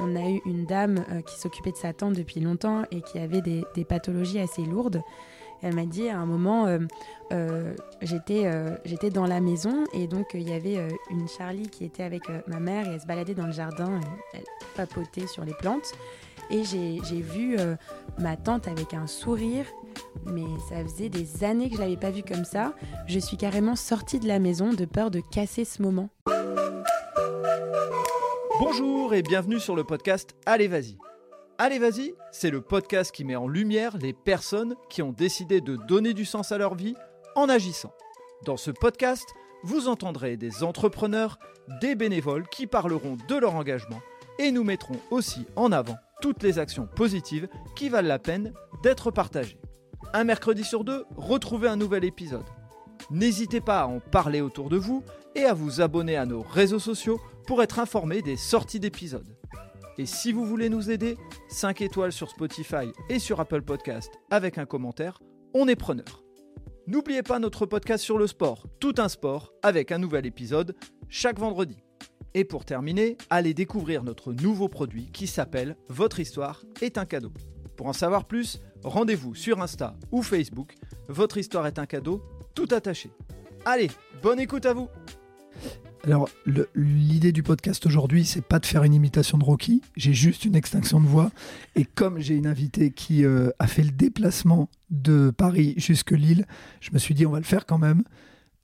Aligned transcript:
on 0.00 0.16
a 0.16 0.28
eu 0.28 0.40
une 0.44 0.66
dame 0.66 1.04
qui 1.26 1.38
s'occupait 1.38 1.72
de 1.72 1.76
sa 1.76 1.92
tante 1.92 2.14
depuis 2.14 2.40
longtemps 2.40 2.84
et 2.90 3.00
qui 3.00 3.18
avait 3.18 3.40
des, 3.40 3.84
pathologies 3.88 4.38
assez 4.38 4.64
lourdes. 4.64 5.02
Elle 5.62 5.74
m'a 5.74 5.86
dit 5.86 6.08
à 6.08 6.18
un 6.18 6.26
moment, 6.26 6.66
j'étais 8.02 8.50
j'étais 8.84 9.10
dans 9.10 9.26
la 9.26 9.40
maison 9.40 9.84
et 9.94 10.06
donc 10.06 10.32
il 10.34 10.48
y 10.48 10.52
avait 10.52 10.76
une 11.10 11.28
Charlie 11.28 11.68
qui 11.68 11.84
était 11.84 12.02
avec 12.02 12.24
ma 12.46 12.60
mère 12.60 12.86
et 12.86 12.94
elle 12.94 13.00
se 13.00 13.06
baladait 13.06 13.34
dans 13.34 13.46
le 13.46 13.52
jardin, 13.52 14.00
elle 14.34 14.44
papotait 14.76 15.26
sur 15.26 15.44
les 15.44 15.54
plantes. 15.54 15.92
Et 16.50 16.62
j'ai 16.64 17.20
vu 17.20 17.56
euh, 17.58 17.74
ma 18.18 18.36
tante 18.36 18.68
avec 18.68 18.94
un 18.94 19.06
sourire, 19.06 19.66
mais 20.26 20.44
ça 20.68 20.82
faisait 20.84 21.08
des 21.08 21.44
années 21.44 21.68
que 21.70 21.76
je 21.76 21.80
l'avais 21.80 21.96
pas 21.96 22.10
vue 22.10 22.22
comme 22.22 22.44
ça. 22.44 22.74
Je 23.06 23.18
suis 23.18 23.36
carrément 23.36 23.76
sortie 23.76 24.20
de 24.20 24.28
la 24.28 24.38
maison 24.38 24.72
de 24.72 24.84
peur 24.84 25.10
de 25.10 25.20
casser 25.20 25.64
ce 25.64 25.82
moment. 25.82 26.10
Bonjour 28.66 29.12
et 29.12 29.20
bienvenue 29.20 29.60
sur 29.60 29.76
le 29.76 29.84
podcast 29.84 30.34
Allez 30.46 30.68
Vas-y. 30.68 30.96
Allez 31.58 31.78
Vas-y, 31.78 32.14
c'est 32.32 32.48
le 32.48 32.62
podcast 32.62 33.14
qui 33.14 33.22
met 33.22 33.36
en 33.36 33.46
lumière 33.46 33.98
les 33.98 34.14
personnes 34.14 34.74
qui 34.88 35.02
ont 35.02 35.12
décidé 35.12 35.60
de 35.60 35.76
donner 35.76 36.14
du 36.14 36.24
sens 36.24 36.50
à 36.50 36.56
leur 36.56 36.74
vie 36.74 36.94
en 37.34 37.50
agissant. 37.50 37.92
Dans 38.46 38.56
ce 38.56 38.70
podcast, 38.70 39.26
vous 39.64 39.86
entendrez 39.86 40.38
des 40.38 40.64
entrepreneurs, 40.64 41.38
des 41.82 41.94
bénévoles 41.94 42.48
qui 42.48 42.66
parleront 42.66 43.18
de 43.28 43.36
leur 43.36 43.54
engagement 43.54 44.00
et 44.38 44.50
nous 44.50 44.64
mettrons 44.64 44.98
aussi 45.10 45.44
en 45.56 45.70
avant 45.70 45.96
toutes 46.22 46.42
les 46.42 46.58
actions 46.58 46.86
positives 46.86 47.48
qui 47.76 47.90
valent 47.90 48.08
la 48.08 48.18
peine 48.18 48.54
d'être 48.82 49.10
partagées. 49.10 49.58
Un 50.14 50.24
mercredi 50.24 50.64
sur 50.64 50.84
deux, 50.84 51.04
retrouvez 51.18 51.68
un 51.68 51.76
nouvel 51.76 52.02
épisode. 52.02 52.46
N'hésitez 53.10 53.60
pas 53.60 53.82
à 53.82 53.86
en 53.86 54.00
parler 54.00 54.40
autour 54.40 54.70
de 54.70 54.78
vous 54.78 55.04
et 55.34 55.44
à 55.44 55.52
vous 55.52 55.82
abonner 55.82 56.16
à 56.16 56.24
nos 56.24 56.40
réseaux 56.40 56.78
sociaux 56.78 57.20
pour 57.46 57.62
être 57.62 57.78
informé 57.78 58.22
des 58.22 58.36
sorties 58.36 58.80
d'épisodes. 58.80 59.36
Et 59.98 60.06
si 60.06 60.32
vous 60.32 60.44
voulez 60.44 60.68
nous 60.68 60.90
aider, 60.90 61.16
5 61.48 61.80
étoiles 61.82 62.12
sur 62.12 62.28
Spotify 62.28 62.90
et 63.08 63.18
sur 63.18 63.40
Apple 63.40 63.62
Podcast 63.62 64.12
avec 64.30 64.58
un 64.58 64.66
commentaire, 64.66 65.20
on 65.54 65.68
est 65.68 65.76
preneur. 65.76 66.24
N'oubliez 66.86 67.22
pas 67.22 67.38
notre 67.38 67.64
podcast 67.64 68.04
sur 68.04 68.18
le 68.18 68.26
sport, 68.26 68.66
tout 68.80 68.94
un 68.98 69.08
sport, 69.08 69.52
avec 69.62 69.92
un 69.92 69.98
nouvel 69.98 70.26
épisode 70.26 70.74
chaque 71.08 71.38
vendredi. 71.38 71.78
Et 72.34 72.44
pour 72.44 72.64
terminer, 72.64 73.16
allez 73.30 73.54
découvrir 73.54 74.02
notre 74.02 74.32
nouveau 74.32 74.68
produit 74.68 75.10
qui 75.12 75.26
s'appelle 75.26 75.76
Votre 75.88 76.20
histoire 76.20 76.64
est 76.82 76.98
un 76.98 77.06
cadeau. 77.06 77.32
Pour 77.76 77.86
en 77.86 77.92
savoir 77.92 78.26
plus, 78.26 78.60
rendez-vous 78.82 79.34
sur 79.34 79.62
Insta 79.62 79.96
ou 80.10 80.22
Facebook. 80.22 80.74
Votre 81.08 81.38
histoire 81.38 81.66
est 81.66 81.78
un 81.78 81.86
cadeau, 81.86 82.22
tout 82.54 82.68
attaché. 82.72 83.10
Allez, 83.64 83.90
bonne 84.22 84.40
écoute 84.40 84.66
à 84.66 84.74
vous 84.74 84.88
alors, 86.04 86.28
l'idée 86.74 87.32
du 87.32 87.42
podcast 87.42 87.86
aujourd'hui, 87.86 88.26
c'est 88.26 88.44
pas 88.44 88.58
de 88.58 88.66
faire 88.66 88.84
une 88.84 88.92
imitation 88.92 89.38
de 89.38 89.44
Rocky. 89.44 89.80
J'ai 89.96 90.12
juste 90.12 90.44
une 90.44 90.54
extinction 90.54 91.00
de 91.00 91.06
voix. 91.06 91.30
Et 91.76 91.86
comme 91.86 92.18
j'ai 92.18 92.34
une 92.34 92.46
invitée 92.46 92.90
qui 92.90 93.24
euh, 93.24 93.48
a 93.58 93.66
fait 93.66 93.82
le 93.82 93.90
déplacement 93.90 94.68
de 94.90 95.32
Paris 95.34 95.72
jusque 95.78 96.10
Lille, 96.10 96.44
je 96.80 96.90
me 96.92 96.98
suis 96.98 97.14
dit, 97.14 97.24
on 97.24 97.30
va 97.30 97.38
le 97.38 97.44
faire 97.44 97.64
quand 97.64 97.78
même. 97.78 98.02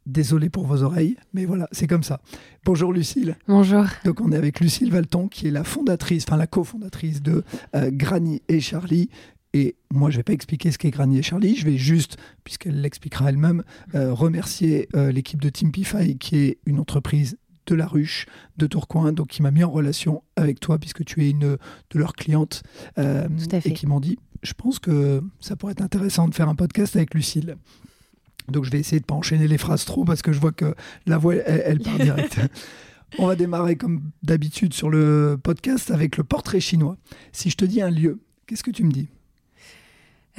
Désolé 0.05 0.51
pour 0.51 0.67
vos 0.67 0.83
oreilles, 0.83 1.17
mais 1.33 1.47
voilà, 1.47 1.67
c'est 1.73 1.87
comme 1.87 2.03
ça. 2.03 2.21
Bonjour 2.65 2.93
Lucille. 2.93 3.37
Bonjour. 3.49 3.85
Donc 4.05 4.21
on 4.21 4.33
est 4.33 4.37
avec 4.37 4.61
Lucille 4.61 4.91
Valton, 4.91 5.29
qui 5.29 5.47
est 5.47 5.51
la 5.51 5.65
fondatrice, 5.65 6.25
enfin 6.27 6.37
la 6.37 6.47
cofondatrice 6.47 7.23
de 7.23 7.45
euh, 7.75 7.91
Granny 7.93 8.43
et 8.49 8.61
Charlie. 8.61 9.09
Et 9.53 9.77
moi, 9.91 10.11
je 10.11 10.19
vais 10.19 10.23
pas 10.23 10.33
expliquer 10.33 10.71
ce 10.71 10.79
qu'est 10.79 10.91
Granny 10.91 11.19
et 11.19 11.23
Charlie. 11.23 11.57
Je 11.57 11.65
vais 11.65 11.77
juste, 11.77 12.17
puisqu'elle 12.45 12.81
l'expliquera 12.81 13.31
elle-même, 13.31 13.65
euh, 13.95 14.13
remercier 14.13 14.89
euh, 14.95 15.11
l'équipe 15.11 15.41
de 15.41 15.49
Teamify, 15.49 16.17
qui 16.19 16.37
est 16.37 16.59
une 16.67 16.79
entreprise 16.79 17.37
de 17.67 17.75
la 17.75 17.87
ruche 17.87 18.27
de 18.57 18.67
Tourcoing, 18.67 19.13
donc 19.13 19.29
qui 19.29 19.43
m'a 19.43 19.51
mis 19.51 19.65
en 19.65 19.71
relation 19.71 20.23
avec 20.37 20.61
toi, 20.61 20.79
puisque 20.79 21.05
tu 21.05 21.25
es 21.25 21.31
une 21.31 21.41
de 21.41 21.59
leurs 21.99 22.15
clientes, 22.15 22.63
et 22.97 23.73
qui 23.73 23.87
m'ont 23.87 24.01
dit, 24.01 24.19
je 24.43 24.55
pense 24.55 24.79
que 24.79 25.23
ça 25.41 25.57
pourrait 25.57 25.73
être 25.73 25.83
intéressant 25.83 26.29
de 26.29 26.35
faire 26.35 26.49
un 26.49 26.55
podcast 26.55 26.97
avec 26.97 27.15
Lucille. 27.15 27.57
Donc 28.49 28.65
je 28.65 28.71
vais 28.71 28.81
essayer 28.81 29.01
de 29.01 29.05
pas 29.05 29.15
enchaîner 29.15 29.49
les 29.49 29.59
phrases 29.59 29.85
trop 29.85 30.05
parce 30.05 30.23
que 30.23 30.33
je 30.33 30.41
vois 30.41 30.53
que 30.53 30.75
la 31.07 31.19
voix, 31.19 31.35
elle, 31.35 31.81
part 31.81 31.99
direct. 31.99 32.41
On 33.19 33.27
va 33.27 33.37
démarrer 33.37 33.77
comme 33.77 34.11
d'habitude 34.23 34.73
sur 34.73 34.91
le 34.91 35.39
podcast 35.43 35.91
avec 35.91 36.17
le 36.17 36.25
portrait 36.25 36.61
chinois. 36.61 36.97
Si 37.33 37.51
je 37.51 37.57
te 37.57 37.65
dis 37.65 37.83
un 37.83 37.91
lieu, 37.91 38.21
qu'est-ce 38.47 38.63
que 38.63 38.71
tu 38.71 38.85
me 38.85 38.93
dis? 38.93 39.09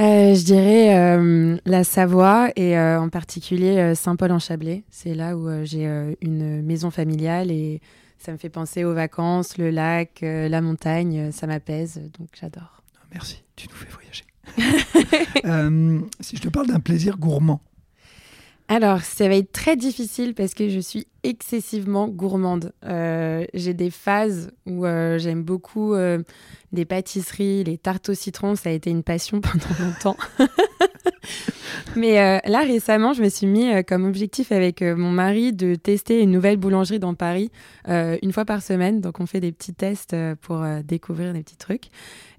Euh, 0.01 0.35
je 0.35 0.43
dirais 0.43 0.95
euh, 0.95 1.57
la 1.65 1.83
Savoie 1.83 2.49
et 2.55 2.77
euh, 2.77 2.99
en 2.99 3.09
particulier 3.09 3.93
Saint-Paul-en-Chablais. 3.95 4.83
C'est 4.89 5.13
là 5.13 5.37
où 5.37 5.49
j'ai 5.63 5.85
une 6.21 6.61
maison 6.61 6.91
familiale 6.91 7.51
et 7.51 7.81
ça 8.17 8.31
me 8.31 8.37
fait 8.37 8.49
penser 8.49 8.83
aux 8.83 8.93
vacances, 8.93 9.57
le 9.57 9.69
lac, 9.69 10.19
la 10.21 10.61
montagne. 10.61 11.31
Ça 11.31 11.47
m'apaise, 11.47 12.01
donc 12.17 12.29
j'adore. 12.39 12.83
Merci, 13.13 13.43
tu 13.55 13.67
nous 13.67 13.75
fais 13.75 13.89
voyager. 13.89 14.25
si 16.19 16.35
je 16.35 16.41
te 16.41 16.49
parle 16.49 16.67
d'un 16.67 16.79
plaisir 16.79 17.17
gourmand, 17.17 17.61
alors, 18.71 19.01
ça 19.01 19.27
va 19.27 19.35
être 19.35 19.51
très 19.51 19.75
difficile 19.75 20.33
parce 20.33 20.53
que 20.53 20.69
je 20.69 20.79
suis 20.79 21.05
excessivement 21.23 22.07
gourmande. 22.07 22.71
Euh, 22.85 23.43
j'ai 23.53 23.73
des 23.73 23.89
phases 23.89 24.49
où 24.65 24.85
euh, 24.85 25.19
j'aime 25.19 25.43
beaucoup 25.43 25.93
euh, 25.93 26.19
des 26.71 26.85
pâtisseries, 26.85 27.65
les 27.65 27.77
tartes 27.77 28.07
au 28.07 28.13
citron, 28.13 28.55
ça 28.55 28.69
a 28.69 28.71
été 28.71 28.89
une 28.89 29.03
passion 29.03 29.41
pendant 29.41 29.65
longtemps. 29.77 30.15
Mais 31.95 32.41
là, 32.45 32.59
récemment, 32.61 33.13
je 33.13 33.21
me 33.21 33.29
suis 33.29 33.47
mis 33.47 33.83
comme 33.85 34.05
objectif 34.05 34.51
avec 34.51 34.81
mon 34.81 35.11
mari 35.11 35.53
de 35.53 35.75
tester 35.75 36.21
une 36.21 36.31
nouvelle 36.31 36.57
boulangerie 36.57 36.99
dans 36.99 37.13
Paris 37.15 37.51
une 37.87 38.31
fois 38.31 38.45
par 38.45 38.61
semaine. 38.61 39.01
Donc, 39.01 39.19
on 39.19 39.25
fait 39.25 39.39
des 39.39 39.51
petits 39.51 39.73
tests 39.73 40.15
pour 40.41 40.65
découvrir 40.83 41.33
des 41.33 41.43
petits 41.43 41.57
trucs. 41.57 41.85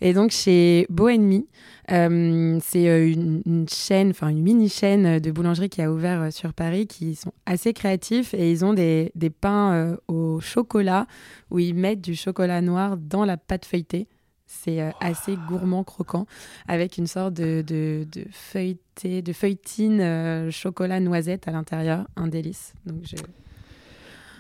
Et 0.00 0.14
donc, 0.14 0.30
chez 0.30 0.86
Beau 0.88 1.08
Ennemi, 1.08 1.46
c'est 1.88 3.12
une, 3.12 3.66
chaîne, 3.68 4.10
enfin 4.10 4.28
une 4.28 4.42
mini 4.42 4.68
chaîne 4.68 5.18
de 5.18 5.30
boulangerie 5.30 5.68
qui 5.68 5.82
a 5.82 5.92
ouvert 5.92 6.32
sur 6.32 6.52
Paris, 6.54 6.86
qui 6.86 7.14
sont 7.14 7.32
assez 7.46 7.72
créatifs 7.72 8.34
et 8.34 8.50
ils 8.50 8.64
ont 8.64 8.72
des, 8.72 9.12
pains 9.40 9.72
euh, 9.72 9.96
au 10.08 10.40
chocolat 10.40 11.06
où 11.50 11.58
ils 11.58 11.74
mettent 11.74 12.00
du 12.00 12.14
chocolat 12.14 12.60
noir 12.60 12.96
dans 12.96 13.24
la 13.24 13.36
pâte 13.36 13.64
feuilletée. 13.64 14.08
C'est 14.54 14.80
euh, 14.80 14.90
assez 15.00 15.36
gourmand, 15.48 15.82
croquant, 15.82 16.26
avec 16.68 16.98
une 16.98 17.06
sorte 17.06 17.34
de, 17.34 17.64
de, 17.66 18.06
de 18.12 18.26
feuilleté, 18.30 19.22
de 19.22 19.32
feuilletine 19.32 20.00
euh, 20.00 20.50
chocolat 20.50 21.00
noisette 21.00 21.48
à 21.48 21.52
l'intérieur. 21.52 22.06
Un 22.16 22.28
délice. 22.28 22.74
Donc 22.86 23.02
je... 23.02 23.16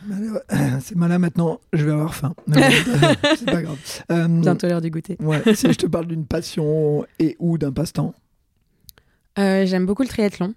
C'est 0.80 0.96
malin 0.96 1.18
maintenant, 1.18 1.60
je 1.72 1.84
vais 1.86 1.92
avoir 1.92 2.14
faim. 2.14 2.34
c'est 3.36 3.46
pas 3.46 3.62
grave. 3.62 3.78
Bientôt 4.28 4.68
l'heure 4.68 4.80
du 4.80 4.90
goûter. 4.90 5.16
Ouais, 5.20 5.42
si 5.54 5.72
je 5.72 5.78
te 5.78 5.86
parle 5.86 6.06
d'une 6.06 6.26
passion 6.26 7.06
et 7.18 7.36
ou 7.38 7.58
d'un 7.58 7.72
passe-temps 7.72 8.14
J'aime 9.36 9.86
beaucoup 9.86 10.02
le 10.02 10.08
triathlon. 10.08 10.54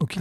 Ok. 0.00 0.18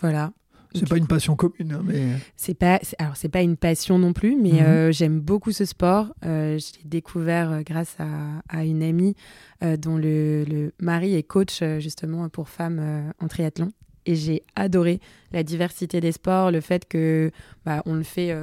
voilà. 0.00 0.32
C'est 0.74 0.88
pas 0.88 0.96
une 0.96 1.06
passion 1.06 1.36
commune, 1.36 1.72
hein, 1.72 1.82
mais 1.84 2.02
c'est 2.36 2.54
pas 2.54 2.80
alors 2.98 3.16
c'est 3.16 3.28
pas 3.28 3.42
une 3.42 3.56
passion 3.56 3.98
non 3.98 4.12
plus, 4.12 4.36
mais 4.36 4.52
mhm. 4.52 4.60
euh, 4.60 4.92
j'aime 4.92 5.20
beaucoup 5.20 5.52
ce 5.52 5.64
sport. 5.64 6.14
Euh, 6.24 6.58
je 6.58 6.78
l'ai 6.78 6.88
découvert 6.88 7.50
euh, 7.50 7.60
grâce 7.62 7.96
à, 7.98 8.64
une 8.64 8.82
amie 8.82 9.14
dont 9.78 9.96
le, 9.96 10.44
le, 10.44 10.72
mari 10.80 11.14
est 11.14 11.22
coach 11.22 11.62
justement 11.80 12.28
pour 12.28 12.48
femmes 12.48 13.12
en 13.20 13.28
triathlon, 13.28 13.72
et 14.06 14.14
j'ai 14.14 14.42
adoré 14.56 15.00
la 15.32 15.42
diversité 15.42 16.00
des 16.00 16.12
sports, 16.12 16.50
le 16.50 16.60
fait 16.60 16.86
que 16.88 17.30
bah, 17.64 17.82
on 17.84 17.94
le 17.94 18.02
fait 18.02 18.34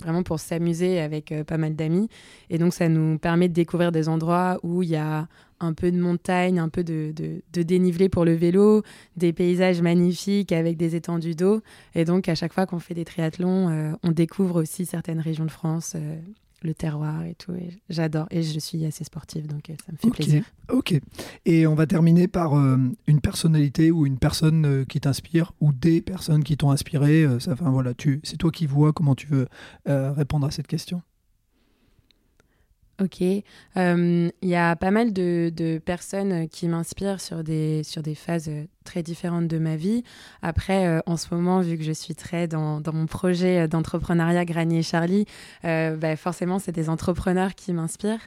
vraiment 0.00 0.22
pour 0.22 0.40
s'amuser 0.40 1.00
avec 1.00 1.32
pas 1.46 1.58
mal 1.58 1.74
d'amis, 1.76 2.08
et 2.48 2.58
donc 2.58 2.74
ça 2.74 2.88
nous 2.88 3.18
permet 3.18 3.48
de 3.48 3.54
découvrir 3.54 3.92
des 3.92 4.08
endroits 4.08 4.58
où 4.62 4.82
il 4.82 4.90
y 4.90 4.96
a 4.96 5.28
un 5.60 5.74
peu 5.74 5.92
de 5.92 6.00
montagne, 6.00 6.58
un 6.58 6.68
peu 6.68 6.82
de, 6.82 7.12
de, 7.14 7.62
dénivelé 7.62 8.08
pour 8.08 8.24
le 8.24 8.32
vélo, 8.32 8.82
des 9.16 9.32
paysages 9.32 9.82
magnifiques 9.82 10.52
avec 10.52 10.76
des 10.76 10.96
étendues 10.96 11.34
d'eau. 11.34 11.60
Et 11.94 12.04
donc, 12.04 12.28
à 12.28 12.34
chaque 12.34 12.52
fois 12.52 12.66
qu'on 12.66 12.78
fait 12.78 12.94
des 12.94 13.04
triathlons, 13.04 13.68
euh, 13.68 13.92
on 14.02 14.10
découvre 14.10 14.60
aussi 14.60 14.86
certaines 14.86 15.20
régions 15.20 15.44
de 15.44 15.50
France, 15.50 15.92
euh, 15.96 16.16
le 16.62 16.74
terroir 16.74 17.24
et 17.24 17.34
tout. 17.34 17.52
J'adore. 17.88 18.26
Et 18.30 18.42
je 18.42 18.58
suis 18.58 18.84
assez 18.84 19.04
sportive, 19.04 19.46
donc 19.46 19.70
euh, 19.70 19.74
ça 19.84 19.92
me 19.92 19.96
fait 19.96 20.10
plaisir. 20.10 20.44
Ok. 20.68 20.94
Et 21.46 21.66
on 21.66 21.74
va 21.74 21.86
terminer 21.86 22.28
par 22.28 22.54
une 22.54 23.20
personnalité 23.20 23.90
ou 23.90 24.06
une 24.06 24.18
personne 24.18 24.84
qui 24.86 25.00
t'inspire 25.00 25.52
ou 25.60 25.72
des 25.72 26.00
personnes 26.00 26.44
qui 26.44 26.56
t'ont 26.56 26.70
inspiré. 26.70 27.26
ça, 27.38 27.52
enfin, 27.52 27.70
voilà, 27.70 27.94
tu, 27.94 28.20
c'est 28.22 28.36
toi 28.36 28.50
qui 28.50 28.66
vois 28.66 28.92
comment 28.92 29.14
tu 29.14 29.26
veux 29.26 29.48
répondre 29.86 30.46
à 30.46 30.50
cette 30.50 30.66
question. 30.66 31.02
Ok. 33.00 33.20
Il 33.20 33.42
y 34.42 34.54
a 34.54 34.76
pas 34.76 34.90
mal 34.90 35.12
de, 35.12 35.80
personnes 35.84 36.48
qui 36.48 36.68
m'inspirent 36.68 37.20
sur 37.20 37.42
des, 37.42 37.82
sur 37.82 38.02
des 38.02 38.14
phases 38.14 38.50
très 38.84 39.02
différentes 39.02 39.48
de 39.48 39.58
ma 39.58 39.76
vie. 39.76 40.02
Après, 40.42 40.86
euh, 40.86 41.00
en 41.06 41.16
ce 41.16 41.34
moment, 41.34 41.60
vu 41.60 41.76
que 41.78 41.84
je 41.84 41.92
suis 41.92 42.14
très 42.14 42.48
dans, 42.48 42.80
dans 42.80 42.92
mon 42.92 43.06
projet 43.06 43.68
d'entrepreneuriat 43.68 44.44
Granier 44.44 44.82
Charlie, 44.82 45.26
euh, 45.64 45.96
bah, 45.96 46.16
forcément, 46.16 46.58
c'est 46.58 46.72
des 46.72 46.88
entrepreneurs 46.88 47.54
qui 47.54 47.72
m'inspirent. 47.72 48.26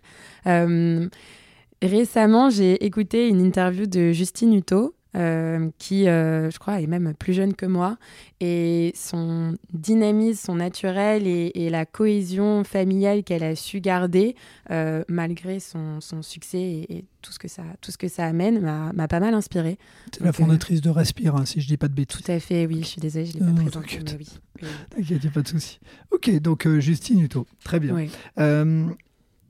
récemment, 1.82 2.50
j'ai 2.50 2.86
écouté 2.86 3.28
une 3.28 3.42
interview 3.42 3.86
de 3.86 4.12
Justine 4.12 4.54
Hutto 4.54 4.96
euh, 5.16 5.70
qui, 5.78 6.08
euh, 6.08 6.50
je 6.50 6.58
crois, 6.58 6.82
est 6.82 6.88
même 6.88 7.14
plus 7.14 7.34
jeune 7.34 7.54
que 7.54 7.66
moi. 7.66 7.98
Et 8.40 8.92
son 8.96 9.56
dynamisme, 9.72 10.46
son 10.46 10.56
naturel 10.56 11.28
et, 11.28 11.70
la 11.70 11.86
cohésion 11.86 12.64
familiale 12.64 13.24
qu'elle 13.24 13.44
a 13.44 13.56
su 13.56 13.80
garder, 13.80 14.36
euh, 14.70 15.04
malgré 15.08 15.60
son, 15.60 16.00
succès 16.22 16.86
et, 16.90 17.06
tout, 17.22 17.32
ce 17.32 17.40
que 17.40 17.48
ça, 17.48 17.64
tout 17.82 17.92
ce 17.92 17.98
que 17.98 18.08
ça 18.08 18.26
amène, 18.26 18.60
m'a 18.60 19.08
pas 19.08 19.20
mal 19.20 19.34
inspirée. 19.34 19.78
C'est 20.12 20.24
la 20.24 20.34
fondatrice 20.34 20.82
de 20.82 20.90
Respire, 20.90 21.36
hein, 21.36 21.46
si 21.46 21.62
je 21.62 21.68
dis 21.68 21.78
pas 21.78 21.88
de 21.88 21.94
bêtises. 21.94 22.22
Tout 22.22 22.32
à 22.32 22.40
fait, 22.40 22.66
oui, 22.66 22.80
je 22.82 22.88
suis 22.88 23.02
désolée, 23.02 23.26
je 23.26 23.34
l'ai 23.34 23.40
pas 23.40 23.52
présenté. 23.52 24.00
T'inquiète, 24.90 25.18
il 25.18 25.20
n'y 25.22 25.28
a 25.28 25.32
pas 25.32 25.42
de 25.42 25.48
souci. 25.48 25.80
Ok, 26.12 26.30
donc 26.40 26.68
Justine 26.80 27.22
Hutto, 27.22 27.48
très 27.64 27.80
bien. 27.80 27.94
Oui 27.96 28.10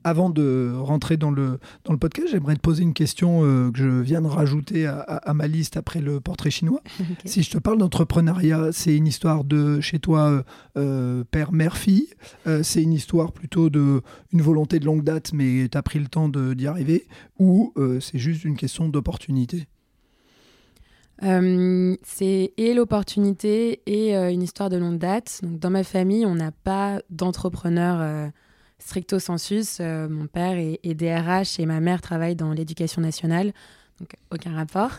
avant 0.04 0.28
de 0.28 0.72
rentrer 0.76 1.16
dans 1.16 1.30
le, 1.30 1.58
dans 1.84 1.92
le 1.92 1.98
podcast, 1.98 2.28
j'aimerais 2.30 2.54
te 2.54 2.60
poser 2.60 2.82
une 2.82 2.92
question 2.92 3.40
euh, 3.42 3.72
que 3.72 3.78
je 3.78 3.88
viens 3.88 4.20
de 4.20 4.26
rajouter 4.26 4.86
à, 4.86 5.32
ma 5.34 5.48
liste 5.48 5.78
après 5.78 6.00
le 6.00 6.20
portrait 6.20 6.50
chinois. 6.50 6.82
Si 7.24 7.42
je 7.42 7.50
te 7.50 7.58
parle 7.58 7.78
d'entrepreneuriat, 7.78 8.70
c'est 8.72 8.94
une 8.94 9.06
histoire 9.06 9.44
de 9.44 9.80
chez 9.80 9.98
toi, 9.98 10.28
euh, 10.28 10.42
euh, 10.76 11.24
père, 11.30 11.52
mère, 11.52 11.76
fille. 11.76 12.08
c'est 12.62 12.82
une 12.82 12.92
histoire 12.92 13.32
plutôt 13.32 13.70
de 13.70 14.02
une 14.32 14.42
volonté 14.42 14.78
de 14.78 14.84
longue 14.84 15.02
date, 15.02 15.32
mais 15.32 15.68
tu 15.70 15.78
as 15.78 15.82
pris 15.82 15.98
le 15.98 16.06
temps 16.06 16.28
d'y 16.28 16.66
arriver. 16.66 17.06
Ou 17.38 17.72
c'est 18.00 18.18
juste 18.18 18.44
une 18.44 18.56
question 18.56 18.88
d'opportunité? 18.88 19.66
C'est 21.22 22.52
et 22.56 22.74
l'opportunité 22.74 23.80
et 23.86 24.14
une 24.14 24.42
histoire 24.42 24.68
de 24.68 24.76
longue 24.76 24.98
date. 24.98 25.40
Donc, 25.42 25.58
dans 25.58 25.70
ma 25.70 25.84
famille, 25.84 26.26
on 26.26 26.34
n'a 26.34 26.52
pas 26.52 27.00
d'entrepreneur 27.08 28.30
stricto 28.78 29.18
sensus, 29.18 29.78
euh, 29.80 30.08
mon 30.08 30.26
père 30.26 30.56
est, 30.56 30.94
DRH 30.94 31.58
et 31.58 31.66
ma 31.66 31.80
mère 31.80 32.00
travaille 32.00 32.36
dans 32.36 32.52
l'éducation 32.52 33.00
nationale. 33.00 33.52
Donc, 34.00 34.16
aucun 34.32 34.54
rapport. 34.54 34.90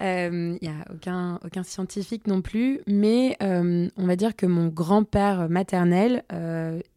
Il 0.00 0.06
euh, 0.06 0.56
n'y 0.62 0.68
a 0.68 0.92
aucun, 0.94 1.40
aucun 1.44 1.62
scientifique 1.62 2.26
non 2.26 2.42
plus. 2.42 2.80
Mais 2.86 3.36
euh, 3.42 3.88
on 3.96 4.06
va 4.06 4.16
dire 4.16 4.36
que 4.36 4.46
mon 4.46 4.68
grand-père 4.68 5.48
maternel 5.48 6.22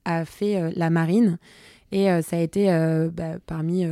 a 0.05 0.25
fait 0.25 0.71
la 0.75 0.89
marine. 0.89 1.37
Et 1.91 2.07
ça 2.21 2.37
a 2.37 2.39
été 2.39 2.67
bah, 3.11 3.39
parmi, 3.47 3.83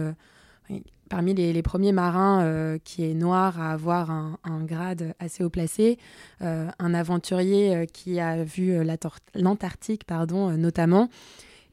parmi 1.09 1.33
les, 1.33 1.61
premiers 1.63 1.93
marins 1.93 2.77
qui 2.83 3.03
est 3.03 3.15
noir 3.15 3.59
à 3.59 3.71
avoir 3.71 4.11
un, 4.11 4.37
un 4.43 4.63
grade 4.63 5.15
assez 5.19 5.43
haut 5.43 5.49
placé. 5.49 5.97
un 6.41 6.93
aventurier 6.93 7.87
qui 7.91 8.19
a 8.19 8.43
vu 8.43 8.77
l'Antarctique, 9.33 10.03
pardon, 10.03 10.51
notamment. 10.51 11.09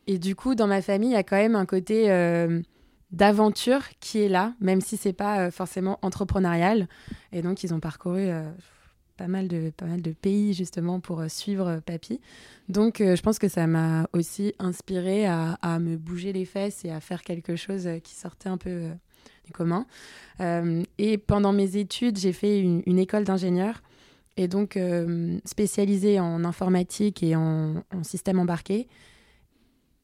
Et 0.07 0.19
du 0.19 0.37
coup, 0.37 0.55
dans 0.55 0.67
ma 0.67 0.83
famille, 0.83 1.11
il 1.11 1.15
y 1.15 1.17
a 1.17 1.23
quand 1.23 1.37
même 1.37 1.57
un 1.57 1.67
côté 1.67 2.11
euh, 2.11 2.61
d'aventure 3.11 3.83
qui 4.01 4.21
est 4.21 4.29
là, 4.29 4.55
même 4.61 4.81
si 4.81 4.97
c'est 4.97 5.13
pas 5.13 5.41
euh, 5.41 5.51
forcément 5.51 5.99
entrepreneurial. 6.03 6.89
Et 7.33 7.43
donc, 7.43 7.65
ils 7.65 7.73
ont 7.73 7.81
parcouru 7.81 8.21
euh, 8.29 8.51
pas, 9.17 9.29
mal 9.29 9.49
de, 9.49 9.73
pays 10.13 10.53
justement 10.53 11.01
pour 11.01 11.25
suivre 11.29 11.81
Papy. 11.87 12.21
Donc, 12.69 12.97
je 12.99 13.21
pense 13.23 13.39
que 13.39 13.49
ça 13.49 13.67
m'a 13.67 14.09
aussi 14.13 14.55
inspiré 14.59 15.27
à, 15.27 15.79
me 15.79 15.97
bouger 15.97 16.33
les 16.33 16.45
fesses 16.45 16.85
et 16.85 16.91
à 16.91 17.01
faire 17.01 17.23
quelque 17.23 17.57
chose 17.57 17.89
qui 18.03 18.15
sortait 18.15 18.49
un 18.49 18.59
peu 18.59 18.89
du 19.45 19.53
commun. 19.53 19.87
et 20.41 21.19
pendant 21.19 21.53
mes 21.53 21.77
études, 21.77 22.19
j'ai 22.19 22.33
fait 22.33 22.59
une, 22.59 22.99
école 22.99 23.23
d'ingénieur 23.23 23.83
et 24.37 24.49
donc 24.49 24.77
spécialisée 25.45 26.19
en 26.19 26.45
informatique 26.45 27.23
et 27.23 27.37
en, 27.37 27.85
en 27.95 28.03
système 28.03 28.41
embarqué. 28.41 28.89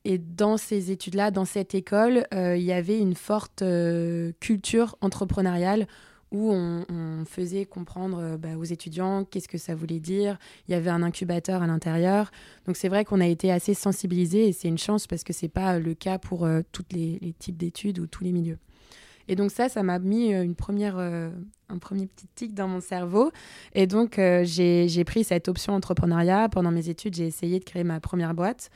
Et 0.04 0.18
dans 0.18 0.56
ces 0.56 0.90
études-là, 0.90 1.30
dans 1.30 1.44
cette 1.44 1.74
école, 1.74 2.26
euh, 2.32 2.56
il 2.56 2.62
y 2.62 2.72
avait 2.72 2.98
une 2.98 3.14
forte 3.14 3.62
euh, 3.62 4.32
culture 4.40 4.96
entrepreneuriale 5.00 5.86
où 6.32 6.52
on, 6.52 7.24
faisait 7.26 7.66
comprendre 7.66 8.18
euh, 8.20 8.36
bah, 8.38 8.56
aux 8.56 8.64
étudiants 8.64 9.24
qu'est-ce 9.24 9.48
que 9.48 9.58
ça 9.58 9.74
voulait 9.74 10.00
dire. 10.00 10.38
Il 10.66 10.72
y 10.72 10.74
avait 10.74 10.90
un 10.90 11.02
incubateur 11.02 11.62
à 11.62 11.66
l'intérieur. 11.66 12.30
Donc 12.66 12.76
c'est 12.76 12.88
vrai 12.88 13.04
qu'on 13.04 13.20
a 13.20 13.26
été 13.26 13.52
assez 13.52 13.74
sensibilisés 13.74 14.48
et 14.48 14.52
c'est 14.52 14.68
une 14.68 14.78
chance 14.78 15.06
parce 15.06 15.22
que 15.22 15.32
ce 15.32 15.44
n'est 15.44 15.50
pas 15.50 15.78
le 15.78 15.94
cas 15.94 16.18
pour 16.18 16.48
tous 16.72 16.84
les, 16.92 17.34
types 17.38 17.56
d'études 17.56 17.98
ou 17.98 18.06
tous 18.06 18.24
les 18.24 18.32
milieux. 18.32 18.58
Et 19.28 19.36
donc 19.36 19.50
ça, 19.50 19.68
ça 19.68 19.82
m'a 19.82 19.98
mis 19.98 20.32
une 20.32 20.54
première, 20.54 20.98
un 20.98 21.78
premier 21.80 22.06
petit 22.06 22.26
tic 22.34 22.54
dans 22.54 22.68
mon 22.68 22.80
cerveau. 22.80 23.30
Et 23.74 23.86
donc 23.86 24.14
j'ai 24.16 25.04
pris 25.04 25.24
cette 25.24 25.48
option 25.48 25.74
entrepreneuriat. 25.74 26.48
Pendant 26.48 26.70
mes 26.70 26.88
études, 26.88 27.14
j'ai 27.14 27.26
essayé 27.26 27.58
de 27.58 27.64
créer 27.64 27.84
ma 27.84 28.00
première 28.00 28.34
boîte. 28.34 28.70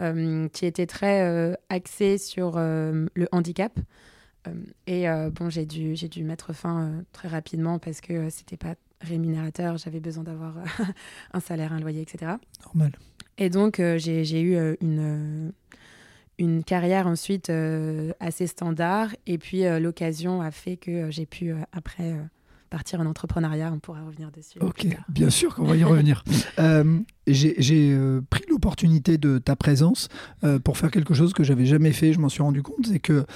Euh, 0.00 0.46
qui 0.50 0.64
était 0.64 0.86
très 0.86 1.22
euh, 1.22 1.54
axé 1.70 2.18
sur 2.18 2.52
euh, 2.56 3.06
le 3.14 3.26
handicap. 3.32 3.76
et 4.86 5.06
bon, 5.32 5.50
j'ai 5.50 5.66
dû, 5.66 5.94
j'ai 5.94 6.08
dû 6.08 6.24
mettre 6.24 6.54
fin 6.54 7.04
très 7.12 7.28
rapidement 7.28 7.78
parce 7.78 8.00
que 8.00 8.30
c'était 8.30 8.56
pas 8.56 8.76
rémunérateur, 9.02 9.76
j'avais 9.76 10.00
besoin 10.00 10.24
d'avoir 10.24 10.54
un 11.34 11.40
salaire, 11.40 11.74
un 11.74 11.80
loyer, 11.80 12.00
etc. 12.00 12.32
Normal. 12.64 12.92
Et 13.36 13.50
donc, 13.50 13.76
j'ai 13.76 14.40
eu 14.40 14.56
une, 14.80 15.52
une 16.38 16.64
carrière 16.64 17.06
ensuite 17.08 17.52
assez 18.20 18.46
standard. 18.46 19.14
Et 19.26 19.36
puis, 19.36 19.64
l'occasion 19.80 20.40
a 20.40 20.50
fait 20.50 20.78
que 20.78 21.10
j'ai 21.10 21.26
pu, 21.26 21.52
après, 21.72 22.14
partir 22.68 23.00
en 23.00 23.06
entrepreneuriat. 23.06 23.72
On 23.72 23.78
pourra 23.78 24.02
revenir 24.02 24.30
dessus. 24.30 24.58
Ok, 24.60 24.86
bien 25.08 25.30
sûr 25.30 25.54
qu'on 25.54 25.64
va 25.64 25.76
y 25.76 25.84
revenir. 25.84 26.24
Euh, 26.58 26.98
j'ai 27.26 27.92
euh, 27.92 28.20
pris 28.30 28.42
l'opportunité 28.48 29.16
de 29.16 29.38
ta 29.38 29.54
présence 29.54 30.08
euh, 30.42 30.58
pour 30.58 30.76
faire 30.76 30.90
quelque 30.90 31.14
chose 31.14 31.32
que 31.32 31.44
j'avais 31.44 31.66
jamais 31.66 31.92
fait. 31.92 32.12
Je 32.12 32.18
m'en 32.18 32.28
suis 32.28 32.42
rendu 32.42 32.62
compte, 32.62 32.86
c'est 32.86 32.98
que 32.98 33.26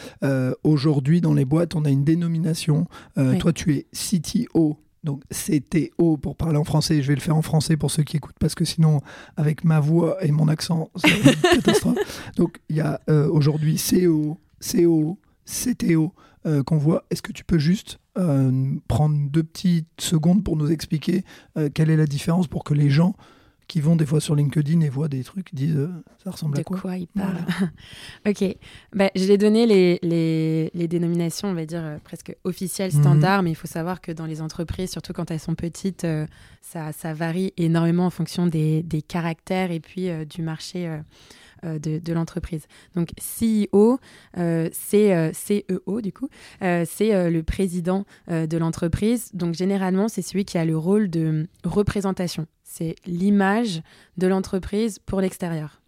aujourd'hui 0.64 1.20
dans 1.20 1.34
les 1.34 1.44
boîtes, 1.44 1.74
on 1.74 1.84
a 1.84 1.90
une 1.90 2.04
dénomination. 2.04 2.86
Toi, 3.38 3.52
tu 3.52 3.74
es 3.74 3.86
CTO. 3.92 4.78
Donc 5.04 5.22
CTO 5.30 6.16
pour 6.16 6.36
parler 6.36 6.56
en 6.56 6.64
français, 6.64 7.02
je 7.02 7.08
vais 7.08 7.14
le 7.14 7.20
faire 7.20 7.36
en 7.36 7.42
français 7.42 7.76
pour 7.76 7.90
ceux 7.90 8.02
qui 8.02 8.16
écoutent 8.16 8.38
parce 8.38 8.54
que 8.54 8.64
sinon 8.64 9.00
avec 9.36 9.64
ma 9.64 9.80
voix 9.80 10.22
et 10.24 10.30
mon 10.30 10.48
accent, 10.48 10.90
c'est 10.96 11.10
une 11.10 11.40
catastrophe. 11.42 12.32
Donc 12.36 12.60
il 12.68 12.76
y 12.76 12.80
a 12.80 13.00
aujourd'hui 13.08 13.76
CEO, 13.76 14.38
CO, 14.60 15.18
CTO 15.44 16.12
qu'on 16.66 16.78
voit. 16.78 17.04
Est-ce 17.10 17.22
que 17.22 17.32
tu 17.32 17.44
peux 17.44 17.58
juste 17.58 17.98
euh, 18.18 18.74
prendre 18.88 19.16
deux 19.30 19.42
petites 19.42 19.88
secondes 19.98 20.44
pour 20.44 20.56
nous 20.56 20.70
expliquer 20.70 21.24
euh, 21.56 21.70
quelle 21.72 21.88
est 21.88 21.96
la 21.96 22.04
différence 22.04 22.46
pour 22.46 22.62
que 22.62 22.74
les 22.74 22.90
gens 22.90 23.16
qui 23.68 23.80
vont 23.80 23.96
des 23.96 24.04
fois 24.04 24.20
sur 24.20 24.34
LinkedIn 24.34 24.82
et 24.82 24.90
voient 24.90 25.08
des 25.08 25.24
trucs 25.24 25.54
disent 25.54 25.76
euh, 25.76 25.88
ça 26.22 26.30
ressemble 26.30 26.58
à 26.58 26.62
quoi 26.62 26.76
De 26.76 26.82
quoi 26.82 26.96
ils 26.98 27.06
parlent. 27.06 27.38
Ok, 28.28 28.44
bah, 28.92 29.10
je 29.16 29.24
vais 29.24 29.38
donner 29.38 29.64
les, 29.64 29.98
les, 30.02 30.70
les, 30.74 30.88
dénominations, 30.88 31.48
on 31.48 31.54
va 31.54 31.64
dire 31.64 31.98
presque 32.04 32.36
officielles, 32.44 32.92
mhm. 32.92 33.00
standards, 33.00 33.42
mais 33.42 33.50
il 33.52 33.56
faut 33.56 33.66
savoir 33.66 34.02
que 34.02 34.12
dans 34.12 34.26
les 34.26 34.42
entreprises, 34.42 34.90
surtout 34.90 35.14
quand 35.14 35.30
elles 35.30 35.40
sont 35.40 35.54
petites, 35.54 36.06
ça, 36.60 36.92
ça, 36.92 37.14
varie 37.14 37.54
énormément 37.56 38.04
en 38.04 38.10
fonction 38.10 38.46
des, 38.46 38.82
des 38.82 39.00
caractères 39.00 39.70
et 39.70 39.80
puis 39.80 40.10
du 40.26 40.42
marché 40.42 41.00
euh, 41.64 41.78
de, 41.78 42.12
l'entreprise. 42.12 42.66
Donc 42.96 43.10
CEO, 43.20 43.98
euh, 44.36 44.68
c'est 44.72 45.14
euh, 45.14 45.30
CEO 45.30 46.00
du 46.00 46.12
coup, 46.12 46.28
c'est 46.60 47.30
le 47.30 47.42
président 47.42 48.04
de 48.28 48.56
l'entreprise. 48.58 49.30
Donc 49.32 49.54
généralement, 49.54 50.08
c'est 50.08 50.22
celui 50.22 50.44
qui 50.44 50.58
a 50.58 50.64
le 50.64 50.76
rôle 50.76 51.08
de 51.08 51.46
représentation. 51.64 52.46
C'est 52.64 52.96
l'image 53.06 53.82
de 54.16 54.26
l'entreprise 54.26 54.98
pour 54.98 55.20
l'extérieur. 55.20 55.82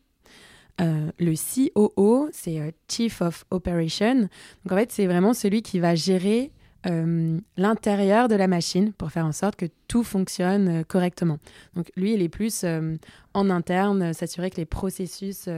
le 0.79 1.35
COO, 1.35 2.29
c'est 2.33 2.75
Chief 2.89 3.21
of 3.21 3.45
Operation. 3.51 4.29
Donc 4.65 4.73
en 4.73 4.77
fait, 4.77 4.93
c'est 4.93 5.07
vraiment 5.07 5.35
celui 5.35 5.63
qui 5.63 5.81
va 5.81 5.95
gérer 5.95 6.53
euh, 6.87 7.39
l'intérieur 7.57 8.29
de 8.29 8.35
la 8.35 8.47
machine 8.47 8.93
pour 8.93 9.11
faire 9.11 9.27
en 9.27 9.33
sorte 9.33 9.57
que 9.57 9.67
tout 9.89 10.05
fonctionne 10.05 10.69
euh, 10.69 10.83
correctement. 10.83 11.39
Donc 11.75 11.91
lui, 11.97 12.15
il 12.15 12.23
est 12.23 12.29
plus 12.29 12.63
euh, 12.65 12.97
en 13.33 13.51
interne, 13.51 14.13
s'assurer 14.13 14.51
que 14.51 14.57
les 14.57 14.67
processus 14.67 15.49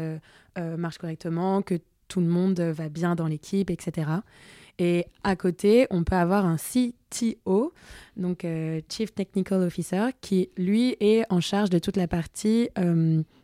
marchent 0.57 0.99
correctement, 0.99 1.61
que 1.61 1.75
tout 2.09 2.21
le 2.21 2.27
monde 2.27 2.59
va 2.61 2.89
bien 2.89 3.15
dans 3.15 3.27
l'équipe, 3.27 3.71
etc. 3.71 4.09
Et 4.79 5.05
à 5.23 5.37
côté, 5.37 5.87
on 5.91 6.03
peut 6.03 6.17
avoir 6.17 6.47
un 6.47 6.57
CTO, 6.57 7.75
donc 8.17 8.47
Chief 8.89 9.15
Technical 9.15 9.63
Officer, 9.63 10.09
qui 10.23 10.49
lui 10.57 10.97
est 11.01 11.25
en 11.31 11.41
charge 11.41 11.69
de 11.69 11.79
toute 11.79 11.99
la 11.99 12.09
partie 12.09 12.71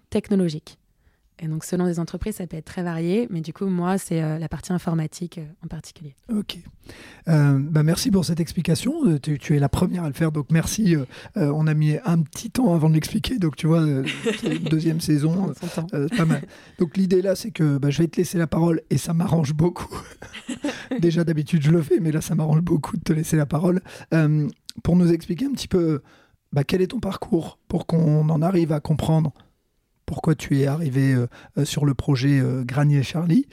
technologique. 0.09 0.79
Et 1.43 1.49
donc, 1.49 1.65
selon 1.65 1.87
les 1.87 1.99
entreprises, 1.99 2.37
ça 2.37 2.47
peut 2.47 2.57
être 2.57 2.67
très 2.67 2.85
varié, 2.85 3.27
mais 3.29 3.41
du 3.41 3.53
coup, 3.53 3.67
moi, 3.67 3.99
c'est 3.99 4.23
euh, 4.23 4.39
la 4.39 4.49
partie 4.49 4.73
informatique 4.73 5.39
euh, 5.39 5.65
en 5.65 5.67
particulier. 5.67 6.15
Ok. 6.33 6.57
Euh, 7.29 7.59
bah 7.59 7.83
merci 7.83 8.13
pour 8.13 8.25
cette 8.25 8.39
explication. 8.39 9.19
Tu, 9.19 9.57
es 9.57 9.59
la 9.59 9.69
première 9.69 10.05
à 10.05 10.09
le 10.09 10.15
faire, 10.15 10.31
donc 10.31 10.47
merci. 10.53 10.97
on 11.35 11.67
a 11.67 11.75
mis 11.75 11.97
un 12.05 12.23
petit 12.23 12.51
temps 12.51 12.73
avant 12.75 12.89
de 12.89 12.95
l'expliquer, 12.95 13.39
donc 13.39 13.57
tu 13.57 13.67
vois, 13.67 13.85
deuxième 14.71 15.01
saison, 15.01 15.53
pas 16.17 16.25
mal. 16.25 16.43
Donc, 16.79 16.97
l'idée 16.97 17.23
là, 17.23 17.35
c'est 17.35 17.51
que 17.51 17.77
bah, 17.79 17.91
je 17.91 17.99
vais 17.99 18.09
te 18.09 18.19
laisser 18.19 18.39
la 18.39 18.47
parole 18.47 18.81
et 18.91 18.99
ça 18.99 19.13
m'arrange 19.13 19.53
beaucoup. 19.53 20.01
Déjà, 21.01 21.25
d'habitude, 21.25 21.63
je 21.63 21.73
le 21.73 21.83
fais, 21.83 21.99
mais 21.99 22.13
là, 22.13 22.21
ça 22.21 22.37
m'arrange 22.37 22.61
beaucoup 22.61 22.97
de 22.97 23.03
te 23.03 23.13
laisser 23.13 23.37
la 23.37 23.47
parole. 23.47 23.81
pour 24.85 24.95
nous 24.95 25.13
expliquer 25.13 25.47
un 25.47 25.53
petit 25.53 25.69
peu 25.69 26.03
bah, 26.53 26.63
quel 26.63 26.83
est 26.83 26.89
ton 26.89 27.01
parcours 27.01 27.59
pour 27.67 27.87
qu'on 27.87 28.29
en 28.29 28.43
arrive 28.43 28.73
à 28.73 28.79
comprendre 28.79 29.33
pourquoi 30.13 30.35
tu 30.35 30.61
es 30.61 30.67
arrivé 30.67 31.15
euh, 31.15 31.27
euh, 31.57 31.65
sur 31.65 31.87
le 31.87 31.95
projet 31.95 32.39
euh, 32.39 32.65
Granier 32.65 33.03
Charlie 33.03 33.47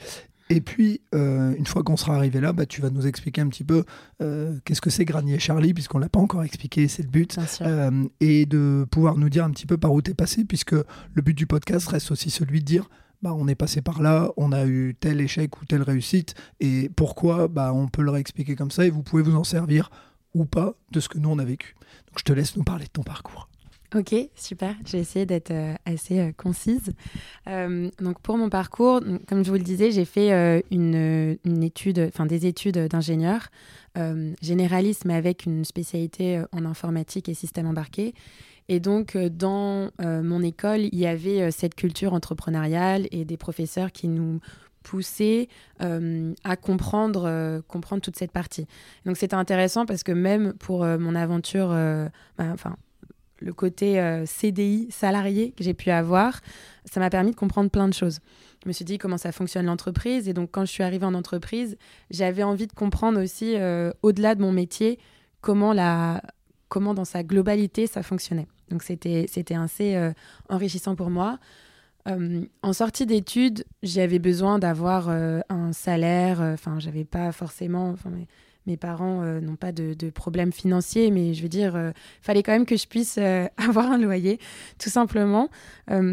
Et 0.50 0.60
puis, 0.60 1.00
euh, 1.14 1.54
une 1.56 1.64
fois 1.64 1.82
qu'on 1.82 1.96
sera 1.96 2.16
arrivé 2.16 2.38
là, 2.38 2.52
bah, 2.52 2.66
tu 2.66 2.82
vas 2.82 2.90
nous 2.90 3.06
expliquer 3.06 3.40
un 3.40 3.48
petit 3.48 3.64
peu 3.64 3.84
euh, 4.20 4.58
qu'est-ce 4.66 4.82
que 4.82 4.90
c'est 4.90 5.06
Granier 5.06 5.38
Charlie, 5.38 5.72
puisqu'on 5.72 5.96
ne 5.96 6.02
l'a 6.02 6.10
pas 6.10 6.20
encore 6.20 6.44
expliqué, 6.44 6.86
c'est 6.86 7.02
le 7.02 7.08
but. 7.08 7.38
Euh, 7.62 8.04
et 8.20 8.44
de 8.44 8.86
pouvoir 8.90 9.16
nous 9.16 9.30
dire 9.30 9.46
un 9.46 9.50
petit 9.52 9.64
peu 9.64 9.78
par 9.78 9.90
où 9.94 10.02
tu 10.02 10.10
es 10.10 10.14
passé, 10.14 10.44
puisque 10.44 10.74
le 10.74 11.22
but 11.22 11.32
du 11.32 11.46
podcast 11.46 11.88
reste 11.88 12.10
aussi 12.10 12.28
celui 12.28 12.60
de 12.60 12.66
dire 12.66 12.90
bah, 13.22 13.32
on 13.34 13.48
est 13.48 13.54
passé 13.54 13.80
par 13.80 14.02
là, 14.02 14.30
on 14.36 14.52
a 14.52 14.66
eu 14.66 14.94
tel 15.00 15.22
échec 15.22 15.62
ou 15.62 15.64
telle 15.64 15.82
réussite, 15.82 16.34
et 16.60 16.90
pourquoi 16.94 17.48
bah, 17.48 17.72
on 17.72 17.88
peut 17.88 18.02
le 18.02 18.10
réexpliquer 18.10 18.54
comme 18.54 18.70
ça, 18.70 18.84
et 18.84 18.90
vous 18.90 19.02
pouvez 19.02 19.22
vous 19.22 19.34
en 19.34 19.44
servir 19.44 19.90
ou 20.34 20.44
pas 20.44 20.74
de 20.92 21.00
ce 21.00 21.08
que 21.08 21.16
nous 21.16 21.30
on 21.30 21.38
a 21.38 21.44
vécu. 21.44 21.74
Donc 22.08 22.18
je 22.18 22.24
te 22.24 22.34
laisse 22.34 22.54
nous 22.54 22.64
parler 22.64 22.84
de 22.84 22.90
ton 22.90 23.02
parcours. 23.02 23.49
Ok, 23.92 24.14
super. 24.36 24.76
J'ai 24.86 24.98
essayé 24.98 25.26
d'être 25.26 25.50
euh, 25.50 25.74
assez 25.84 26.20
euh, 26.20 26.30
concise. 26.36 26.92
Euh, 27.48 27.90
donc 28.00 28.20
pour 28.20 28.36
mon 28.36 28.48
parcours, 28.48 29.00
comme 29.26 29.44
je 29.44 29.50
vous 29.50 29.56
le 29.56 29.64
disais, 29.64 29.90
j'ai 29.90 30.04
fait 30.04 30.62
une, 30.70 31.36
une, 31.44 31.62
étude, 31.64 31.98
enfin 32.06 32.24
des 32.26 32.46
études 32.46 32.78
d'ingénieur 32.78 33.48
généraliste, 34.40 35.04
mais 35.04 35.14
avec 35.14 35.44
une 35.46 35.64
spécialité 35.64 36.42
en 36.52 36.64
informatique 36.64 37.28
et 37.28 37.34
système 37.34 37.66
embarqué. 37.66 38.14
Et 38.68 38.78
donc 38.78 39.16
dans 39.16 39.90
mon 39.98 40.42
école, 40.42 40.82
il 40.82 40.96
y 40.96 41.06
avait 41.06 41.50
cette 41.50 41.74
culture 41.74 42.14
entrepreneuriale 42.14 43.08
et 43.10 43.24
des 43.24 43.36
professeurs 43.36 43.90
qui 43.90 44.06
nous 44.06 44.38
poussaient 44.84 45.48
à 45.80 46.56
comprendre, 46.56 47.62
comprendre 47.66 48.02
toute 48.02 48.16
cette 48.16 48.32
partie. 48.32 48.66
Donc 49.04 49.16
c'était 49.16 49.34
intéressant 49.34 49.86
parce 49.86 50.04
que 50.04 50.12
même 50.12 50.52
pour 50.54 50.84
mon 50.84 51.16
aventure, 51.16 51.70
bah, 51.70 52.46
enfin 52.52 52.76
le 53.40 53.52
côté 53.52 54.00
euh, 54.00 54.24
CDI, 54.26 54.88
salarié 54.90 55.52
que 55.52 55.64
j'ai 55.64 55.74
pu 55.74 55.90
avoir, 55.90 56.40
ça 56.84 57.00
m'a 57.00 57.10
permis 57.10 57.32
de 57.32 57.36
comprendre 57.36 57.70
plein 57.70 57.88
de 57.88 57.94
choses. 57.94 58.20
Je 58.62 58.68
me 58.68 58.72
suis 58.72 58.84
dit 58.84 58.98
comment 58.98 59.18
ça 59.18 59.32
fonctionne 59.32 59.66
l'entreprise. 59.66 60.28
Et 60.28 60.34
donc, 60.34 60.50
quand 60.52 60.64
je 60.64 60.70
suis 60.70 60.82
arrivée 60.82 61.06
en 61.06 61.14
entreprise, 61.14 61.76
j'avais 62.10 62.42
envie 62.42 62.66
de 62.66 62.72
comprendre 62.72 63.22
aussi, 63.22 63.56
euh, 63.56 63.90
au-delà 64.02 64.34
de 64.34 64.42
mon 64.42 64.52
métier, 64.52 64.98
comment, 65.40 65.72
la, 65.72 66.22
comment 66.68 66.92
dans 66.94 67.06
sa 67.06 67.22
globalité 67.22 67.86
ça 67.86 68.02
fonctionnait. 68.02 68.48
Donc, 68.68 68.82
c'était 68.82 69.26
assez 69.54 69.96
euh, 69.96 70.12
enrichissant 70.48 70.94
pour 70.94 71.10
moi. 71.10 71.38
en 72.06 72.72
sortie 72.72 73.06
d'études, 73.06 73.64
j'avais 73.82 74.18
besoin 74.18 74.58
d'avoir 74.58 75.08
un 75.08 75.72
salaire. 75.72 76.40
Enfin, 76.40 76.78
j'avais 76.78 77.04
pas 77.04 77.32
forcément 77.32 77.94
mes 78.66 78.76
parents 78.76 79.22
euh, 79.22 79.40
n'ont 79.40 79.56
pas 79.56 79.72
de, 79.72 80.10
problèmes 80.10 80.52
financiers, 80.52 81.10
mais 81.10 81.34
je 81.34 81.42
veux 81.42 81.48
dire, 81.48 81.76
euh, 81.76 81.92
fallait 82.20 82.42
quand 82.42 82.52
même 82.52 82.66
que 82.66 82.76
je 82.76 82.86
puisse 82.86 83.16
euh, 83.18 83.46
avoir 83.56 83.90
un 83.90 83.98
loyer, 83.98 84.38
tout 84.78 84.90
simplement. 84.90 85.48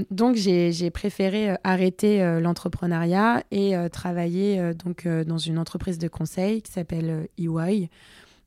donc, 0.09 0.35
j'ai 0.35 0.89
préféré 0.91 1.55
arrêter 1.63 2.39
l'entrepreneuriat 2.39 3.43
et 3.51 3.75
travailler 3.91 4.73
donc, 4.73 5.07
dans 5.07 5.37
une 5.37 5.59
entreprise 5.59 5.99
de 5.99 6.07
conseil 6.07 6.61
qui 6.61 6.71
s'appelle 6.71 7.27
EY. 7.37 7.89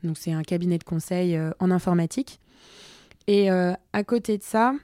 Donc, 0.02 0.18
c'est 0.18 0.32
un 0.32 0.42
cabinet 0.42 0.78
de 0.78 0.84
conseil 0.84 1.38
en 1.60 1.70
informatique. 1.70 2.40
Et 3.28 3.48
à 3.50 4.04
côté 4.04 4.38
de 4.38 4.42
ça, 4.42 4.74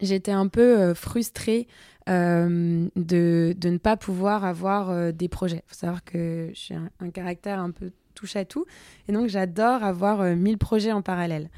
j'étais 0.00 0.32
un 0.32 0.48
peu 0.48 0.94
frustrée 0.94 1.68
de, 2.06 2.88
de, 2.96 3.68
ne 3.68 3.78
pas 3.78 3.96
pouvoir 3.96 4.44
avoir 4.44 5.12
des 5.12 5.28
projets. 5.28 5.62
Il 5.66 5.68
faut 5.68 5.80
savoir 5.80 6.04
que 6.04 6.50
j'ai 6.54 6.74
un, 6.74 7.10
caractère 7.10 7.60
un 7.60 7.70
peu 7.70 7.90
touche 8.20 8.36
à 8.36 8.44
tout. 8.44 8.66
Et 9.08 9.12
donc, 9.12 9.28
j'adore 9.28 9.82
avoir 9.82 10.22
1000 10.22 10.54
euh, 10.54 10.56
projets 10.58 10.92
en 10.92 11.02
parallèle. 11.02 11.48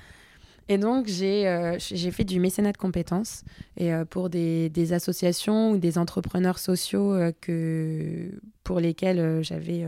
Et 0.69 0.79
donc, 0.79 1.07
j'ai 1.09 1.49
euh, 1.49 1.79
fait 1.79 2.25
du 2.25 2.39
mécénat 2.39 2.73
de 2.73 2.79
compétences 2.79 3.43
et, 3.77 3.93
euh, 3.93 4.05
pour 4.05 4.31
des, 4.31 4.69
des, 4.71 4.93
associations 4.93 5.73
ou 5.73 5.79
des 5.79 5.99
entrepreneurs 5.99 6.61
sociaux 6.61 7.19
que, 7.41 8.31
pour 8.63 8.79
lesquels 8.79 9.43
j'avais 9.43 9.85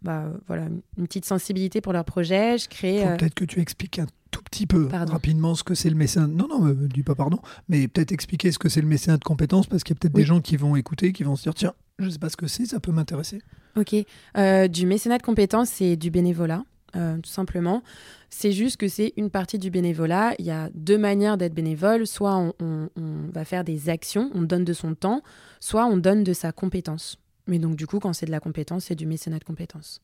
bah, 0.00 0.32
voilà, 0.46 0.66
une 0.96 1.06
petite 1.06 1.24
sensibilité 1.24 1.80
pour 1.80 1.92
leurs 1.92 2.04
projets. 2.04 2.56
Je 2.56 2.68
crée. 2.68 3.04
Peut-être 3.18 3.34
que 3.34 3.44
tu 3.44 3.60
expliques 3.60 3.98
un 3.98 4.06
tout 4.30 4.42
petit 4.42 4.66
peu 4.66 4.88
rapidement 4.92 5.54
ce 5.56 5.64
que 5.64 5.74
c'est 5.74 5.90
le 5.90 5.96
mécénat. 5.96 6.28
Non, 6.28 6.46
non, 6.48 6.64
ne 6.64 6.86
dis 6.86 7.02
pas 7.02 7.16
pardon, 7.16 7.40
mais 7.68 7.88
peut-être 7.88 8.12
expliquer 8.12 8.52
ce 8.52 8.58
que 8.58 8.68
c'est 8.68 8.80
le 8.80 8.86
mécénat 8.86 9.18
de 9.18 9.24
compétences 9.24 9.66
parce 9.66 9.82
qu'il 9.82 9.94
y 9.94 9.98
a 9.98 10.00
peut-être 10.00 10.14
des 10.14 10.24
gens 10.24 10.40
qui 10.40 10.56
vont 10.56 10.76
écouter, 10.76 11.12
qui 11.12 11.24
vont 11.24 11.34
se 11.34 11.42
dire 11.42 11.54
tiens, 11.54 11.74
je 11.98 12.06
ne 12.06 12.10
sais 12.10 12.18
pas 12.18 12.30
ce 12.30 12.36
que 12.36 12.46
c'est, 12.46 12.64
ça 12.64 12.78
peut 12.78 12.92
m'intéresser. 12.92 13.42
Ok. 13.76 13.94
Euh, 14.36 14.68
du 14.68 14.86
mécénat 14.86 15.18
de 15.18 15.22
compétences, 15.22 15.70
c'est 15.70 15.96
du 15.96 16.10
bénévolat, 16.10 16.64
euh, 16.96 17.16
tout 17.18 17.30
simplement. 17.30 17.82
C'est 18.28 18.52
juste 18.52 18.76
que 18.76 18.88
c'est 18.88 19.12
une 19.16 19.30
partie 19.30 19.58
du 19.58 19.70
bénévolat. 19.70 20.34
Il 20.38 20.44
y 20.44 20.50
a 20.50 20.70
deux 20.74 20.98
manières 20.98 21.36
d'être 21.36 21.54
bénévole. 21.54 22.06
Soit 22.06 22.54
on, 22.60 22.88
va 23.32 23.44
faire 23.44 23.64
des 23.64 23.88
actions, 23.88 24.30
on 24.34 24.42
donne 24.42 24.64
de 24.64 24.72
son 24.72 24.94
temps, 24.94 25.22
soit 25.60 25.86
on 25.86 25.96
donne 25.96 26.24
de 26.24 26.32
sa 26.32 26.52
compétence. 26.52 27.18
Mais 27.46 27.58
donc, 27.58 27.76
du 27.76 27.86
coup, 27.86 27.98
quand 27.98 28.12
c'est 28.12 28.26
de 28.26 28.30
la 28.30 28.40
compétence, 28.40 28.84
c'est 28.84 28.94
du 28.94 29.06
mécénat 29.06 29.38
de 29.38 29.44
compétences. 29.44 30.00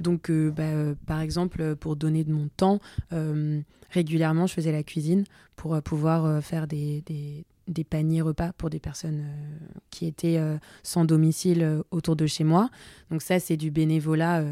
Donc, 0.00 0.30
euh, 0.30 0.50
bah, 0.50 0.94
par 1.06 1.20
exemple, 1.20 1.76
pour 1.76 1.96
donner 1.96 2.24
de 2.24 2.32
mon 2.32 2.48
temps, 2.56 2.78
régulièrement, 3.90 4.46
je 4.46 4.54
faisais 4.54 4.72
la 4.72 4.82
cuisine 4.82 5.24
pour 5.56 5.80
pouvoir 5.82 6.42
faire 6.42 6.66
des, 6.66 7.02
des 7.06 7.44
paniers 7.84 8.22
repas 8.22 8.52
pour 8.52 8.70
des 8.70 8.80
personnes 8.80 9.20
euh, 9.20 9.78
qui 9.90 10.06
étaient 10.06 10.38
euh, 10.38 10.58
sans 10.82 11.04
domicile 11.04 11.62
euh, 11.62 11.82
autour 11.90 12.16
de 12.16 12.26
chez 12.26 12.44
moi. 12.44 12.68
Donc 13.10 13.22
ça, 13.22 13.40
c'est 13.40 13.56
du 13.56 13.70
bénévolat 13.70 14.44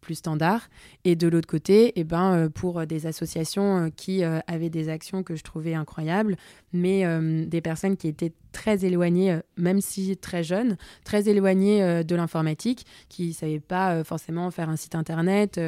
plus 0.00 0.16
standard. 0.16 0.68
Et 1.04 1.16
de 1.16 1.28
l'autre 1.28 1.48
côté, 1.48 1.92
eh 1.96 2.04
ben, 2.04 2.48
pour 2.54 2.86
des 2.86 3.06
associations 3.06 3.90
qui 3.96 4.22
avaient 4.24 4.70
des 4.70 4.88
actions 4.88 5.22
que 5.22 5.36
je 5.36 5.42
trouvais 5.42 5.74
incroyables, 5.74 6.36
mais 6.72 7.04
des 7.46 7.60
personnes 7.60 7.96
qui 7.96 8.08
étaient 8.08 8.32
très 8.52 8.84
éloignées, 8.84 9.38
même 9.56 9.80
si 9.80 10.16
très 10.16 10.42
jeunes, 10.42 10.76
très 11.04 11.28
éloignées 11.28 12.02
de 12.02 12.16
l'informatique, 12.16 12.84
qui 13.08 13.28
ne 13.28 13.32
savaient 13.32 13.60
pas 13.60 14.02
forcément 14.04 14.50
faire 14.50 14.68
un 14.68 14.76
site 14.76 14.94
internet. 14.94 15.60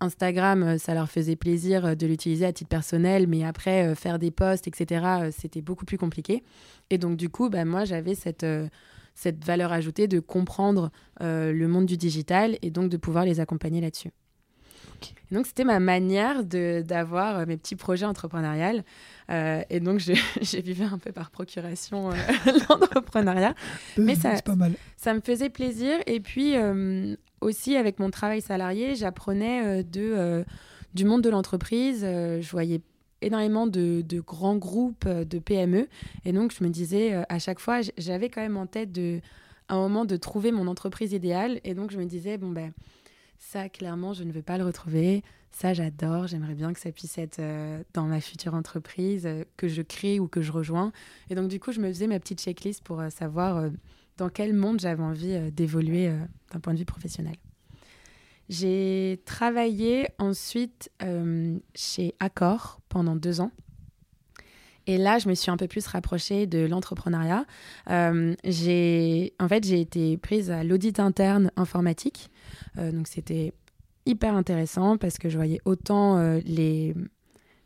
Instagram, 0.00 0.78
ça 0.78 0.94
leur 0.94 1.08
faisait 1.10 1.36
plaisir 1.36 1.96
de 1.96 2.06
l'utiliser 2.06 2.44
à 2.44 2.52
titre 2.52 2.68
personnel, 2.68 3.26
mais 3.26 3.44
après, 3.44 3.94
faire 3.94 4.18
des 4.18 4.30
posts, 4.30 4.68
etc., 4.68 5.30
c'était 5.36 5.62
beaucoup 5.62 5.84
plus 5.84 5.98
compliqué. 5.98 6.42
Et 6.90 6.98
donc, 6.98 7.16
du 7.16 7.28
coup, 7.28 7.48
bah, 7.48 7.64
moi, 7.64 7.84
j'avais 7.84 8.14
cette 8.14 8.46
cette 9.18 9.44
valeur 9.44 9.72
ajoutée 9.72 10.06
de 10.06 10.20
comprendre 10.20 10.92
euh, 11.22 11.52
le 11.52 11.66
monde 11.66 11.86
du 11.86 11.96
digital 11.96 12.56
et 12.62 12.70
donc 12.70 12.88
de 12.88 12.96
pouvoir 12.96 13.24
les 13.24 13.40
accompagner 13.40 13.80
là-dessus. 13.80 14.10
Donc, 15.32 15.46
c'était 15.46 15.64
ma 15.64 15.80
manière 15.80 16.44
d'avoir 16.44 17.38
euh, 17.38 17.44
mes 17.44 17.56
petits 17.56 17.74
projets 17.74 18.06
entrepreneuriaux. 18.06 18.80
Euh, 19.30 19.62
et 19.70 19.80
donc, 19.80 19.98
j'ai 20.40 20.62
vécu 20.62 20.82
un 20.82 20.98
peu 20.98 21.10
par 21.10 21.32
procuration 21.32 22.10
l'entrepreneuriat. 22.68 23.54
Mais 23.96 24.14
ça, 24.14 24.40
pas 24.40 24.54
mal. 24.54 24.74
ça 24.96 25.14
me 25.14 25.20
faisait 25.20 25.50
plaisir. 25.50 25.98
Et 26.06 26.20
puis, 26.20 26.54
aussi, 27.40 27.76
avec 27.76 27.98
mon 27.98 28.10
travail 28.10 28.40
salarié, 28.40 28.94
j'apprenais 28.94 29.82
de 29.82 30.44
du 30.94 31.04
monde 31.04 31.22
de 31.22 31.28
l'entreprise. 31.28 32.00
je 32.02 32.50
voyais 32.50 32.80
énormément 33.22 33.66
de, 33.66 34.20
grands 34.20 34.56
groupes 34.56 35.04
euh, 35.06 35.24
de 35.24 35.38
PME. 35.38 35.88
Et 36.24 36.32
donc, 36.32 36.52
je 36.52 36.62
me 36.64 36.70
disais, 36.70 37.14
euh, 37.14 37.22
à 37.28 37.38
chaque 37.38 37.60
fois, 37.60 37.80
j'avais 37.96 38.28
quand 38.28 38.40
même 38.40 38.56
en 38.56 38.66
tête 38.66 38.92
de, 38.92 39.20
un 39.68 39.76
moment 39.76 40.04
de 40.04 40.16
trouver 40.16 40.52
mon 40.52 40.66
entreprise 40.66 41.12
idéale. 41.12 41.60
Et 41.64 41.74
donc, 41.74 41.90
je 41.90 41.98
me 41.98 42.04
disais, 42.04 42.38
bon, 42.38 42.50
ben, 42.50 42.72
ça, 43.38 43.68
clairement, 43.68 44.12
je 44.12 44.24
ne 44.24 44.32
veux 44.32 44.42
pas 44.42 44.58
le 44.58 44.64
retrouver. 44.64 45.22
Ça, 45.50 45.74
j'adore. 45.74 46.26
J'aimerais 46.26 46.54
bien 46.54 46.72
que 46.72 46.80
ça 46.80 46.92
puisse 46.92 47.18
être 47.18 47.38
euh, 47.38 47.82
dans 47.94 48.04
ma 48.04 48.20
future 48.20 48.54
entreprise, 48.54 49.28
que 49.56 49.68
je 49.68 49.82
crée 49.82 50.20
ou 50.20 50.28
que 50.28 50.42
je 50.42 50.52
rejoins. 50.52 50.92
Et 51.30 51.34
donc, 51.34 51.48
du 51.48 51.58
coup, 51.60 51.72
je 51.72 51.80
me 51.80 51.88
faisais 51.88 52.06
ma 52.06 52.20
petite 52.20 52.40
checklist 52.40 52.82
pour 52.82 53.02
savoir 53.10 53.70
dans 54.16 54.28
quel 54.28 54.52
monde 54.52 54.80
j'avais 54.80 55.02
envie 55.02 55.50
d'évoluer 55.52 56.12
d'un 56.52 56.60
point 56.60 56.74
de 56.74 56.78
vue 56.78 56.84
professionnel. 56.84 57.36
J'ai 58.48 59.20
travaillé 59.26 60.08
ensuite 60.18 60.90
euh, 61.02 61.58
chez 61.74 62.14
Accor 62.18 62.80
pendant 62.88 63.14
deux 63.14 63.40
ans. 63.40 63.50
Et 64.86 64.96
là, 64.96 65.18
je 65.18 65.28
me 65.28 65.34
suis 65.34 65.50
un 65.50 65.58
peu 65.58 65.68
plus 65.68 65.86
rapprochée 65.86 66.46
de 66.46 66.64
l'entrepreneuriat. 66.64 67.44
Euh, 67.90 68.34
en 69.38 69.48
fait, 69.48 69.66
j'ai 69.66 69.80
été 69.82 70.16
prise 70.16 70.50
à 70.50 70.64
l'audit 70.64 70.98
interne 70.98 71.50
informatique. 71.56 72.30
Euh, 72.78 72.90
donc, 72.90 73.06
c'était 73.06 73.52
hyper 74.06 74.34
intéressant 74.34 74.96
parce 74.96 75.18
que 75.18 75.28
je 75.28 75.36
voyais 75.36 75.60
autant 75.66 76.18
les, 76.46 76.94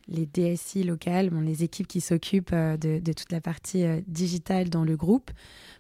les 0.09 0.27
DSI 0.27 0.85
locales, 0.85 1.31
les 1.45 1.65
équipes 1.65 1.87
qui 1.87 2.01
s'occupent 2.01 2.55
de, 2.55 2.99
de, 2.99 3.13
toute 3.13 3.31
la 3.33 3.41
partie 3.41 3.85
digitale 4.07 4.69
dans 4.69 4.85
le 4.85 4.97
groupe, 4.97 5.31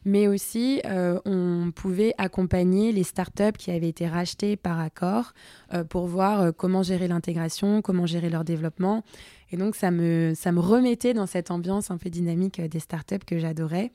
mais 0.05 0.27
aussi 0.27 0.81
euh, 0.87 1.21
on 1.25 1.71
pouvait 1.75 2.15
accompagner 2.19 2.93
les 2.93 3.05
startups 3.05 3.53
qui 3.59 3.71
avaient 3.71 3.89
été 3.89 4.09
rachetées 4.09 4.57
par 4.57 4.81
Accor 4.81 5.33
euh, 5.73 5.85
pour 5.85 6.07
voir 6.07 6.41
euh, 6.41 6.53
comment 6.53 6.83
gérer 6.83 7.09
l'intégration, 7.09 7.83
comment 7.83 8.07
gérer 8.07 8.31
leur 8.31 8.45
développement. 8.45 9.05
Et 9.51 9.57
donc 9.57 9.77
ça 9.77 9.91
me, 9.91 10.33
ça 10.35 10.51
me 10.51 10.61
remettait 10.61 11.15
dans 11.15 11.27
cette 11.27 11.51
ambiance 11.51 11.91
un 11.91 11.99
peu 11.99 12.11
dynamique 12.11 12.61
des 12.61 12.81
startups 12.81 13.25
que 13.27 13.39
j'adorais. 13.39 13.93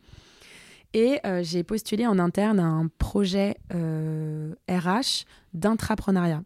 Et 0.93 1.19
j'ai 1.41 1.63
postulé 1.63 2.07
en 2.07 2.17
interne 2.17 2.59
un 2.59 2.89
projet 2.97 3.55
RH 3.69 5.25
d'intrapreneuriat. 5.53 6.41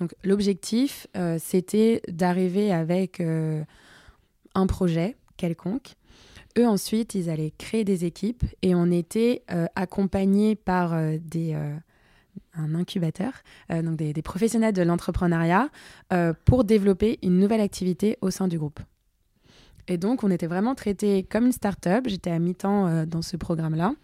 Donc 0.00 0.14
l'objectif, 0.22 1.06
c'était 1.38 2.02
d'arriver 2.08 2.72
avec 2.72 3.20
un 3.20 4.66
projet 4.66 5.16
quelconque 5.36 5.96
eux, 6.58 6.66
ensuite, 6.66 7.14
ils 7.14 7.30
allaient 7.30 7.52
créer 7.56 7.84
des 7.84 8.04
équipes 8.04 8.44
et 8.62 8.74
on 8.74 8.90
était 8.90 9.42
euh, 9.50 9.66
accompagnés 9.74 10.56
par 10.56 10.92
euh, 10.92 11.16
des, 11.20 11.54
euh, 11.54 11.76
un 12.54 12.74
incubateur, 12.74 13.32
donc 13.70 13.96
des, 13.96 14.12
des, 14.12 14.22
professionnels 14.22 14.72
de 14.72 14.82
l'entrepreneuriat, 14.82 15.68
pour 16.44 16.64
développer 16.64 17.18
une 17.22 17.38
nouvelle 17.38 17.60
activité 17.60 18.16
au 18.20 18.30
sein 18.30 18.48
du 18.48 18.58
groupe. 18.58 18.80
Et 19.86 19.96
donc, 19.96 20.22
on 20.22 20.30
était 20.30 20.46
vraiment 20.46 20.74
traité 20.74 21.22
comme 21.24 21.46
une 21.46 21.52
start-up. 21.52 22.04
J'étais 22.06 22.30
à 22.30 22.38
mi-temps 22.38 23.06
dans 23.06 23.22
ce 23.22 23.36
programme-là 23.36 23.94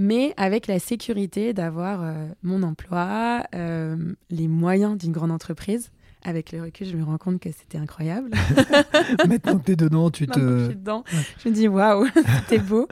mais 0.00 0.32
avec 0.38 0.66
la 0.66 0.78
sécurité 0.78 1.52
d'avoir 1.52 2.02
euh, 2.02 2.26
mon 2.42 2.62
emploi, 2.62 3.44
euh, 3.54 4.14
les 4.30 4.48
moyens 4.48 4.96
d'une 4.96 5.12
grande 5.12 5.30
entreprise. 5.30 5.92
Avec 6.22 6.52
le 6.52 6.62
recul, 6.62 6.86
je 6.86 6.96
me 6.96 7.04
rends 7.04 7.18
compte 7.18 7.38
que 7.38 7.50
c'était 7.52 7.76
incroyable. 7.76 8.30
Maintenant 9.28 9.58
que 9.58 9.64
tu 9.64 9.72
es 9.72 9.76
dedans, 9.76 10.10
tu 10.10 10.26
te. 10.26 10.40
je, 10.40 10.64
suis 10.68 10.76
dedans, 10.76 11.04
je 11.44 11.48
me 11.50 11.54
dis 11.54 11.68
waouh, 11.68 12.06
c'était 12.40 12.58
beau. 12.58 12.88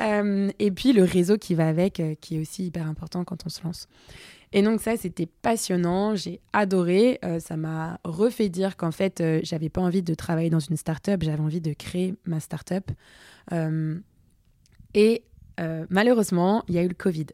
Euh, 0.00 0.50
et 0.58 0.72
puis 0.72 0.92
le 0.92 1.04
réseau 1.04 1.38
qui 1.38 1.54
va 1.54 1.68
avec, 1.68 2.02
qui 2.20 2.36
est 2.36 2.40
aussi 2.40 2.66
hyper 2.66 2.88
important 2.88 3.22
quand 3.22 3.46
on 3.46 3.48
se 3.48 3.62
lance. 3.62 3.88
Et 4.52 4.62
donc 4.62 4.80
ça, 4.80 4.96
c'était 4.96 5.26
passionnant, 5.26 6.16
j'ai 6.16 6.40
adoré. 6.52 7.20
ça 7.38 7.56
m'a 7.56 8.00
refait 8.04 8.48
dire 8.48 8.76
qu'en 8.76 8.92
fait, 8.92 9.22
j'avais 9.44 9.68
pas 9.68 9.82
envie 9.82 10.02
de 10.02 10.14
travailler 10.14 10.50
dans 10.50 10.60
une 10.60 10.76
start-up, 10.76 11.22
j'avais 11.22 11.42
envie 11.42 11.60
de 11.60 11.72
créer 11.74 12.14
ma 12.24 12.40
start-up. 12.40 12.90
et 14.94 15.24
euh, 15.60 15.86
malheureusement, 15.90 16.64
il 16.68 16.74
y 16.74 16.78
a 16.78 16.82
eu 16.82 16.88
le 16.88 16.94
Covid. 16.94 17.26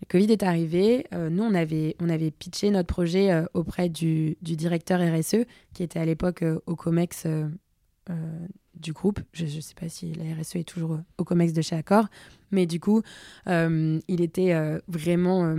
Le 0.00 0.06
Covid 0.08 0.30
est 0.32 0.42
arrivé. 0.42 1.06
Euh, 1.12 1.28
nous, 1.28 1.42
on 1.42 1.54
avait, 1.54 1.96
on 2.00 2.08
avait 2.08 2.30
pitché 2.30 2.70
notre 2.70 2.86
projet 2.86 3.32
euh, 3.32 3.44
auprès 3.54 3.88
du, 3.88 4.36
directeur 4.42 5.00
RSE, 5.00 5.44
qui 5.74 5.82
était 5.82 5.98
à 5.98 6.04
l'époque 6.04 6.44
au 6.66 6.76
COMEX 6.76 7.26
du 8.74 8.92
groupe. 8.92 9.20
Je 9.32 9.44
ne 9.44 9.60
sais 9.60 9.74
pas 9.74 9.88
si 9.88 10.12
la 10.14 10.24
RSE 10.34 10.56
est 10.56 10.68
toujours 10.68 10.98
au 11.18 11.24
COMEX 11.24 11.52
de 11.52 11.62
chez 11.62 11.76
Accor, 11.76 12.06
mais 12.52 12.64
du 12.66 12.80
coup, 12.80 13.02
il 13.46 14.20
était 14.20 14.54
vraiment 14.86 15.56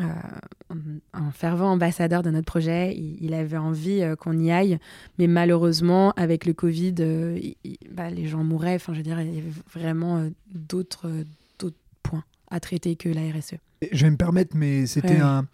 un 0.00 1.30
fervent 1.32 1.72
ambassadeur 1.72 2.22
de 2.22 2.30
notre 2.30 2.46
projet. 2.46 2.96
Il, 2.96 3.34
avait 3.34 3.56
envie 3.56 4.02
qu'on 4.18 4.38
y 4.38 4.50
aille, 4.50 4.78
mais 5.18 5.26
malheureusement, 5.26 6.12
avec 6.12 6.46
le 6.46 6.52
Covid, 6.52 6.94
bah, 7.90 8.10
les 8.10 8.26
gens 8.26 8.44
mouraient. 8.44 8.76
Enfin, 8.76 8.92
je 8.92 8.98
veux 8.98 9.04
dire, 9.04 9.20
il 9.20 9.34
y 9.34 9.38
avait 9.38 9.52
vraiment 9.72 10.28
d'autres 10.52 11.10
points 12.02 12.24
à 12.50 12.60
traiter 12.60 12.96
que 12.96 13.08
la 13.08 13.22
RSE. 13.22 13.56
Je 13.92 14.04
vais 14.04 14.10
me 14.10 14.16
permettre, 14.16 14.56
mais 14.56 14.86
c'était 14.86 15.18
un, 15.18 15.46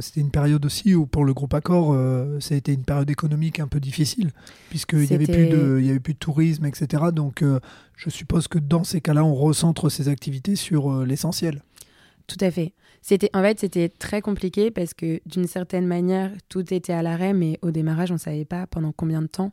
c'était 0.00 0.20
une 0.20 0.30
période 0.30 0.64
aussi 0.66 0.94
où 0.94 1.06
pour 1.06 1.24
le 1.24 1.32
groupe 1.32 1.54
Accor, 1.54 1.94
ça 2.40 2.54
a 2.54 2.58
été 2.58 2.72
une 2.72 2.84
période 2.84 3.08
économique 3.10 3.60
un 3.60 3.68
peu 3.68 3.78
difficile, 3.80 4.32
puisqu'il 4.70 5.00
n'y 5.00 5.14
avait, 5.14 5.26
plus 5.26 5.46
de, 5.46 5.78
il 5.80 5.86
y 5.86 5.90
avait 5.90 6.00
plus 6.00 6.14
de 6.14 6.18
tourisme, 6.18 6.66
etc. 6.66 7.04
Donc 7.12 7.44
je 7.96 8.10
suppose 8.10 8.48
que 8.48 8.58
dans 8.58 8.82
ces 8.82 9.00
cas-là, 9.00 9.24
on 9.24 9.34
recentre 9.34 9.88
ses 9.88 10.08
activités 10.08 10.56
sur 10.56 11.04
l'essentiel. 11.04 11.62
Tout 12.26 12.38
à 12.40 12.50
fait. 12.50 12.72
C'était, 13.02 13.28
en 13.34 13.42
fait, 13.42 13.60
c'était 13.60 13.88
très 13.88 14.22
compliqué 14.22 14.70
parce 14.70 14.94
que 14.94 15.20
d'une 15.26 15.46
certaine 15.46 15.86
manière, 15.86 16.32
tout 16.48 16.72
était 16.72 16.94
à 16.94 17.02
l'arrêt, 17.02 17.34
mais 17.34 17.58
au 17.60 17.70
démarrage, 17.70 18.10
on 18.10 18.14
ne 18.14 18.18
savait 18.18 18.46
pas 18.46 18.66
pendant 18.66 18.92
combien 18.92 19.20
de 19.20 19.26
temps. 19.26 19.52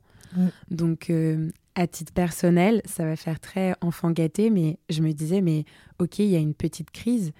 Donc, 0.70 1.10
euh, 1.10 1.50
à 1.75 1.88
titre 1.88 2.13
personnel, 2.13 2.82
ça 2.86 3.06
va 3.06 3.16
faire 3.16 3.40
très 3.40 3.75
enfant 3.82 4.12
gâté, 4.12 4.50
mais 4.50 4.78
je 4.90 5.01
me 5.01 5.12
disais, 5.12 5.42
mais 5.42 5.66
ok, 6.00 6.20
il 6.20 6.28
y 6.28 6.36
a 6.36 6.40
une 6.40 6.54
petite 6.54 6.92
crise, 6.92 7.32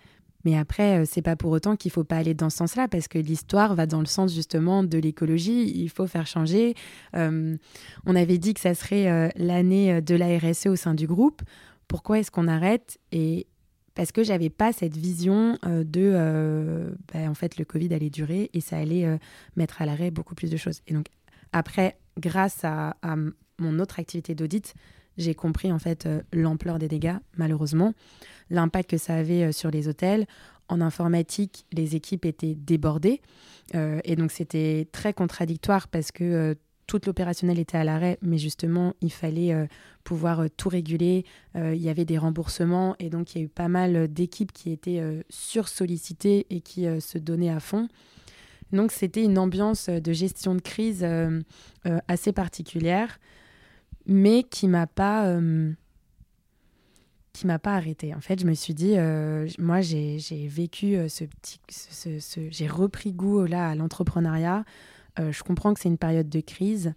mais 0.44 0.58
après, 0.58 1.00
euh, 1.00 1.06
c'est 1.10 1.22
pas 1.22 1.36
pour 1.36 1.52
autant 1.52 1.76
qu'il 1.78 1.92
faut 1.92 2.04
pas 2.04 2.18
aller 2.18 2.34
dans 2.34 2.50
ce 2.50 2.58
sens-là, 2.58 2.88
parce 2.88 3.08
que 3.08 3.18
l'histoire 3.18 3.76
va 3.76 3.86
dans 3.86 4.02
le 4.02 4.08
sens 4.08 4.34
justement 4.34 4.84
de 4.84 4.98
l'écologie. 4.98 5.72
Il 5.74 5.90
faut 5.90 6.08
faire 6.08 6.28
changer. 6.28 6.76
Euh, 7.16 7.56
on 8.06 8.16
avait 8.16 8.38
dit 8.38 8.54
que 8.54 8.60
ça 8.60 8.74
serait 8.74 9.32
l'année 9.38 10.02
de 10.02 10.16
la 10.16 10.38
RSE 10.38 10.66
au 10.68 10.76
sein 10.76 10.94
du 10.94 11.08
groupe. 11.08 11.42
Pourquoi 11.88 12.20
est-ce 12.20 12.32
qu'on 12.32 12.48
arrête? 12.48 12.98
Et 13.12 13.48
parce 13.96 14.12
que 14.12 14.24
j'avais 14.24 14.50
pas 14.50 14.72
cette 14.72 14.96
vision 14.96 15.58
euh, 15.66 15.84
de 15.84 16.12
euh, 16.14 16.92
bah, 17.14 17.30
en 17.30 17.34
fait 17.34 17.58
le 17.58 17.66
Covid 17.66 17.94
allait 17.94 18.10
durer 18.10 18.50
et 18.54 18.62
ça 18.62 18.78
allait 18.78 19.06
euh, 19.06 19.18
mettre 19.56 19.82
à 19.82 19.86
l'arrêt 19.86 20.12
beaucoup 20.12 20.36
plus 20.36 20.50
de 20.50 20.58
choses. 20.58 20.82
Et 20.88 20.94
donc 20.94 21.08
après, 21.52 21.98
grâce 22.18 22.64
à, 22.64 22.96
mon 23.60 23.78
autre 23.80 24.00
activité 24.00 24.34
d'audit, 24.34 24.74
j'ai 25.18 25.36
compris 25.36 25.72
en 25.72 25.80
fait 25.80 26.08
l'ampleur 26.34 26.80
des 26.80 26.88
dégâts, 26.88 27.18
malheureusement, 27.38 27.94
l'impact 28.50 28.90
que 28.90 28.98
ça 28.98 29.16
avait 29.16 29.52
sur 29.52 29.70
les 29.70 29.88
hôtels. 29.88 30.26
En 30.70 30.80
informatique, 30.82 31.66
les 31.74 31.96
équipes 31.96 32.26
étaient 32.26 32.56
débordées 32.56 33.22
et 33.74 34.16
donc 34.16 34.32
c'était 34.32 34.88
très 34.94 35.14
contradictoire 35.14 35.90
parce 35.90 36.12
que 36.12 36.56
toute 36.92 37.06
l'opérationnel 37.06 37.58
était 37.58 37.78
à 37.78 37.86
l'arrêt, 37.86 38.18
mais 38.22 38.38
justement, 38.38 38.96
il 39.00 39.14
fallait 39.14 39.54
euh, 39.54 39.66
pouvoir 40.04 40.42
euh, 40.42 40.48
tout 40.58 40.68
réguler. 40.68 41.24
Euh, 41.56 41.74
il 41.74 41.82
y 41.82 41.88
avait 41.88 42.04
des 42.04 42.18
remboursements 42.18 42.98
et 43.00 43.10
donc 43.10 43.34
il 43.34 43.38
y 43.38 43.42
a 43.42 43.46
eu 43.46 43.48
pas 43.48 43.70
mal 43.70 44.10
d'équipes 44.10 44.52
qui 44.52 44.74
étaient 44.74 45.02
sursollicitées 45.30 46.48
et 46.50 46.60
qui 46.60 46.86
se 47.00 47.18
donnaient 47.18 47.50
à 47.50 47.62
fond. 47.62 47.88
Donc 48.74 48.92
c'était 48.92 49.24
une 49.24 49.38
ambiance 49.38 49.88
de 49.88 50.12
gestion 50.12 50.54
de 50.54 50.60
crise 50.60 51.08
assez 52.10 52.34
particulière, 52.34 53.22
mais 54.06 54.44
qui 54.44 54.68
m'a 54.68 54.86
pas 54.86 55.40
qui 57.32 57.48
m'a 57.48 57.60
pas 57.60 57.76
arrêté. 57.76 58.14
En 58.14 58.20
fait, 58.20 58.42
je 58.42 58.46
me 58.46 58.54
suis 58.54 58.74
dit, 58.74 58.96
moi, 59.60 59.80
j'ai 59.80 60.18
vécu 60.50 60.98
ce 61.08 61.24
petit, 61.24 61.60
j'ai 62.50 62.68
repris 62.68 63.14
goût 63.14 63.46
là 63.46 63.70
à 63.70 63.76
l'entrepreneuriat. 63.76 64.66
Euh, 65.20 65.32
je 65.32 65.44
comprends 65.44 65.74
que 65.74 65.80
c'est 65.80 65.90
une 65.90 65.98
période 65.98 66.30
de 66.30 66.40
crise, 66.40 66.94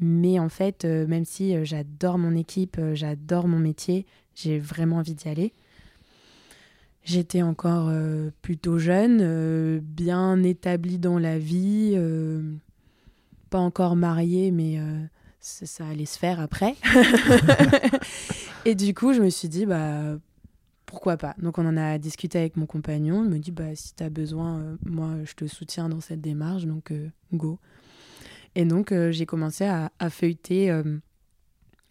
mais 0.00 0.38
en 0.38 0.48
fait, 0.48 0.84
euh, 0.84 1.06
même 1.06 1.24
si 1.24 1.54
euh, 1.54 1.64
j'adore 1.64 2.18
mon 2.18 2.34
équipe, 2.34 2.80
j'adore 2.94 3.48
mon 3.48 3.58
métier, 3.58 4.06
j'ai 4.34 4.58
vraiment 4.58 4.96
envie 4.96 5.14
d'y 5.14 5.28
aller. 5.28 5.52
J'étais 7.04 7.40
encore 7.40 7.90
plutôt 8.42 8.78
jeune, 8.78 9.78
bien 9.78 10.42
établie 10.42 10.98
dans 10.98 11.18
la 11.18 11.38
vie, 11.38 11.98
pas 13.48 13.60
encore 13.60 13.96
mariée, 13.96 14.50
mais 14.50 14.78
ça, 15.40 15.86
allait 15.86 16.04
se 16.04 16.18
faire 16.18 16.38
après. 16.38 16.74
et 18.66 18.74
du 18.74 18.92
coup, 18.92 19.14
je 19.14 19.22
me 19.22 19.30
suis 19.30 19.48
dit, 19.48 19.64
bah, 19.64 20.18
pourquoi 20.88 21.18
pas. 21.18 21.34
Donc 21.38 21.58
on 21.58 21.66
en 21.66 21.76
a 21.76 21.98
discuté 21.98 22.38
avec 22.38 22.56
mon 22.56 22.64
compagnon, 22.64 23.22
il 23.22 23.28
me 23.28 23.38
dit 23.38 23.52
bah 23.52 23.74
si 23.74 23.94
tu 23.94 24.02
as 24.02 24.08
besoin 24.08 24.58
euh, 24.58 24.76
moi 24.86 25.10
je 25.24 25.34
te 25.34 25.46
soutiens 25.46 25.90
dans 25.90 26.00
cette 26.00 26.22
démarche. 26.22 26.64
Donc 26.64 26.90
euh, 26.90 27.10
go. 27.34 27.58
Et 28.54 28.64
donc 28.64 28.90
euh, 28.90 29.12
j'ai 29.12 29.26
commencé 29.26 29.66
à, 29.66 29.90
feuilleter 30.08 30.72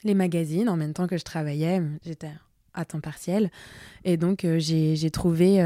les 0.04 0.16
magazines 0.16 0.68
en 0.68 0.76
même 0.76 0.94
temps 0.94 1.06
que 1.06 1.18
je 1.18 1.24
travaillais, 1.24 1.82
j'étais 2.04 2.32
à 2.74 2.86
temps 2.86 3.00
partiel. 3.00 3.52
Et 4.04 4.18
donc 4.18 4.46
j'ai 4.58 5.12
trouvé 5.12 5.58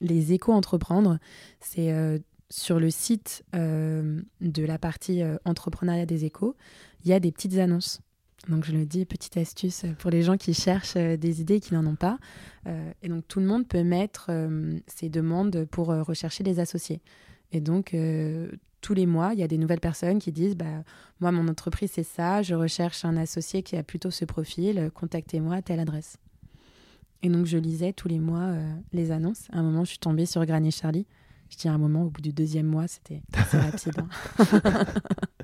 les 0.00 0.32
échos 0.32 0.52
entreprendre, 0.52 1.18
c'est 1.60 2.20
sur 2.50 2.80
le 2.80 2.90
site 2.90 3.44
de 3.52 4.64
la 4.66 4.78
partie 4.78 5.22
entrepreneuriat 5.44 6.06
des 6.06 6.24
échos, 6.24 6.56
il 7.04 7.10
y 7.10 7.14
a 7.14 7.20
des 7.20 7.30
petites 7.30 7.58
annonces 7.58 8.00
donc 8.48 8.64
je 8.64 8.72
le 8.72 8.84
dis, 8.84 9.04
petite 9.04 9.36
astuce 9.36 9.84
pour 9.98 10.10
les 10.10 10.22
gens 10.22 10.36
qui 10.36 10.52
cherchent 10.52 10.96
euh, 10.96 11.16
des 11.16 11.40
idées 11.40 11.56
et 11.56 11.60
qui 11.60 11.74
n'en 11.74 11.86
ont 11.86 11.94
pas. 11.94 12.18
Euh, 12.66 12.92
et 13.02 13.08
donc 13.08 13.26
tout 13.28 13.40
le 13.40 13.46
monde 13.46 13.68
peut 13.68 13.84
mettre 13.84 14.26
euh, 14.30 14.78
ses 14.86 15.08
demandes 15.08 15.64
pour 15.70 15.88
rechercher 15.88 16.42
des 16.42 16.58
associés. 16.58 17.00
Et 17.52 17.60
donc 17.60 17.94
tous 18.80 18.94
les 18.94 19.04
mois, 19.04 19.32
il 19.34 19.38
y 19.38 19.42
a 19.42 19.46
des 19.46 19.58
nouvelles 19.58 19.80
personnes 19.80 20.18
qui 20.18 20.32
disent 20.32 20.56
bah, 20.56 20.82
Moi, 21.20 21.30
mon 21.32 21.48
entreprise, 21.48 21.90
c'est 21.92 22.02
ça, 22.02 22.40
je 22.40 22.54
recherche 22.54 23.04
un 23.04 23.18
associé 23.18 23.62
qui 23.62 23.76
a 23.76 23.82
plutôt 23.82 24.10
ce 24.10 24.24
profil, 24.24 24.90
contactez-moi 24.94 25.56
à 25.56 25.62
telle 25.62 25.78
adresse. 25.78 26.16
Et 27.22 27.28
donc 27.28 27.44
je 27.44 27.58
lisais 27.58 27.92
tous 27.92 28.08
les 28.08 28.18
mois 28.18 28.54
les 28.92 29.10
annonces. 29.10 29.48
À 29.52 29.58
un 29.58 29.62
moment, 29.62 29.84
je 29.84 29.90
suis 29.90 29.98
tombée 29.98 30.24
sur 30.24 30.44
Granny 30.46 30.72
Charlie. 30.72 31.06
Je 31.50 31.58
dis 31.58 31.68
à 31.68 31.74
un 31.74 31.78
moment, 31.78 32.04
au 32.04 32.10
bout 32.10 32.22
du 32.22 32.32
deuxième 32.32 32.66
mois, 32.66 32.88
c'était 32.88 33.20
assez 33.34 33.58
rapide. 33.58 33.98
Hein. 33.98 34.84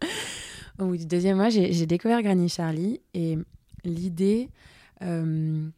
Au 0.79 0.87
bout 0.87 0.97
du 0.97 1.07
deuxième 1.07 1.37
mois, 1.37 1.49
j'ai 1.49 1.87
découvert 1.87 2.23
Granny 2.23 2.49
Charlie 2.49 3.01
et 3.13 3.37
l'idée, 3.85 4.49
euh, 5.03 5.69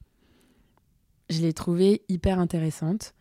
je 1.30 1.40
l'ai 1.40 1.52
trouvée 1.52 2.02
hyper 2.08 2.38
intéressante. 2.38 3.14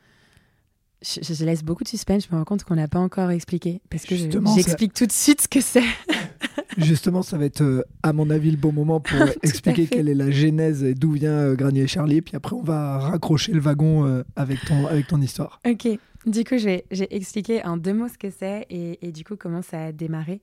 Je, 1.01 1.45
laisse 1.45 1.63
beaucoup 1.63 1.85
de 1.85 1.87
suspense, 1.87 2.25
je 2.27 2.33
me 2.33 2.37
rends 2.37 2.43
compte 2.43 2.65
qu'on 2.65 2.75
n'a 2.75 2.89
pas 2.89 2.99
encore 2.99 3.31
expliqué, 3.31 3.81
parce 3.89 4.03
que 4.03 4.15
j'explique 4.17 4.93
tout 4.93 5.05
de 5.05 5.11
suite 5.13 5.41
ce 5.41 5.47
que 5.47 5.61
c'est. 5.61 5.81
Justement, 6.77 7.21
ça 7.21 7.37
va 7.37 7.45
être, 7.45 7.61
euh, 7.61 7.83
à 8.03 8.13
mon 8.13 8.29
avis, 8.29 8.51
le 8.51 8.57
bon 8.57 8.71
moment 8.71 8.99
pour 8.99 9.19
expliquer 9.43 9.87
quelle 9.87 10.09
est 10.09 10.15
la 10.15 10.31
genèse 10.31 10.83
et 10.83 10.93
d'où 10.93 11.11
vient 11.11 11.31
euh, 11.31 11.55
Granny 11.55 11.81
et 11.81 11.87
Charlie. 11.87 12.21
Puis 12.21 12.35
après, 12.35 12.55
on 12.55 12.63
va 12.63 12.99
raccrocher 12.99 13.51
le 13.53 13.59
wagon 13.59 14.23
avec, 14.35 14.63
ton, 14.65 14.87
avec 14.87 15.07
ton 15.07 15.21
histoire. 15.21 15.59
Ok. 15.67 15.87
Du 16.25 16.43
coup, 16.43 16.57
j'ai 16.57 16.83
expliqué 16.91 17.63
en 17.63 17.77
deux 17.77 17.93
mots 17.93 18.09
ce 18.09 18.17
que 18.17 18.29
c'est 18.29 18.65
et, 18.69 18.99
et, 19.07 19.11
du 19.13 19.23
coup 19.23 19.37
comment 19.37 19.61
ça 19.61 19.85
a 19.85 19.91
démarré. 19.93 20.41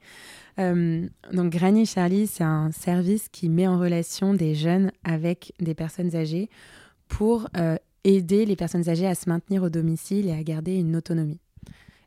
Euh, 0.58 1.06
donc 1.32 1.52
Granny 1.52 1.84
Charlie, 1.84 2.26
c'est 2.26 2.44
un 2.44 2.70
service 2.70 3.28
qui 3.28 3.48
met 3.50 3.66
en 3.66 3.78
relation 3.78 4.32
des 4.32 4.54
jeunes 4.54 4.90
avec 5.04 5.52
des 5.60 5.74
personnes 5.74 6.16
âgées 6.16 6.48
pour 7.08 7.48
euh, 7.56 7.76
aider 8.04 8.46
les 8.46 8.56
personnes 8.56 8.88
âgées 8.88 9.06
à 9.06 9.14
se 9.14 9.28
maintenir 9.28 9.62
au 9.62 9.68
domicile 9.68 10.28
et 10.28 10.32
à 10.32 10.42
garder 10.42 10.76
une 10.76 10.96
autonomie. 10.96 11.40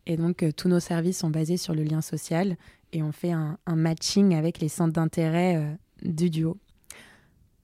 Et 0.07 0.17
donc 0.17 0.41
euh, 0.41 0.51
tous 0.51 0.67
nos 0.67 0.79
services 0.79 1.19
sont 1.19 1.29
basés 1.29 1.57
sur 1.57 1.75
le 1.75 1.83
lien 1.83 2.01
social 2.01 2.57
et 2.93 3.03
on 3.03 3.11
fait 3.11 3.31
un, 3.31 3.57
un 3.65 3.75
matching 3.75 4.35
avec 4.35 4.59
les 4.59 4.69
centres 4.69 4.93
d'intérêt 4.93 5.77
du 6.01 6.29
duo. 6.29 6.57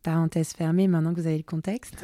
Parenthèse 0.04 0.50
fermée, 0.50 0.88
maintenant 0.88 1.14
que 1.14 1.22
vous 1.22 1.28
avez 1.28 1.38
le 1.38 1.44
contexte. 1.44 1.96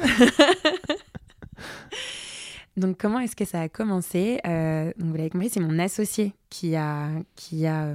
donc, 2.76 2.98
comment 2.98 3.20
est-ce 3.20 3.36
que 3.36 3.44
ça 3.44 3.60
a 3.60 3.68
commencé 3.68 4.40
donc, 4.44 5.10
Vous 5.10 5.16
l'avez 5.16 5.30
compris, 5.30 5.50
c'est 5.50 5.60
mon 5.60 5.78
associé 5.78 6.34
qui 6.50 6.74
a, 6.74 7.10
qui 7.36 7.66
a 7.66 7.94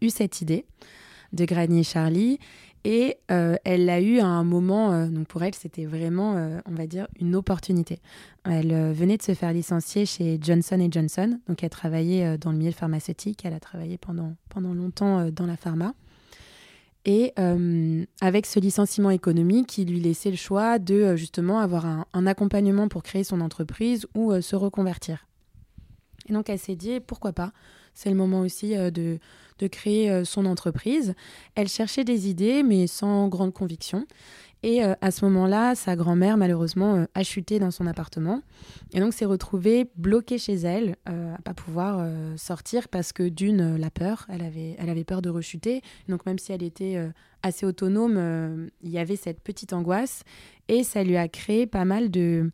eu 0.00 0.10
cette 0.10 0.40
idée 0.40 0.64
de 1.32 1.44
Granny 1.44 1.84
Charlie. 1.84 2.38
Et 2.84 3.18
euh, 3.30 3.56
elle 3.64 3.84
l'a 3.84 4.00
eu 4.00 4.18
à 4.18 4.26
un 4.26 4.42
moment, 4.42 4.92
euh, 4.92 5.06
donc 5.06 5.28
pour 5.28 5.42
elle, 5.44 5.54
c'était 5.54 5.84
vraiment, 5.84 6.36
euh, 6.36 6.58
on 6.66 6.74
va 6.74 6.86
dire, 6.86 7.06
une 7.20 7.36
opportunité. 7.36 8.00
Elle 8.44 8.92
venait 8.92 9.16
de 9.16 9.22
se 9.22 9.34
faire 9.34 9.52
licencier 9.52 10.04
chez 10.04 10.38
Johnson 10.40 10.88
Johnson, 10.90 11.38
donc 11.46 11.62
elle 11.62 11.70
travaillait 11.70 12.36
dans 12.38 12.50
le 12.50 12.58
milieu 12.58 12.72
pharmaceutique, 12.72 13.44
elle 13.44 13.52
a 13.52 13.60
travaillé 13.60 13.98
pendant, 13.98 14.34
pendant 14.48 14.74
longtemps 14.74 15.30
dans 15.30 15.46
la 15.46 15.56
pharma. 15.56 15.94
Et 17.04 17.32
avec 18.20 18.46
ce 18.46 18.58
licenciement 18.58 19.10
économique, 19.10 19.68
qui 19.68 19.84
lui 19.84 20.00
laissait 20.00 20.32
le 20.32 20.36
choix 20.36 20.80
de 20.80 21.14
justement 21.14 21.60
avoir 21.60 21.86
un, 21.86 22.26
accompagnement 22.26 22.88
pour 22.88 23.04
créer 23.04 23.22
son 23.22 23.40
entreprise 23.40 24.08
ou 24.16 24.40
se 24.40 24.56
reconvertir. 24.56 25.28
Et 26.28 26.32
donc 26.32 26.50
elle 26.50 26.58
s'est 26.58 26.74
dit, 26.74 26.98
pourquoi 26.98 27.32
pas 27.32 27.52
C'est 27.94 28.10
le 28.10 28.16
moment 28.16 28.40
aussi 28.40 28.74
de 28.74 29.18
de 29.62 29.68
créer 29.68 30.10
euh, 30.10 30.24
son 30.24 30.44
entreprise. 30.44 31.14
Elle 31.54 31.68
cherchait 31.68 32.04
des 32.04 32.28
idées, 32.28 32.62
mais 32.62 32.86
sans 32.86 33.28
grande 33.28 33.54
conviction. 33.54 34.06
Et 34.64 34.84
euh, 34.84 34.94
à 35.00 35.10
ce 35.10 35.24
moment-là, 35.24 35.74
sa 35.74 35.96
grand-mère, 35.96 36.36
malheureusement, 36.36 36.96
euh, 36.96 37.04
a 37.14 37.22
chuté 37.22 37.58
dans 37.58 37.70
son 37.70 37.86
appartement. 37.86 38.42
Et 38.92 39.00
donc, 39.00 39.12
s'est 39.12 39.24
retrouvée 39.24 39.90
bloquée 39.96 40.38
chez 40.38 40.54
elle, 40.54 40.96
à 41.06 41.40
pas 41.42 41.54
pouvoir 41.54 42.06
sortir 42.36 42.88
parce 42.88 43.12
que, 43.12 43.28
d'une, 43.28 43.76
la 43.76 43.90
peur, 43.90 44.26
elle 44.28 44.42
avait, 44.42 44.76
elle 44.78 44.90
avait 44.90 45.04
peur 45.04 45.22
de 45.22 45.30
rechuter. 45.30 45.82
Donc, 46.08 46.26
même 46.26 46.38
si 46.38 46.52
elle 46.52 46.62
était 46.62 46.96
assez 47.42 47.66
autonome, 47.66 48.68
il 48.82 48.90
y 48.90 48.98
avait 48.98 49.16
cette 49.16 49.40
petite 49.40 49.72
angoisse. 49.72 50.22
Et 50.68 50.84
ça 50.84 51.02
lui 51.02 51.16
a 51.16 51.26
créé 51.28 51.66
pas 51.66 51.84
mal 51.84 52.10
de, 52.10 52.50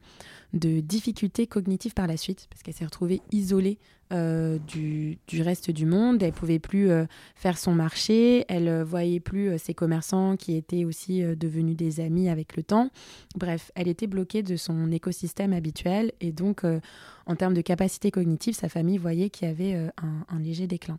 de 0.54 0.80
difficultés 0.80 1.46
cognitives 1.46 1.94
par 1.94 2.06
la 2.06 2.16
suite, 2.16 2.46
parce 2.50 2.62
qu'elle 2.62 2.74
s'est 2.74 2.84
retrouvée 2.84 3.20
isolée 3.32 3.78
euh, 4.10 4.58
du, 4.66 5.18
reste 5.42 5.70
du 5.70 5.84
monde. 5.84 6.22
Elle 6.22 6.32
pouvait 6.32 6.58
plus 6.58 6.90
euh, 6.90 7.04
faire 7.34 7.58
son 7.58 7.74
marché. 7.74 8.46
Elle 8.48 8.68
euh, 8.68 8.82
voyait 8.82 9.20
plus 9.20 9.58
ses 9.58 9.74
commerçants 9.74 10.36
qui 10.38 10.56
étaient 10.56 10.86
aussi 10.86 11.20
devenus 11.36 11.76
des 11.76 12.00
amis 12.00 12.30
avec 12.30 12.56
le 12.56 12.62
temps. 12.62 12.88
Bref, 13.36 13.70
elle 13.74 13.86
était 13.86 14.06
bloquée 14.06 14.42
de 14.42 14.56
son 14.56 14.90
écosystème 14.92 15.52
habituel 15.52 16.12
et 16.22 16.32
donc 16.32 16.64
en 17.26 17.36
termes 17.36 17.54
de 17.54 17.60
capacité 17.60 18.10
cognitive, 18.10 18.54
sa 18.54 18.68
famille 18.68 18.96
voyait 18.96 19.28
qu'il 19.28 19.46
y 19.46 19.50
avait 19.50 19.74
un, 19.74 20.38
léger 20.40 20.66
déclin. 20.66 20.98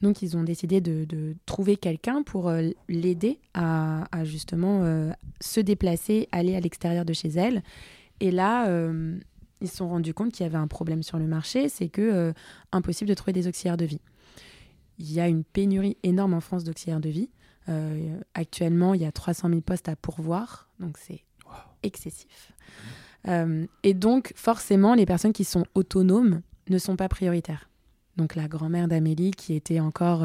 Donc 0.00 0.22
ils 0.22 0.36
ont 0.36 0.42
décidé 0.42 0.80
de, 0.80 1.34
trouver 1.44 1.76
quelqu'un 1.76 2.22
pour 2.22 2.50
l'aider 2.88 3.38
à, 3.54 4.06
justement 4.24 5.12
se 5.40 5.60
déplacer, 5.60 6.28
aller 6.32 6.56
à 6.56 6.60
l'extérieur 6.60 7.04
de 7.04 7.12
chez 7.12 7.28
elle. 7.28 7.62
Et 8.20 8.30
là, 8.30 8.66
ils 9.60 9.68
se 9.68 9.76
sont 9.76 9.88
rendus 9.88 10.14
compte 10.14 10.32
qu'il 10.32 10.44
y 10.44 10.46
avait 10.46 10.56
un 10.56 10.66
problème 10.66 11.02
sur 11.02 11.18
le 11.18 11.26
marché, 11.26 11.68
c'est 11.68 11.88
que 11.88 12.02
euh, 12.02 12.32
impossible 12.72 13.08
de 13.08 13.14
trouver 13.14 13.32
des 13.32 13.48
auxiliaires 13.48 13.76
de 13.76 13.84
vie. 13.84 14.00
Il 14.98 15.12
y 15.12 15.20
a 15.20 15.28
une 15.28 15.44
pénurie 15.44 15.96
énorme 16.02 16.34
en 16.34 16.40
France 16.40 16.64
d'auxiliaires 16.64 17.00
de 17.00 17.08
vie. 17.08 17.30
Euh, 17.68 18.18
actuellement, 18.34 18.94
il 18.94 19.02
y 19.02 19.04
a 19.04 19.12
300 19.12 19.48
000 19.48 19.60
postes 19.60 19.88
à 19.88 19.96
pourvoir, 19.96 20.68
donc 20.78 20.98
c'est 20.98 21.24
excessif. 21.82 22.52
Euh, 23.28 23.66
et 23.82 23.94
donc, 23.94 24.32
forcément, 24.36 24.94
les 24.94 25.06
personnes 25.06 25.32
qui 25.32 25.44
sont 25.44 25.64
autonomes 25.74 26.42
ne 26.68 26.78
sont 26.78 26.96
pas 26.96 27.08
prioritaires. 27.08 27.68
Donc, 28.16 28.34
la 28.34 28.48
grand-mère 28.48 28.88
d'Amélie, 28.88 29.32
qui 29.32 29.54
était 29.54 29.80
encore 29.80 30.24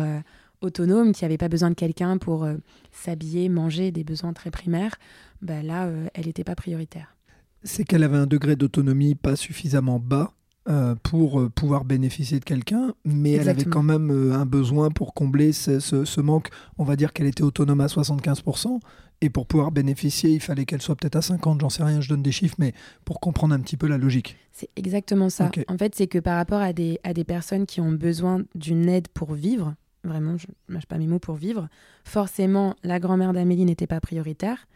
autonome, 0.61 1.11
qui 1.11 1.25
n'avait 1.25 1.37
pas 1.37 1.49
besoin 1.49 1.69
de 1.69 1.75
quelqu'un 1.75 2.17
pour 2.17 2.47
s'habiller, 2.91 3.49
manger, 3.49 3.91
des 3.91 4.05
besoins 4.05 4.31
très 4.31 4.49
primaires, 4.49 4.95
bah 5.41 5.61
là, 5.61 5.91
elle 6.13 6.27
n'était 6.27 6.45
pas 6.45 6.55
prioritaire 6.55 7.15
c'est 7.63 7.83
qu'elle 7.83 8.03
avait 8.03 8.17
un 8.17 8.27
degré 8.27 8.55
d'autonomie 8.55 9.15
pas 9.15 9.35
suffisamment 9.35 9.99
bas 9.99 10.33
euh, 10.69 10.93
pour 11.01 11.39
euh, 11.39 11.49
pouvoir 11.49 11.85
bénéficier 11.85 12.39
de 12.39 12.45
quelqu'un, 12.45 12.93
mais 13.03 13.31
elle 13.31 13.49
avait 13.49 13.65
quand 13.65 13.81
même 13.81 14.11
euh, 14.11 14.35
un 14.35 14.45
besoin 14.45 14.91
pour 14.91 15.15
combler 15.15 15.53
ce, 15.53 16.21
manque. 16.21 16.49
On 16.77 16.83
va 16.83 16.95
dire 16.95 17.13
qu'elle 17.13 17.25
était 17.25 17.41
autonome 17.41 17.81
à 17.81 17.87
75%, 17.87 18.79
et 19.21 19.31
pour 19.31 19.47
pouvoir 19.47 19.71
bénéficier, 19.71 20.29
il 20.29 20.39
fallait 20.39 20.65
qu'elle 20.65 20.83
soit 20.83 20.95
peut-être 20.95 21.15
à 21.15 21.23
50, 21.23 21.61
j'en 21.61 21.69
sais 21.69 21.83
rien, 21.83 21.99
je 21.99 22.09
donne 22.09 22.21
des 22.21 22.31
chiffres, 22.31 22.57
mais 22.59 22.73
pour 23.05 23.19
comprendre 23.19 23.55
un 23.55 23.59
petit 23.59 23.75
peu 23.75 23.87
la 23.87 23.97
logique. 23.97 24.37
C'est 24.51 24.69
exactement 24.75 25.31
ça. 25.31 25.49
En 25.67 25.79
fait, 25.79 25.95
c'est 25.95 26.05
que 26.05 26.19
par 26.19 26.37
rapport 26.37 26.61
à 26.61 26.73
des, 26.73 26.99
à 27.03 27.15
des 27.15 27.23
personnes 27.23 27.65
qui 27.65 27.81
ont 27.81 27.91
besoin 27.91 28.43
d'une 28.53 28.87
aide 28.87 29.07
pour 29.07 29.33
vivre, 29.33 29.73
vraiment, 30.03 30.37
je 30.37 30.45
ne 30.69 30.75
mâche 30.75 30.85
pas 30.85 30.99
mes 30.99 31.07
mots 31.07 31.17
pour 31.17 31.35
vivre, 31.35 31.69
forcément, 32.03 32.75
la 32.83 32.99
grand-mère 32.99 33.33
d'Amélie 33.33 33.65
n'était 33.65 33.87
pas 33.87 33.99
prioritaire. 33.99 34.67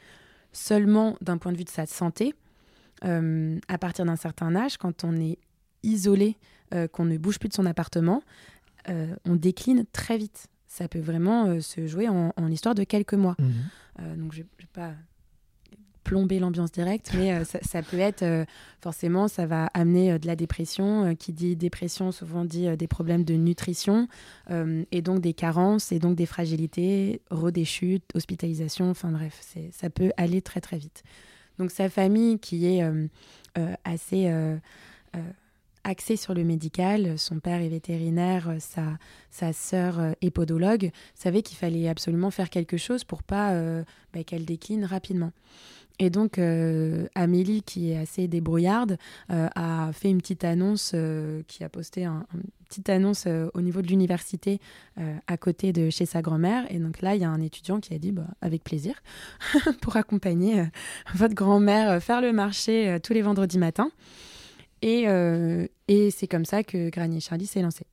Seulement 0.52 1.16
d'un 1.22 1.38
point 1.38 1.52
de 1.52 1.58
vue 1.58 1.64
de 1.64 1.70
sa 1.70 1.86
santé, 1.86 2.34
euh, 3.04 3.60
à 3.68 3.78
partir 3.78 4.06
d'un 4.06 4.16
certain 4.16 4.56
âge, 4.56 4.78
quand 4.78 5.04
on 5.04 5.16
est 5.18 5.38
isolé, 5.84 6.38
euh, 6.74 6.88
qu'on 6.88 7.06
ne 7.06 7.18
bouge 7.18 7.40
plus 7.40 7.50
de 7.50 7.54
son 7.54 7.66
appartement, 7.66 8.24
euh, 8.90 9.16
on 9.26 9.36
décline 9.36 9.86
très 9.92 10.18
vite. 10.18 10.48
Ça 10.68 10.88
peut 10.88 11.00
vraiment 11.00 11.62
se 11.62 11.88
jouer 11.88 12.10
en, 12.10 12.32
histoire 12.50 12.76
de 12.76 12.84
quelques 12.84 13.14
mois. 13.14 13.36
Mhm. 13.40 14.18
donc, 14.18 14.34
je 14.34 14.40
ne 14.40 14.44
vais 14.60 14.68
pas 14.74 14.92
plomber 16.04 16.38
l'ambiance 16.38 16.72
directe, 16.72 17.12
mais 17.16 17.46
ça, 17.46 17.82
peut 17.82 17.98
être 17.98 18.46
forcément, 18.82 19.30
ça 19.30 19.46
va 19.46 19.68
amener 19.68 20.20
de 20.20 20.28
la 20.28 20.36
dépression. 20.36 21.16
qui 21.16 21.32
dit 21.32 21.56
dépression, 21.56 22.12
souvent 22.12 22.44
dit 22.44 22.68
des 22.76 22.88
problèmes 22.88 23.24
de 23.24 23.36
nutrition, 23.36 24.10
et 24.50 25.02
donc 25.02 25.22
des 25.22 25.34
carences, 25.34 25.94
et 25.94 26.00
donc 26.00 26.16
des 26.16 26.26
fragilités, 26.26 27.22
redéchutes, 27.32 28.04
hospitalisation, 28.14 28.90
enfin 28.90 29.12
bref, 29.12 29.42
ça 29.72 29.90
peut 29.90 30.12
aller 30.18 30.42
très 30.42 30.60
très 30.60 30.78
vite. 30.78 31.04
Donc 31.60 31.72
sa 31.72 31.90
famille 31.90 32.40
qui 32.40 32.66
est 32.68 32.84
euh, 32.84 33.08
euh, 33.58 33.74
assez 33.84 34.28
euh, 34.28 34.58
axée 35.84 36.16
sur 36.16 36.34
le 36.34 36.44
médical, 36.44 37.18
son 37.18 37.40
père 37.40 37.62
est 37.62 37.70
vétérinaire, 37.70 38.56
sa, 38.60 38.98
sa 39.30 39.54
sœur 39.54 40.16
est 40.22 40.32
podologue, 40.32 40.92
savait 41.14 41.44
qu'il 41.44 41.58
fallait 41.58 41.88
absolument 41.88 42.32
faire 42.32 42.50
quelque 42.50 42.78
chose 42.78 43.04
pour 43.04 43.22
pas 43.22 43.54
bah, 44.12 44.24
qu'elle 44.24 44.46
décline 44.46 44.84
rapidement. 44.84 45.32
Et 46.00 46.10
donc, 46.10 46.40
Amélie, 47.14 47.62
qui 47.62 47.92
est 47.92 47.98
assez 47.98 48.28
débrouillarde, 48.28 48.98
a 49.30 49.92
fait 49.94 50.10
une 50.10 50.18
petite 50.18 50.44
annonce, 50.44 50.96
qui 51.48 51.64
a 51.64 51.70
posté 51.70 52.04
un, 52.04 52.26
petite 52.66 52.90
annonce 52.90 53.26
euh, 53.28 53.48
au 53.54 53.62
niveau 53.62 53.82
de 53.82 53.88
l'université 53.88 54.60
euh, 55.00 55.16
à 55.28 55.38
côté 55.38 55.74
de 55.74 55.90
chez 55.90 56.06
sa 56.06 56.22
grand-mère. 56.22 56.66
Et 56.70 56.80
donc 56.80 57.02
là, 57.02 57.16
il 57.16 57.22
y 57.22 57.26
a 57.26 57.30
un 57.30 57.42
étudiant 57.42 57.80
qui 57.80 57.94
a 57.94 57.98
dit 57.98 58.12
bah, 58.12 58.28
avec 58.42 58.64
plaisir 58.64 58.96
pour 59.82 59.96
accompagner 59.96 60.60
euh, 60.60 60.66
votre 61.14 61.36
grand-mère 61.36 62.02
faire 62.02 62.22
le 62.22 62.34
marché 62.34 62.98
tous 63.04 63.14
les 63.14 63.22
vendredis 63.22 63.58
matins. 63.58 63.90
Et, 64.82 65.06
et 65.88 66.12
c'est 66.12 66.28
comme 66.28 66.46
ça 66.46 66.64
que 66.64 66.90
Granny 66.90 67.20
Charlie 67.20 67.48
s'est 67.48 67.62
lancé. 67.62 67.86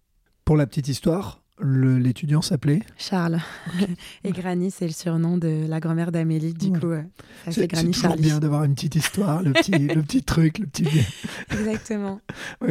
Pour 0.45 0.57
la 0.57 0.67
petite 0.67 0.89
histoire, 0.89 1.43
l'étudiant 1.63 2.43
s'appelait 2.43 2.83
Charles. 2.99 3.41
et 4.25 4.33
Granny, 4.33 4.71
c'est 4.71 4.87
le 4.87 4.93
surnom 4.93 5.39
de 5.39 5.67
la 5.69 5.81
grand-mère 5.81 6.13
d'Amélie. 6.13 6.53
Du 6.55 6.73
coup, 6.73 6.93
c'est 7.51 7.69
Granny 7.69 7.93
Charlie. 7.93 8.23
C'est 8.23 8.29
bien 8.29 8.41
d'avoir 8.41 8.65
une 8.65 8.75
petite 8.75 8.97
histoire, 8.97 9.43
le 9.43 9.53
petit, 9.53 9.73
le 9.73 10.03
petit 10.03 10.23
truc, 10.23 10.59
le 10.59 10.67
petit. 10.67 10.87
Exactement. 11.51 12.21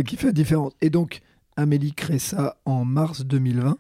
qui 0.06 0.18
fait 0.18 0.28
la 0.28 0.34
différence. 0.34 0.74
Et 0.82 0.90
donc, 0.90 1.22
Amélie 1.58 1.94
crée 1.94 2.20
ça 2.20 2.58
en 2.66 2.86
mars 2.86 3.26
2020. 3.26 3.78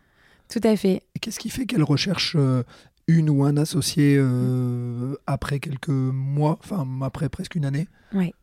Tout 0.49 0.60
à 0.63 0.75
fait. 0.75 1.01
Qu'est-ce 1.21 1.39
qui 1.39 1.49
fait 1.49 1.65
qu'elle 1.65 1.84
recherche 1.84 2.36
euh, 2.38 2.63
une 3.07 3.29
ou 3.29 3.43
un 3.43 3.55
associé 3.55 4.17
euh, 4.19 5.15
après 5.25 5.60
quelques 5.60 5.89
mois, 5.89 6.60
enfin 6.62 6.86
après 7.01 7.29
presque 7.29 7.55
une 7.55 7.65
année? 7.65 7.88
Oui. 8.13 8.34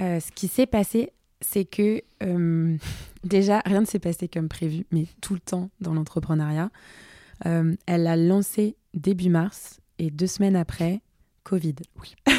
Euh, 0.00 0.20
ce 0.20 0.30
qui 0.32 0.48
s'est 0.48 0.66
passé, 0.66 1.12
c'est 1.40 1.64
que 1.64 2.02
déjà, 3.24 3.62
rien 3.64 3.80
ne 3.80 3.86
s'est 3.86 3.98
passé 3.98 4.28
comme 4.28 4.48
prévu, 4.48 4.84
mais 4.92 5.06
tout 5.20 5.34
le 5.34 5.40
temps 5.40 5.70
dans 5.80 5.94
l'entrepreneuriat. 5.94 6.70
elle 7.44 8.06
a 8.06 8.16
lancé 8.16 8.76
début 8.92 9.30
mars 9.30 9.80
et 9.98 10.10
deux 10.10 10.26
semaines 10.26 10.56
après, 10.56 11.00
Covid. 11.42 11.76
Oui. 12.00 12.14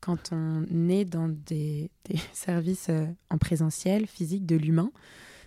Quand 0.00 0.32
on 0.32 0.88
est 0.88 1.04
dans 1.04 1.28
des, 1.28 1.90
services 2.32 2.88
euh, 2.90 3.06
en 3.30 3.38
présentiel, 3.38 4.06
physique, 4.06 4.46
de 4.46 4.56
l'humain, 4.56 4.90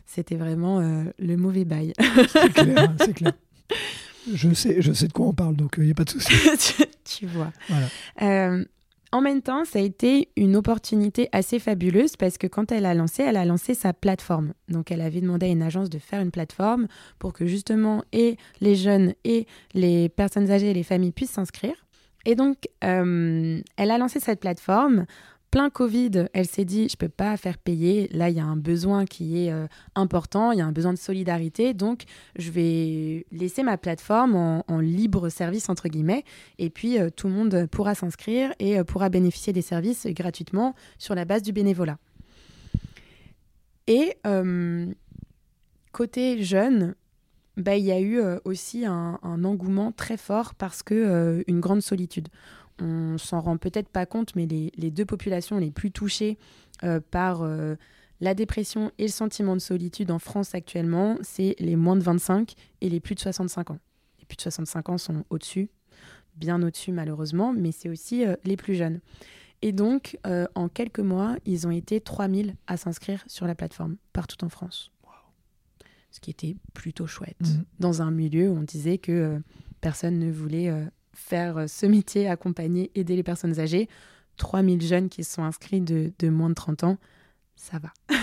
c'était 0.05 0.36
vraiment 0.36 0.79
euh, 0.79 1.03
le 1.19 1.38
mauvais 1.38 1.65
bail. 1.65 1.93
c'est 2.27 2.53
clair, 2.53 2.93
c'est 2.99 3.13
clair. 3.13 3.34
Je 4.32 4.53
sais, 4.53 4.82
je 4.82 4.91
sais 4.91 5.08
de 5.08 5.13
quoi 5.13 5.27
on 5.27 5.34
parle, 5.34 5.55
donc 5.55 5.75
il 5.77 5.82
euh, 5.82 5.86
n'y 5.86 5.91
a 5.91 5.95
pas 5.95 6.03
de 6.03 6.10
souci. 6.10 6.34
tu, 7.05 7.25
vois. 7.25 7.51
en 8.19 9.21
même 9.21 9.41
temps, 9.41 9.63
ça 9.65 9.79
a 9.79 9.82
été 9.82 10.29
une 10.36 10.55
opportunité 10.55 11.29
assez 11.32 11.58
fabuleuse 11.58 12.17
parce 12.17 12.38
que 12.38 12.47
quand 12.47 12.71
elle 12.71 12.86
a 12.86 12.93
lancé, 12.93 13.23
elle 13.23 13.38
a 13.38 13.45
lancé 13.45 13.73
sa 13.73 13.93
plateforme. 13.93 14.53
Donc, 14.67 14.91
elle 14.91 15.01
avait 15.01 15.21
demandé 15.21 15.45
à 15.45 15.49
une 15.49 15.63
agence 15.63 15.89
de 15.89 15.99
faire 15.99 16.21
une 16.21 16.32
plateforme 16.32 16.88
pour 17.17 17.34
que 17.34 17.45
justement 17.45 18.03
et 18.12 18.38
les 18.60 18.75
jeunes 18.75 19.13
et 19.23 19.47
les 19.73 20.10
personnes 20.10 20.51
âgées 20.51 20.71
et 20.71 20.73
les 20.73 20.84
familles 20.84 21.13
puissent 21.13 21.32
s'inscrire. 21.32 21.75
Et 22.29 22.35
donc, 22.35 22.69
euh, 22.83 23.59
elle 23.75 23.89
a 23.89 23.97
lancé 23.97 24.19
cette 24.19 24.39
plateforme 24.39 25.07
plein 25.49 25.71
Covid, 25.71 26.27
elle 26.33 26.45
s'est 26.45 26.63
dit, 26.63 26.87
je 26.87 26.95
peux 26.95 27.09
pas 27.09 27.35
faire 27.37 27.57
payer. 27.57 28.07
Là, 28.11 28.29
il 28.29 28.37
y 28.37 28.39
a 28.39 28.45
un 28.45 28.55
besoin 28.55 29.05
qui 29.05 29.47
est 29.47 29.51
euh, 29.51 29.65
important, 29.95 30.51
il 30.51 30.59
y 30.59 30.61
a 30.61 30.65
un 30.67 30.71
besoin 30.71 30.93
de 30.93 30.99
solidarité. 30.99 31.73
Donc, 31.73 32.03
je 32.37 32.51
vais 32.51 33.25
laisser 33.31 33.63
ma 33.63 33.79
plateforme 33.79 34.35
en, 34.35 34.79
libre 34.79 35.29
service, 35.29 35.69
entre 35.69 35.89
guillemets. 35.89 36.23
Et 36.59 36.69
puis, 36.69 36.99
euh, 36.99 37.09
tout 37.09 37.27
le 37.29 37.33
monde 37.33 37.65
pourra 37.65 37.95
s'inscrire 37.95 38.53
et 38.59 38.83
pourra 38.83 39.09
bénéficier 39.09 39.51
des 39.51 39.63
services 39.63 40.05
gratuitement 40.05 40.75
sur 40.99 41.15
la 41.15 41.25
base 41.25 41.41
du 41.41 41.51
bénévolat. 41.51 41.97
Et 43.87 44.17
côté 45.91 46.43
jeune, 46.43 46.93
bah, 47.60 47.76
il 47.76 47.86
y 47.86 47.91
a 47.91 48.00
eu 48.00 48.19
aussi 48.45 48.86
un, 48.86 49.19
engouement 49.24 49.91
très 49.91 50.17
fort 50.17 50.56
parce 50.56 50.84
que 50.84 51.43
une 51.48 51.60
grande 51.60 51.82
solitude 51.82 52.30
on 52.82 53.17
s'en 53.17 53.41
rend 53.41 53.58
peut-être 53.58 53.89
pas 53.89 54.06
compte, 54.06 54.36
mais 54.36 54.45
les, 54.45 54.91
deux 54.91 55.06
populations 55.06 55.58
les 55.58 55.72
plus 55.72 55.91
touchées 55.91 56.38
euh, 56.84 57.00
par 57.12 57.41
euh, 57.41 57.76
la 58.22 58.34
dépression 58.34 58.91
et 58.98 59.04
le 59.04 59.12
sentiment 59.12 59.56
de 59.56 59.62
solitude 59.62 60.12
en 60.12 60.19
France 60.19 60.56
actuellement, 60.56 61.17
c'est 61.22 61.56
les 61.60 61.76
moins 61.76 61.95
de 61.95 62.04
25 62.04 62.54
et 62.82 62.89
les 62.89 63.00
plus 63.00 63.15
de 63.15 63.19
65 63.19 63.72
ans. 63.72 63.80
Les 64.19 64.26
plus 64.26 64.38
de 64.38 64.41
65 64.41 64.89
ans 64.89 64.98
sont 64.98 65.26
au-dessus, 65.30 65.69
bien 66.36 66.62
au-dessus 66.62 66.91
malheureusement, 66.91 67.54
mais 67.54 67.72
c'est 67.72 67.89
aussi 67.89 68.26
euh, 68.26 68.36
les 68.43 68.58
plus 68.58 68.76
jeunes. 68.76 69.00
Et 69.62 69.74
donc, 69.74 70.17
en 70.56 70.69
quelques 70.69 71.02
mois, 71.02 71.36
ils 71.45 71.67
ont 71.67 71.72
été 71.72 72.00
3000 72.00 72.56
à 72.67 72.78
s'inscrire 72.78 73.22
sur 73.28 73.45
la 73.45 73.56
plateforme, 73.56 73.98
partout 74.13 74.41
en 74.45 74.48
France. 74.48 74.89
Ce 76.12 76.19
qui 76.19 76.32
était 76.32 76.56
plutôt 76.74 77.06
chouette, 77.06 77.38
mmh. 77.41 77.63
dans 77.80 78.02
un 78.02 78.12
milieu 78.12 78.50
où 78.50 78.58
on 78.58 78.63
disait 78.63 78.98
que 78.98 79.39
personne 79.82 80.17
ne 80.17 80.32
voulait 80.32 80.72
faire 81.19 81.58
euh, 81.58 81.67
ce 81.67 81.86
métier, 81.86 82.28
accompagner, 82.28 82.91
aider 82.95 83.15
les 83.15 83.24
personnes 83.24 83.60
âgées. 83.60 83.88
3000 84.38 84.82
jeunes 84.82 85.10
qui 85.10 85.24
sont 85.24 85.43
inscrits 85.43 85.82
de, 85.82 86.30
moins 86.30 86.50
de 86.50 86.54
30 86.54 86.86
ans, 86.86 86.98
ça 87.58 87.78
va. 87.78 87.89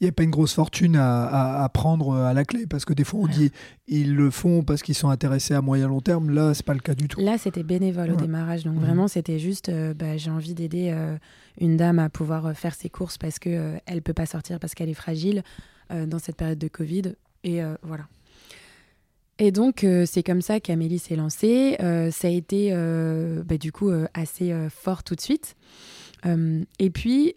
Il 0.00 0.04
n'y 0.04 0.08
a 0.08 0.12
pas 0.12 0.22
une 0.22 0.30
grosse 0.30 0.54
fortune 0.54 0.96
à, 0.96 1.68
prendre 1.74 2.14
à 2.14 2.32
la 2.32 2.44
clé? 2.46 2.66
Parce 2.66 2.86
que 2.86 2.94
des 2.94 3.04
fois 3.04 3.20
on 3.20 3.26
dit 3.26 3.52
ils 3.86 4.16
le 4.16 4.30
font 4.30 4.62
parce 4.62 4.82
qu'ils 4.82 4.94
sont 4.94 5.10
intéressés 5.10 5.52
à 5.52 5.60
moyen 5.60 5.88
long 5.88 6.00
terme. 6.00 6.30
Là, 6.30 6.54
c'est 6.54 6.64
pas 6.64 6.72
le 6.72 6.80
cas 6.80 6.94
du 6.94 7.06
tout. 7.06 7.20
Là, 7.20 7.36
c'était 7.36 7.62
bénévole 7.62 8.12
au 8.12 8.16
démarrage. 8.16 8.64
Donc 8.64 8.76
mmh. 8.76 8.80
vraiment, 8.80 9.08
c'était 9.08 9.38
juste 9.38 9.68
euh, 9.68 9.92
bah, 9.92 10.16
j'ai 10.16 10.30
envie 10.30 10.54
d'aider 10.54 10.90
euh, 10.90 11.18
une 11.60 11.76
dame 11.76 11.98
à 11.98 12.08
pouvoir 12.08 12.56
faire 12.56 12.74
ses 12.74 12.88
courses 12.88 13.18
parce 13.18 13.38
qu'elle 13.38 13.82
elle 13.84 13.96
ne 13.96 14.00
peut 14.00 14.14
pas 14.14 14.26
sortir 14.26 14.58
parce 14.58 14.74
qu'elle 14.74 14.88
est 14.88 14.94
fragile 14.94 15.42
dans 15.90 16.18
cette 16.18 16.36
période 16.36 16.58
de 16.58 16.68
Covid. 16.68 17.14
Et 17.44 17.60
voilà. 17.82 18.06
Et 19.40 19.52
donc, 19.52 19.84
euh, 19.84 20.04
c'est 20.06 20.22
comme 20.22 20.42
ça 20.42 20.60
qu'Amélie 20.60 20.98
s'est 20.98 21.16
lancée. 21.16 21.78
Euh, 21.80 22.10
ça 22.10 22.28
a 22.28 22.30
été, 22.30 22.72
euh, 22.72 23.42
bah, 23.42 23.56
du 23.56 23.72
coup, 23.72 23.90
assez 24.12 24.54
fort 24.68 25.02
tout 25.02 25.14
de 25.16 25.20
suite. 25.20 25.56
et 26.78 26.90
puis, 26.90 27.34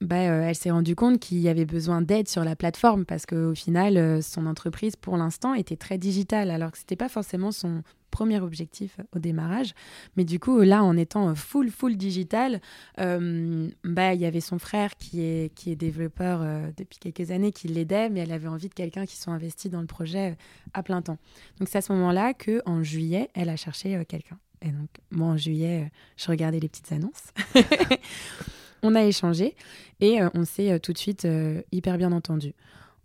bah, 0.00 0.16
elle 0.16 0.54
s'est 0.54 0.70
rendue 0.70 0.94
compte 0.94 1.18
qu'il 1.20 1.38
y 1.38 1.48
avait 1.48 1.64
besoin 1.64 2.02
d'aide 2.02 2.28
sur 2.28 2.44
la 2.44 2.56
plateforme 2.56 3.04
parce 3.04 3.26
qu'au 3.26 3.54
final, 3.54 4.22
son 4.22 4.46
entreprise, 4.46 4.96
pour 4.96 5.16
l'instant, 5.16 5.54
était 5.54 5.76
très 5.76 5.98
digitale, 5.98 6.50
alors 6.50 6.70
que 6.70 6.78
ce 6.78 6.82
n'était 6.82 6.96
pas 6.96 7.08
forcément 7.08 7.50
son 7.50 7.82
premier 8.16 8.40
objectif 8.40 8.98
au 9.14 9.18
démarrage. 9.18 9.74
Mais 10.16 10.24
du 10.24 10.40
coup, 10.40 10.60
là, 10.60 10.82
en 10.82 10.96
étant 10.96 11.34
full, 11.34 11.70
full 11.70 11.98
digital, 11.98 12.62
euh, 12.98 13.68
bah, 13.84 14.14
il 14.14 14.20
y 14.22 14.24
avait 14.24 14.40
son 14.40 14.58
frère 14.58 14.96
qui 14.96 15.20
est, 15.20 15.54
qui 15.54 15.70
est 15.70 15.76
développeur 15.76 16.40
euh, 16.40 16.70
depuis 16.78 16.98
quelques 16.98 17.30
années, 17.30 17.52
qui 17.52 17.68
l'aidait, 17.68 18.08
mais 18.08 18.20
elle 18.20 18.32
avait 18.32 18.48
envie 18.48 18.70
de 18.70 18.74
quelqu'un 18.74 19.04
qui 19.04 19.16
soit 19.16 19.34
investi 19.34 19.68
dans 19.68 19.82
le 19.82 19.86
projet 19.86 20.30
euh, 20.30 20.34
à 20.72 20.82
plein 20.82 21.02
temps. 21.02 21.18
Donc, 21.58 21.68
c'est 21.68 21.76
à 21.76 21.82
ce 21.82 21.92
moment-là 21.92 22.32
qu'en 22.32 22.82
juillet, 22.82 23.28
elle 23.34 23.50
a 23.50 23.56
cherché 23.56 24.02
quelqu'un. 24.08 24.38
Et 24.62 24.70
donc, 24.70 24.88
moi, 25.10 25.28
en 25.28 25.36
juillet, 25.36 25.90
je 26.16 26.28
regardais 26.28 26.58
les 26.58 26.68
petites 26.68 26.92
annonces. 26.92 27.34
on 28.86 28.94
a 28.94 29.04
échangé 29.04 29.54
et 30.00 30.18
on 30.34 30.44
s'est 30.44 30.78
tout 30.80 30.92
de 30.92 30.98
suite 30.98 31.26
hyper 31.72 31.98
bien 31.98 32.12
entendu. 32.12 32.54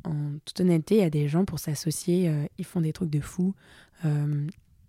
En 0.04 0.14
toute 0.46 0.60
honnêteté, 0.60 0.96
il 0.96 1.02
y 1.02 1.04
a 1.04 1.10
des 1.10 1.28
gens 1.28 1.46
pour 1.46 1.60
s'associer, 1.60 2.32
ils 2.58 2.66
font 2.66 2.82
des 2.82 2.94
trucs 2.94 3.10
de 3.10 3.20
fou 3.20 3.54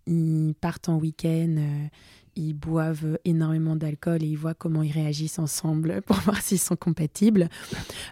ils 0.07 0.55
partent 0.61 0.89
en 0.89 0.97
week-end, 0.97 1.55
euh, 1.59 1.87
ils 2.35 2.55
boivent 2.55 3.19
énormément 3.25 3.77
d'alcool 3.77 4.23
et 4.23 4.27
ils 4.27 4.37
voient 4.37 4.55
comment 4.55 4.83
ils 4.83 4.93
réagissent 4.93 5.39
ensemble 5.39 6.03
pour 6.07 6.17
voir 6.17 6.41
s'ils 6.41 6.59
sont 6.59 6.77
compatibles. 6.77 7.49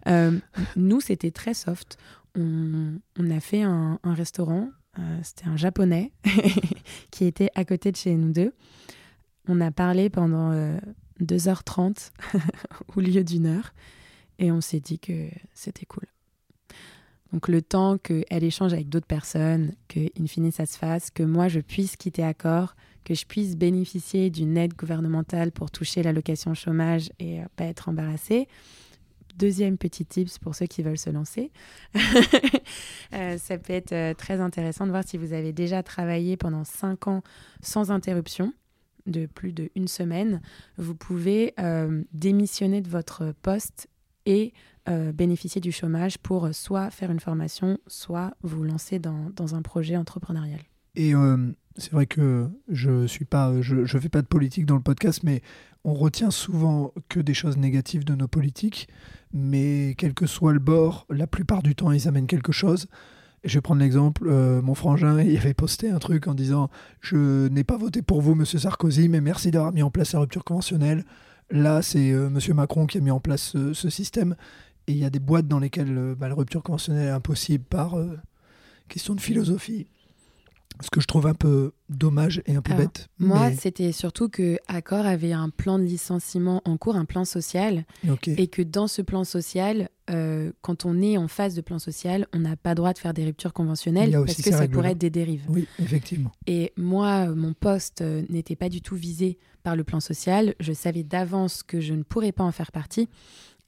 Euh, 0.07 0.39
nous, 0.77 1.01
c'était 1.01 1.31
très 1.31 1.55
soft. 1.55 1.99
On, 2.37 3.01
a 3.31 3.41
fait 3.41 3.63
un, 3.63 3.99
restaurant, 4.05 4.71
euh, 4.99 5.19
c'était 5.23 5.49
un 5.49 5.57
japonais 5.57 6.13
qui 7.11 7.25
était 7.25 7.51
à 7.57 7.65
côté 7.65 7.91
de 7.91 7.97
chez 7.97 8.15
nous 8.15 8.33
deux. 8.33 8.53
On 9.49 9.61
a 9.61 9.73
parlé 9.73 10.11
pendant 10.11 10.53
2h30 11.21 12.11
au 12.97 13.01
lieu 13.01 13.25
d'une 13.25 13.47
heure 13.47 13.73
et 14.39 14.51
on 14.51 14.61
s'est 14.61 14.81
dit 14.81 14.99
que 14.99 15.29
c'était 15.55 15.87
cool. 15.87 16.07
Donc 17.33 17.47
le 17.47 17.63
temps 17.63 17.97
qu'elle 17.99 18.43
échange 18.43 18.73
avec 18.73 18.89
d'autres 18.89 19.07
personnes, 19.07 19.73
que 19.89 20.01
ça 20.51 20.67
se 20.67 20.77
fasse, 20.77 21.11
que 21.11 21.23
moi 21.23 21.49
je 21.49 21.61
puisse 21.61 21.97
quitter 21.97 22.25
Accor, 22.25 22.75
que 23.05 23.15
je 23.15 23.25
puisse 23.25 23.57
bénéficier 23.57 24.31
d'une 24.31 24.57
aide 24.57 24.75
gouvernementale 24.75 25.53
pour 25.53 25.71
toucher 25.71 26.03
l'allocation 26.03 26.55
chômage 26.55 27.11
et 27.19 27.41
euh, 27.41 27.45
pas 27.57 27.65
être 27.65 27.89
embarrassée. 27.89 28.49
Deuxième 29.37 29.79
petit 29.79 30.05
tips 30.05 30.39
pour 30.39 30.55
ceux 30.55 30.67
qui 30.67 30.83
veulent 30.83 30.99
se 30.99 31.11
lancer. 31.11 31.51
Euh, 33.13 33.39
ça 33.39 33.59
peut 33.59 33.73
être 33.73 33.91
euh, 33.91 34.15
très 34.15 34.41
intéressant 34.41 34.87
de 34.87 34.93
voir 34.93 35.03
si 35.05 35.19
vous 35.19 35.33
avez 35.33 35.53
déjà 35.53 35.83
travaillé 35.83 36.37
pendant 36.37 36.63
cinq 36.63 37.09
ans 37.09 37.25
sans 37.61 37.91
interruption 37.91 38.53
de 39.07 39.27
plus 39.27 39.53
d'une 39.53 39.89
semaine. 39.89 40.41
Vous 40.77 40.95
pouvez 40.95 41.55
démissionner 42.13 42.81
de 42.81 42.89
votre 42.89 43.35
poste 43.43 43.89
et 44.27 44.53
euh, 44.89 45.13
bénéficier 45.13 45.61
du 45.61 45.73
chômage 45.73 46.19
pour 46.19 46.55
soit 46.55 46.91
faire 46.91 47.11
une 47.11 47.21
formation, 47.21 47.79
soit 47.87 48.35
vous 48.43 48.65
lancer 48.65 48.99
dans, 48.99 49.31
dans 49.37 49.55
un 49.55 49.63
projet 49.63 49.97
entrepreneurial. 49.97 50.61
Et 50.97 51.15
euh, 51.15 51.53
c'est 51.77 51.93
vrai 51.93 52.07
que 52.07 52.49
je 52.69 53.07
suis 53.07 53.25
pas, 53.25 53.61
je, 53.61 53.85
je 53.85 53.99
fais 53.99 54.09
pas 54.09 54.23
de 54.23 54.27
politique 54.27 54.67
dans 54.67 54.77
le 54.77 54.83
podcast, 54.83 55.23
mais 55.23 55.43
on 55.85 55.95
retient 55.95 56.31
souvent 56.31 56.93
que 57.09 57.21
des 57.21 57.35
choses 57.35 57.57
négatives 57.57 58.05
de 58.05 58.15
nos 58.15 58.27
politiques, 58.27 58.89
mais 59.33 59.95
quel 59.99 60.15
que 60.15 60.27
soit 60.27 60.53
le 60.53 60.59
bord, 60.59 61.07
la 61.11 61.27
plupart 61.27 61.63
du 61.63 61.75
temps, 61.75 61.93
ils 61.93 62.09
amènent 62.09 62.27
quelque 62.27 62.53
chose. 62.53 62.87
Je 63.43 63.55
vais 63.55 63.63
prendre 63.63 63.81
l'exemple, 63.81 64.29
euh, 64.29 64.61
mon 64.61 64.75
frangin, 64.75 65.21
il 65.23 65.37
avait 65.39 65.55
posté 65.55 65.91
un 65.91 65.99
truc 65.99 66.27
en 66.27 66.35
disant 66.35 66.69
Je 67.01 67.49
n'ai 67.49 67.65
pas 67.65 67.79
voté 67.79 68.03
pour 68.03 68.21
vous, 68.21 68.35
monsieur 68.35 68.59
Sarkozy, 68.59 69.09
mais 69.09 69.21
merci 69.21 69.51
d'avoir 69.51 69.73
mis 69.73 69.83
en 69.83 69.91
place 69.91 70.13
la 70.13 70.21
rupture 70.21 70.45
conventionnelle. 70.45 71.05
Là, 71.51 71.83
c'est 71.83 72.13
monsieur 72.13 72.55
Macron 72.55 72.87
qui 72.87 72.99
a 72.99 73.01
mis 73.01 73.11
en 73.11 73.19
place 73.19 73.57
ce 73.73 73.91
système. 73.91 74.37
Et 74.87 74.93
il 74.93 74.99
y 74.99 75.05
a 75.05 75.11
des 75.11 75.21
boîtes 75.21 75.47
dans 75.47 75.61
lesquelles 75.61 75.97
euh, 75.97 76.15
bah, 76.17 76.29
la 76.29 76.35
rupture 76.35 76.65
conventionnelle 76.65 77.07
est 77.07 77.13
impossible 77.13 77.65
par 77.65 77.97
euh, 77.97 78.19
question 78.89 79.15
de 79.15 79.21
philosophie. 79.21 79.87
Ce 80.83 80.91
que 80.91 81.01
je 81.01 81.07
trouve 81.07 81.27
un 81.27 81.35
peu 81.35 81.73
dommage 81.89 82.43
et 82.47 82.55
un 82.55 82.63
peu 82.63 82.75
bête. 82.75 83.09
Moi, 83.19 83.51
c'était 83.53 83.93
surtout 83.93 84.29
que 84.29 84.59
Accor 84.69 85.05
avait 85.07 85.33
un 85.33 85.51
plan 85.51 85.79
de 85.79 85.85
licenciement 85.85 86.63
en 86.65 86.77
cours, 86.77 86.97
un 86.97 87.05
plan 87.05 87.25
social, 87.25 87.85
et 88.27 88.47
que 88.49 88.63
dans 88.63 88.87
ce 88.87 89.03
plan 89.03 89.25
social, 89.25 89.89
euh, 90.11 90.51
quand 90.63 90.85
on 90.85 91.01
est 91.01 91.17
en 91.17 91.29
phase 91.29 91.55
de 91.55 91.61
plan 91.61 91.79
social, 91.79 92.27
on 92.33 92.41
n'a 92.41 92.57
pas 92.57 92.75
droit 92.75 92.93
de 92.93 92.99
faire 92.99 93.15
des 93.15 93.25
ruptures 93.25 93.53
conventionnelles 93.53 94.13
parce 94.13 94.43
que 94.43 94.51
ça 94.51 94.67
pourrait 94.69 94.93
être 94.93 94.99
des 94.99 95.11
dérives. 95.11 95.45
Oui, 95.49 95.67
effectivement. 95.79 96.33
Et 96.47 96.73
moi, 96.77 97.27
mon 97.27 97.53
poste 97.53 98.03
n'était 98.29 98.57
pas 98.57 98.69
du 98.69 98.81
tout 98.83 98.97
visé 98.97 99.39
par 99.63 99.77
le 99.77 99.85
plan 99.85 100.01
social. 100.01 100.55
Je 100.61 100.73
savais 100.73 101.03
d'avance 101.03 101.63
que 101.63 101.81
je 101.81 101.95
ne 101.95 102.03
pourrais 102.03 102.33
pas 102.33 102.45
en 102.45 102.53
faire 102.53 102.73
partie. 102.73 103.09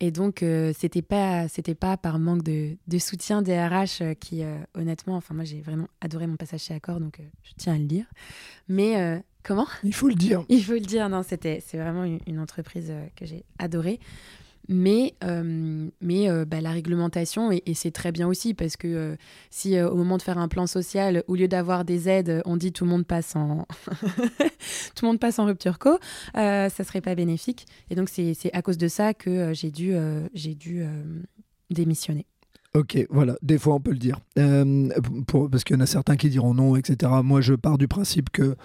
Et 0.04 0.10
donc, 0.10 0.42
euh, 0.42 0.72
c'était 0.76 1.00
pas, 1.00 1.46
c'était 1.46 1.76
pas 1.76 1.96
par 1.96 2.18
manque 2.18 2.42
de, 2.42 2.76
de 2.88 2.98
soutien 2.98 3.40
des 3.40 3.56
RH 3.56 4.00
euh, 4.00 4.14
qui, 4.14 4.42
euh, 4.42 4.58
honnêtement, 4.74 5.14
enfin, 5.14 5.32
moi, 5.32 5.44
j'ai 5.44 5.60
vraiment 5.60 5.86
adoré 6.00 6.26
mon 6.26 6.34
passage 6.34 6.62
chez 6.62 6.74
Accor, 6.74 6.98
donc 6.98 7.20
je 7.44 7.52
tiens 7.56 7.74
à 7.74 7.78
le 7.78 7.84
dire. 7.84 8.06
Mais 8.68 9.22
comment? 9.44 9.68
Il 9.84 9.94
faut 9.94 10.08
le 10.08 10.16
dire. 10.16 10.44
Il 10.48 10.64
faut 10.64 10.72
le 10.72 10.80
dire. 10.80 11.08
Non, 11.08 11.22
c'était, 11.22 11.62
c'est 11.64 11.78
vraiment 11.78 12.02
une 12.26 12.40
entreprise 12.40 12.92
que 13.14 13.24
j'ai 13.24 13.44
adorée. 13.60 14.00
Mais, 14.68 15.14
euh, 15.24 15.88
mais 16.00 16.30
euh, 16.30 16.44
bah, 16.44 16.60
la 16.60 16.70
réglementation, 16.70 17.50
et, 17.50 17.62
c'est 17.74 17.90
très 17.90 18.12
bien 18.12 18.28
aussi, 18.28 18.54
parce 18.54 18.76
que 18.76 18.86
euh, 18.86 19.16
si 19.50 19.80
au 19.80 19.96
moment 19.96 20.16
de 20.16 20.22
faire 20.22 20.38
un 20.38 20.48
plan 20.48 20.66
social, 20.66 21.24
au 21.26 21.34
lieu 21.34 21.48
d'avoir 21.48 21.84
des 21.84 22.08
aides, 22.08 22.42
on 22.44 22.56
dit 22.56 22.72
tout 22.72 22.84
le 22.84 22.90
monde 22.90 23.06
passe 23.06 23.34
en, 23.34 23.66
tout 24.94 25.04
le 25.04 25.06
monde 25.06 25.18
passe 25.18 25.38
en 25.38 25.46
rupture 25.46 25.78
co, 25.78 25.98
ça 26.34 26.70
serait 26.70 27.00
pas 27.00 27.14
bénéfique. 27.14 27.66
Et 27.90 27.94
donc, 27.94 28.08
c'est 28.08 28.50
à 28.52 28.62
cause 28.62 28.78
de 28.78 28.88
ça 28.88 29.14
que 29.14 29.52
j'ai 29.52 29.70
dû, 29.70 29.94
j'ai 30.34 30.54
dû 30.54 30.84
démissionner. 31.70 32.26
Ok, 32.74 33.06
voilà, 33.10 33.36
des 33.42 33.58
fois 33.58 33.74
on 33.74 33.80
peut 33.80 33.90
le 33.90 33.98
dire. 33.98 34.18
parce 34.34 35.64
qu'il 35.64 35.76
y 35.76 35.78
en 35.78 35.82
a 35.82 35.86
certains 35.86 36.16
qui 36.16 36.30
diront 36.30 36.54
non, 36.54 36.76
etc. 36.76 37.12
Moi, 37.22 37.40
je 37.40 37.54
pars 37.54 37.78
du 37.78 37.88
principe 37.88 38.30
que 38.30 38.56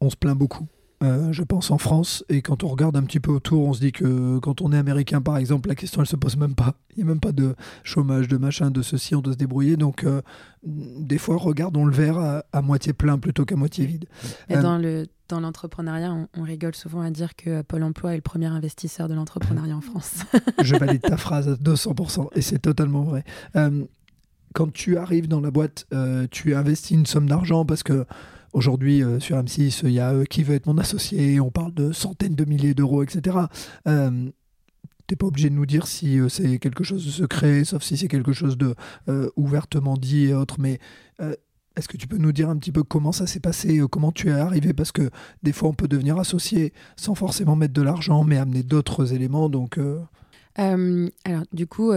on 0.00 0.10
se 0.10 0.16
plaint 0.16 0.36
beaucoup 0.36 0.66
euh, 1.02 1.32
je 1.32 1.42
pense, 1.42 1.70
en 1.70 1.78
France. 1.78 2.24
Et 2.28 2.42
quand 2.42 2.62
on 2.62 2.68
regarde 2.68 2.96
un 2.96 3.02
petit 3.02 3.18
peu 3.18 3.32
autour, 3.32 3.66
on 3.66 3.72
se 3.72 3.80
dit 3.80 3.92
que 3.92 4.38
quand 4.38 4.60
on 4.60 4.72
est 4.72 4.78
américain, 4.78 5.20
par 5.20 5.36
exemple, 5.36 5.68
la 5.68 5.74
question, 5.74 6.00
elle 6.00 6.06
se 6.06 6.16
pose 6.16 6.36
même 6.36 6.54
pas. 6.54 6.74
Il 6.90 6.98
n'y 6.98 7.02
a 7.02 7.06
même 7.06 7.20
pas 7.20 7.32
de 7.32 7.56
chômage, 7.82 8.28
de 8.28 8.36
machin, 8.36 8.70
de 8.70 8.82
ceci, 8.82 9.14
on 9.16 9.20
doit 9.20 9.32
se 9.32 9.38
débrouiller. 9.38 9.76
Donc, 9.76 10.04
euh, 10.04 10.22
des 10.64 11.18
fois, 11.18 11.36
regardons 11.38 11.84
le 11.86 11.92
verre 11.92 12.42
à, 12.52 12.62
moitié 12.62 12.92
plein 12.92 13.18
plutôt 13.18 13.44
qu'à 13.44 13.56
moitié 13.56 13.84
vide. 13.84 14.04
Euh, 14.50 14.62
dans 14.62 14.78
le 14.78 15.06
dans 15.28 15.40
l'entrepreneuriat, 15.40 16.14
on, 16.36 16.42
rigole 16.42 16.74
souvent 16.74 17.00
à 17.00 17.10
dire 17.10 17.34
que 17.34 17.62
Pôle 17.62 17.84
emploi 17.84 18.12
est 18.12 18.16
le 18.16 18.22
premier 18.22 18.46
investisseur 18.46 19.08
de 19.08 19.14
l'entrepreneuriat 19.14 19.74
en 19.74 19.80
France. 19.80 20.24
je 20.62 20.76
valide 20.76 21.00
ta 21.00 21.16
phrase 21.16 21.48
à 21.48 21.54
200%, 21.54 22.28
et 22.34 22.42
c'est 22.42 22.58
totalement 22.58 23.02
vrai. 23.02 23.24
quand 24.52 24.70
tu 24.70 24.98
arrives 24.98 25.28
dans 25.28 25.40
la 25.40 25.50
boîte, 25.50 25.86
tu 26.30 26.54
investis 26.54 26.90
une 26.90 27.06
somme 27.06 27.30
d'argent 27.30 27.64
parce 27.64 27.82
que 27.82 28.04
Aujourd'hui, 28.52 29.02
euh, 29.02 29.18
sur 29.18 29.38
M6, 29.38 29.80
il 29.84 29.92
y 29.92 30.00
a 30.00 30.12
euh, 30.12 30.24
qui 30.24 30.42
veut 30.42 30.54
être 30.54 30.66
mon 30.66 30.76
associé, 30.76 31.40
on 31.40 31.50
parle 31.50 31.72
de 31.72 31.90
centaines 31.92 32.34
de 32.34 32.44
milliers 32.44 32.74
d'euros, 32.74 33.02
etc. 33.02 33.38
Euh, 33.88 34.30
T'es 35.06 35.16
pas 35.16 35.26
obligé 35.26 35.50
de 35.50 35.54
nous 35.54 35.66
dire 35.66 35.86
si 35.86 36.20
euh, 36.20 36.28
c'est 36.28 36.58
quelque 36.58 36.84
chose 36.84 37.04
de 37.04 37.10
secret, 37.10 37.64
sauf 37.64 37.82
si 37.82 37.96
c'est 37.96 38.08
quelque 38.08 38.32
chose 38.32 38.56
de 38.56 38.74
ouvertement 39.36 39.96
dit 39.96 40.26
et 40.26 40.34
autres, 40.34 40.56
mais 40.60 40.78
est-ce 41.76 41.88
que 41.88 41.96
tu 41.96 42.06
peux 42.06 42.18
nous 42.18 42.32
dire 42.32 42.50
un 42.50 42.56
petit 42.56 42.72
peu 42.72 42.82
comment 42.82 43.12
ça 43.12 43.26
s'est 43.26 43.40
passé, 43.40 43.80
comment 43.90 44.12
tu 44.12 44.28
es 44.28 44.32
arrivé? 44.32 44.72
Parce 44.74 44.92
que 44.92 45.10
des 45.42 45.52
fois, 45.52 45.70
on 45.70 45.74
peut 45.74 45.88
devenir 45.88 46.18
associé 46.18 46.72
sans 46.96 47.14
forcément 47.14 47.56
mettre 47.56 47.74
de 47.74 47.82
l'argent, 47.82 48.24
mais 48.24 48.36
amener 48.36 48.62
d'autres 48.62 49.12
éléments. 49.12 49.48
Donc, 49.48 49.78
alors, 50.56 51.44
du 51.52 51.66
coup, 51.66 51.92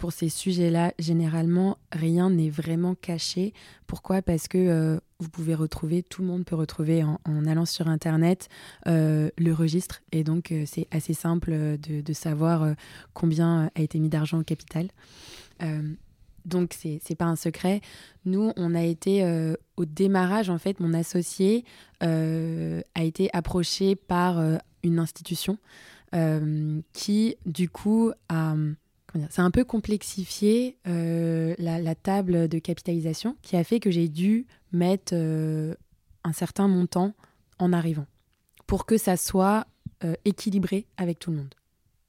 pour 0.00 0.12
ces 0.12 0.30
sujets-là, 0.30 0.94
généralement, 0.98 1.76
rien 1.92 2.30
n'est 2.30 2.48
vraiment 2.48 2.94
caché. 2.94 3.52
Pourquoi? 3.86 4.22
Parce 4.22 4.48
que 4.48 4.56
euh, 4.56 4.98
vous 5.18 5.28
pouvez 5.28 5.54
retrouver, 5.54 6.02
tout 6.02 6.22
le 6.22 6.28
monde 6.28 6.46
peut 6.46 6.56
retrouver 6.56 7.04
en, 7.04 7.18
allant 7.46 7.66
sur 7.66 7.86
Internet 7.86 8.48
euh, 8.88 9.28
le 9.36 9.52
registre. 9.52 10.00
Et 10.10 10.24
donc, 10.24 10.52
euh, 10.52 10.64
c'est 10.66 10.88
assez 10.90 11.12
simple 11.12 11.52
de, 11.78 12.12
savoir 12.14 12.74
combien 13.12 13.70
a 13.74 13.80
été 13.80 13.98
mis 13.98 14.08
d'argent 14.08 14.40
au 14.40 14.42
capital. 14.42 14.88
donc, 16.46 16.74
c'est 16.76 16.98
n'est 17.08 17.16
pas 17.16 17.26
un 17.26 17.36
secret. 17.36 17.82
Nous, 18.24 18.52
on 18.56 18.74
a 18.74 18.82
été 18.82 19.22
au 19.76 19.84
démarrage, 19.84 20.48
en 20.48 20.58
fait, 20.58 20.80
mon 20.80 20.94
associé 20.94 21.64
a 22.00 23.04
été 23.04 23.28
approché 23.34 23.96
par 23.96 24.42
une 24.82 24.98
institution 24.98 25.58
qui, 26.92 27.36
du 27.46 27.68
coup, 27.68 28.12
a 28.28 28.54
c'est 29.30 29.42
un 29.42 29.50
peu 29.50 29.64
complexifié 29.64 30.76
euh, 30.86 31.54
la, 31.58 31.94
table 31.94 32.48
de 32.48 32.58
capitalisation 32.58 33.36
qui 33.42 33.56
a 33.56 33.64
fait 33.64 33.80
que 33.80 33.90
j'ai 33.90 34.08
dû 34.08 34.46
mettre 34.72 35.12
euh, 35.14 35.74
un 36.24 36.32
certain 36.32 36.68
montant 36.68 37.14
en 37.58 37.72
arrivant 37.72 38.06
pour 38.66 38.86
que 38.86 38.96
ça 38.96 39.16
soit 39.16 39.66
euh, 40.04 40.14
équilibré 40.24 40.86
avec 40.96 41.18
tout 41.18 41.30
le 41.30 41.38
monde. 41.38 41.54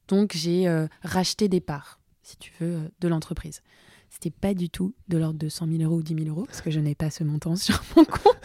Donc 0.07 0.33
j'ai 0.35 0.67
racheté 1.03 1.47
des 1.47 1.61
parts, 1.61 1.99
si 2.21 2.35
tu 2.37 2.51
veux, 2.59 2.91
de 2.99 3.07
l'entreprise. 3.07 3.61
C'était 4.09 4.29
pas 4.29 4.53
du 4.53 4.69
tout 4.69 4.93
de 5.07 5.17
l'ordre 5.17 5.39
de 5.39 5.47
100 5.47 5.67
000 5.67 5.83
euros 5.83 5.99
ou 5.99 6.03
10 6.03 6.15
000 6.25 6.27
euros 6.27 6.43
parce 6.45 6.61
que 6.61 6.69
je 6.69 6.81
n'ai 6.81 6.95
pas 6.95 7.09
ce 7.09 7.23
montant 7.23 7.55
sur 7.55 7.81
mon 7.95 8.03
compte. 8.03 8.37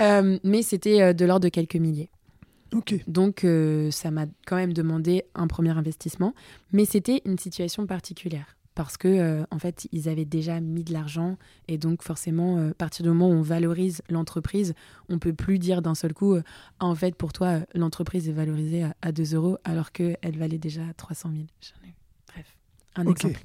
mais 0.44 0.62
c'était 0.62 1.14
de 1.14 1.24
l'ordre 1.24 1.44
de 1.44 1.48
quelques 1.48 1.76
milliers. 1.76 2.10
Donc, 3.06 3.44
euh, 3.44 3.90
ça 3.90 4.10
m'a 4.10 4.26
quand 4.46 4.56
même 4.56 4.72
demandé 4.72 5.24
un 5.34 5.46
premier 5.46 5.70
investissement, 5.70 6.34
mais 6.72 6.84
c'était 6.84 7.22
une 7.24 7.38
situation 7.38 7.86
particulière 7.86 8.56
parce 8.74 8.96
que 8.96 9.08
euh, 9.08 9.44
en 9.50 9.58
fait, 9.58 9.88
ils 9.90 10.08
avaient 10.08 10.24
déjà 10.24 10.60
mis 10.60 10.84
de 10.84 10.92
l'argent 10.92 11.36
et 11.66 11.78
donc 11.78 12.04
forcément, 12.04 12.58
euh, 12.58 12.70
à 12.70 12.74
partir 12.74 13.02
du 13.02 13.08
moment 13.08 13.28
où 13.28 13.32
on 13.32 13.42
valorise 13.42 14.02
l'entreprise, 14.08 14.74
on 15.08 15.18
peut 15.18 15.32
plus 15.32 15.58
dire 15.58 15.82
d'un 15.82 15.96
seul 15.96 16.14
coup, 16.14 16.36
ah, 16.36 16.42
en 16.86 16.94
fait, 16.94 17.16
pour 17.16 17.32
toi, 17.32 17.60
l'entreprise 17.74 18.28
est 18.28 18.32
valorisée 18.32 18.86
à, 19.02 19.10
2 19.10 19.34
euros 19.34 19.58
alors 19.64 19.90
qu'elle 19.90 20.36
valait 20.38 20.58
déjà 20.58 20.82
300 20.96 21.30
000. 21.32 21.44
Bref, 22.28 22.56
un 22.94 23.06
exemple. 23.08 23.40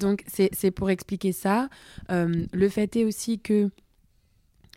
Donc, 0.00 0.24
c'est 0.26 0.70
pour 0.70 0.88
expliquer 0.88 1.32
ça. 1.32 1.68
le 2.08 2.68
fait 2.70 2.96
est 2.96 3.04
aussi 3.04 3.38
que 3.38 3.70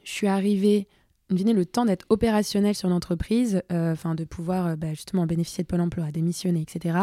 je 0.03 0.11
suis 0.11 0.27
arrivée 0.27 0.87
donné 1.29 1.53
le 1.53 1.65
temps 1.65 1.85
d'être 1.85 2.05
opérationnel 2.09 2.75
sur 2.75 2.89
l'entreprise, 2.89 3.61
euh, 3.71 3.93
enfin 3.93 4.15
de 4.15 4.23
pouvoir 4.23 4.67
euh, 4.67 4.75
bah, 4.75 4.93
justement 4.93 5.25
bénéficier 5.25 5.63
de 5.63 5.67
Pôle 5.67 5.81
emploi, 5.81 6.11
démissionner, 6.11 6.61
etc., 6.61 6.97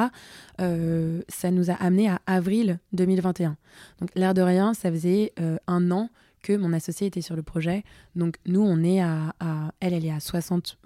euh, 0.60 1.22
ça 1.28 1.50
nous 1.50 1.70
a 1.70 1.74
amené 1.74 2.08
à 2.08 2.20
avril 2.26 2.78
2021. 2.92 3.56
Donc 4.00 4.10
l'air 4.14 4.34
de 4.34 4.42
rien, 4.42 4.74
ça 4.74 4.90
faisait 4.90 5.32
un 5.66 5.90
an 5.90 6.10
que 6.42 6.56
mon 6.56 6.72
associé 6.72 7.06
était 7.08 7.20
sur 7.20 7.36
le 7.36 7.42
projet. 7.42 7.84
Donc 8.14 8.36
nous, 8.46 8.62
on 8.62 8.82
est 8.82 9.00
à, 9.00 9.34
elle, 9.80 9.94
elle 9.94 10.04
est 10.04 10.12
à 10.12 10.20
60, 10.20 10.78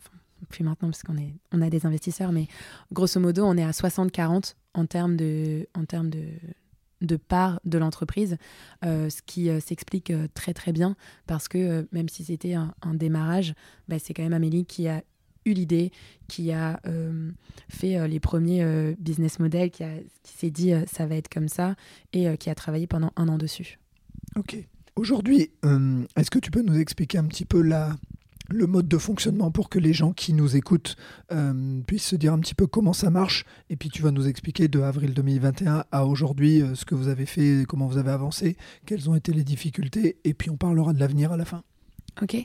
puis 0.49 0.65
maintenant 0.65 0.89
parce 0.91 1.03
qu'on 1.03 1.63
a 1.63 1.71
des 1.71 1.87
investisseurs, 1.87 2.33
mais 2.33 2.49
grosso 2.93 3.21
modo, 3.21 3.45
on 3.45 3.57
est 3.57 3.65
à 3.65 3.71
60-40 3.71 4.55
en 4.75 4.87
termes 4.87 5.17
de, 5.17 5.67
en 5.75 5.85
termes 5.85 6.11
de, 6.11 6.25
de 7.01 7.17
part 7.17 7.61
de 7.65 7.79
l'entreprise, 7.79 8.37
euh, 8.85 9.11
ce 9.11 9.23
qui 9.23 9.49
euh, 9.49 9.61
s'explique 9.61 10.11
euh, 10.11 10.29
très 10.35 10.55
très 10.55 10.73
bien 10.73 10.97
parce 11.27 11.49
que 11.49 11.87
même 11.93 12.09
si 12.09 12.25
c'était 12.25 12.55
un, 12.55 12.75
démarrage, 12.95 13.55
bah, 13.89 13.99
c'est 13.99 14.15
quand 14.15 14.23
même 14.23 14.33
Amélie 14.33 14.67
qui 14.67 14.89
a 14.89 15.03
eu 15.47 15.53
l'idée, 15.53 15.91
qui 16.29 16.53
a 16.53 16.81
fait 17.71 18.07
les 18.07 18.21
premiers 18.21 18.95
business 18.99 19.39
models, 19.39 19.71
qui, 19.71 19.85
qui 20.23 20.37
s'est 20.37 20.51
dit 20.51 20.73
ça 20.87 21.07
va 21.07 21.17
être 21.17 21.31
comme 21.31 21.49
ça 21.49 21.77
et 22.13 22.37
qui 22.37 22.51
a 22.51 22.55
travaillé 22.55 22.87
pendant 22.87 23.11
un 23.17 23.27
an 23.29 23.39
dessus. 23.39 23.79
Ok. 24.37 24.57
Aujourd'hui, 24.97 25.51
est-ce 26.17 26.31
que 26.31 26.39
tu 26.39 26.51
peux 26.51 26.61
nous 26.61 26.79
expliquer 26.79 27.17
un 27.17 27.25
petit 27.25 27.47
peu 27.47 27.63
la, 27.63 27.97
le 28.51 28.67
mode 28.67 28.89
de 28.89 28.99
fonctionnement 28.99 29.51
pour 29.51 29.69
que 29.69 29.79
les 29.79 29.93
gens 29.93 30.13
qui 30.13 30.33
nous 30.33 30.57
écoutent 30.57 30.97
euh, 31.33 31.81
puissent 31.87 32.07
se 32.07 32.17
dire 32.17 32.33
un 32.33 32.39
petit 32.39 32.55
peu 32.55 32.67
comment 32.67 32.93
ça 32.93 33.11
marche. 33.11 33.45
Et 33.69 33.77
puis 33.77 33.89
tu 33.89 34.03
vas 34.03 34.11
nous 34.11 34.29
expliquer 34.29 34.69
de 34.69 34.81
avril 34.81 35.15
2021 35.15 35.85
à 35.91 36.07
aujourd'hui 36.07 36.63
euh, 36.63 36.75
ce 36.75 36.85
que 36.85 36.95
vous 36.95 37.09
avez 37.09 37.27
fait, 37.27 37.65
comment 37.69 37.87
vous 37.87 37.99
avez 37.99 38.11
avancé, 38.11 38.57
quelles 38.87 39.09
ont 39.09 39.15
été 39.15 39.33
les 39.33 39.45
difficultés. 39.45 40.19
Et 40.25 40.35
puis 40.35 40.51
on 40.51 40.57
parlera 40.57 40.93
de 40.93 41.01
l'avenir 41.01 41.33
à 41.33 41.37
la 41.37 41.45
fin. 41.45 41.63
Ok. 42.23 42.37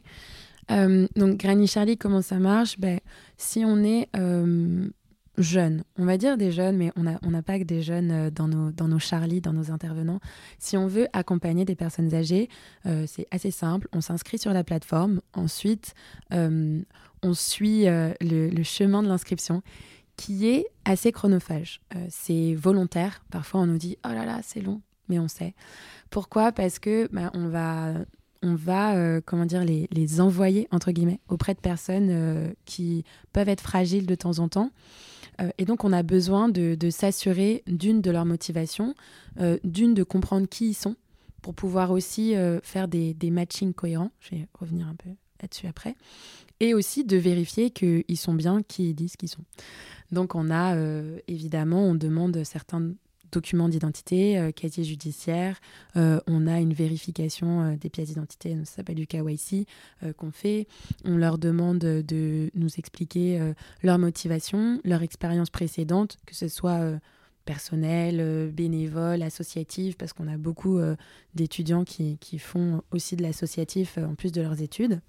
Euh, 0.72 1.08
donc 1.16 1.38
Granny 1.38 1.68
Charlie, 1.68 1.98
comment 1.98 2.22
ça 2.22 2.40
marche? 2.40 2.80
Ben, 2.80 3.00
Si 3.38 3.64
on 3.66 3.84
est 3.84 4.10
jeunes, 5.38 5.84
on 5.98 6.06
va 6.06 6.18
dire 6.18 6.38
des 6.38 6.52
jeunes, 6.52 6.78
mais 6.78 6.92
on 6.96 7.04
n'a 7.04 7.42
pas 7.42 7.60
que 7.60 7.64
des 7.64 7.82
jeunes 7.82 8.12
euh, 8.12 8.30
dans 8.30 8.48
nos, 8.48 8.72
dans 8.72 8.88
nos 8.88 9.00
Charlie, 9.00 9.42
dans 9.42 9.54
nos 9.54 9.72
intervenants. 9.72 10.20
Si 10.60 10.78
on 10.78 10.88
veut 10.88 11.08
accompagner 11.14 11.66
des 11.66 11.76
personnes 11.76 12.14
âgées, 12.14 12.50
euh, 12.86 13.06
c'est 13.08 13.28
assez 13.32 13.52
simple. 13.52 13.88
On 13.94 14.02
s'inscrit 14.02 14.38
sur 14.38 14.54
la 14.54 14.64
plateforme. 14.64 15.22
Ensuite, 15.34 15.94
euh, 16.34 16.82
on 17.22 17.34
suit 17.34 17.86
le, 17.86 18.64
chemin 18.64 19.04
de 19.04 19.08
l'inscription 19.08 19.62
qui 20.16 20.48
est 20.48 20.66
assez 20.86 21.12
chronophage. 21.12 21.82
c'est 22.10 22.54
volontaire. 22.54 23.24
Parfois, 23.32 23.62
on 23.62 23.66
nous 23.66 23.78
dit 23.78 23.98
Oh 24.06 24.10
là 24.10 24.26
là, 24.26 24.40
c'est 24.44 24.62
long, 24.62 24.82
mais 25.10 25.20
on 25.20 25.28
sait. 25.28 25.56
Pourquoi? 26.10 26.52
Parce 26.52 26.80
que 26.80 27.10
bah, 27.12 27.32
on 27.34 27.48
va 27.48 27.94
on 28.44 28.54
va 28.54 29.22
comment 29.22 29.46
dire 29.46 29.66
les, 29.66 29.88
les, 29.92 30.22
envoyer 30.22 30.68
entre 30.70 30.92
guillemets 30.92 31.20
auprès 31.30 31.56
de 31.56 31.60
personnes 31.60 32.54
qui 32.66 33.04
peuvent 33.34 33.50
être 33.50 33.62
fragiles 33.62 34.06
de 34.06 34.14
temps 34.14 34.38
en 34.38 34.48
temps 34.50 34.72
euh, 35.42 35.50
et 35.58 35.66
donc, 35.66 35.84
on 35.84 35.94
a 35.94 36.04
besoin 36.04 36.50
de, 36.50 36.90
s'assurer 36.90 37.64
d'une 37.68 38.02
de 38.02 38.12
leur 38.12 38.26
motivation, 38.26 38.96
euh, 39.40 39.58
d'une 39.64 39.94
de 39.94 40.04
comprendre 40.04 40.48
qui 40.48 40.70
ils 40.70 40.74
sont, 40.74 40.96
pour 41.42 41.54
pouvoir 41.54 41.92
aussi 41.92 42.36
euh, 42.36 42.60
faire 42.62 42.88
des, 42.88 43.16
matchings 43.32 43.74
cohérents. 43.74 44.12
Je 44.20 44.36
vais 44.36 44.48
revenir 44.60 44.88
un 44.88 44.96
peu 44.96 45.10
là-dessus 45.42 45.68
après. 45.68 45.96
Et 46.60 46.74
aussi 46.74 47.04
de 47.04 47.18
vérifier 47.18 47.70
qu'ils 47.70 48.18
sont 48.18 48.34
bien 48.34 48.64
qui 48.64 48.92
ils 48.92 48.94
disent 48.94 49.18
qu'ils 49.18 49.30
sont. 49.30 49.44
Donc, 50.12 50.36
on 50.36 50.50
a 50.52 50.78
évidemment, 51.28 51.84
on 51.84 51.96
demande 51.96 52.44
certains 52.46 52.92
documents 53.32 53.70
d'identité, 53.70 54.38
euh, 54.38 54.52
casier 54.52 54.84
judiciaire. 54.84 55.60
Euh, 55.96 56.20
on 56.28 56.48
a 56.48 56.60
une 56.60 56.74
vérification 56.74 57.62
euh, 57.62 57.76
des 57.76 57.90
pièces 57.90 58.10
d'identité, 58.10 58.56
ça 58.64 58.78
s'appelle 58.78 58.96
du 58.96 59.08
KYC, 59.08 59.68
qu'on 60.18 60.32
fait. 60.32 60.68
On 61.04 61.18
leur 61.18 61.38
demande 61.38 61.80
de 61.80 62.50
nous 62.54 62.70
expliquer 62.78 63.54
leur 63.84 63.98
motivation, 63.98 64.80
leur 64.84 65.02
expérience 65.02 65.50
précédente, 65.50 66.18
que 66.26 66.36
ce 66.36 66.48
soit 66.48 67.00
personnel, 67.46 68.52
bénévole, 68.52 69.22
associatif, 69.22 69.98
parce 69.98 70.14
qu'on 70.14 70.28
a 70.28 70.38
beaucoup 70.38 70.80
d'étudiants 71.34 71.84
qui, 71.84 72.40
font 72.40 72.82
aussi 72.92 73.16
de 73.16 73.24
l'associatif 73.24 73.98
en 73.98 74.16
plus 74.16 74.32
de 74.32 74.42
leurs 74.42 74.62
études. 74.62 75.02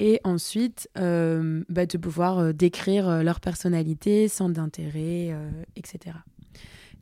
Et 0.00 0.20
ensuite, 0.24 0.88
bah, 0.94 1.86
de 1.86 1.98
pouvoir 1.98 2.54
décrire 2.54 3.22
leur 3.22 3.40
personnalité, 3.40 4.28
centre 4.28 4.54
d'intérêt, 4.54 5.34
etc. 5.76 6.14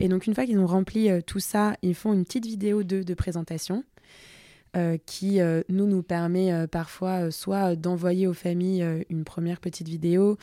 Et 0.00 0.09
donc, 0.09 0.26
une 0.26 0.35
fois 0.35 0.44
qu'ils 0.44 0.59
ont 0.59 0.66
rempli 0.66 1.11
euh, 1.11 1.20
tout 1.20 1.40
ça, 1.40 1.76
ils 1.82 1.94
font 1.94 2.12
une 2.12 2.24
petite 2.24 2.46
vidéo 2.46 2.82
de, 2.82 3.02
de 3.02 3.14
présentation 3.14 3.85
euh, 4.76 4.98
qui 5.06 5.40
euh, 5.40 5.62
nous, 5.68 5.87
nous 5.87 6.02
permet 6.02 6.66
parfois 6.66 7.30
soit 7.30 7.76
d'envoyer 7.76 8.26
aux 8.26 8.35
familles 8.35 8.85
une 9.09 9.24
première 9.24 9.61
petite 9.61 9.88
vidéo, 9.88 10.37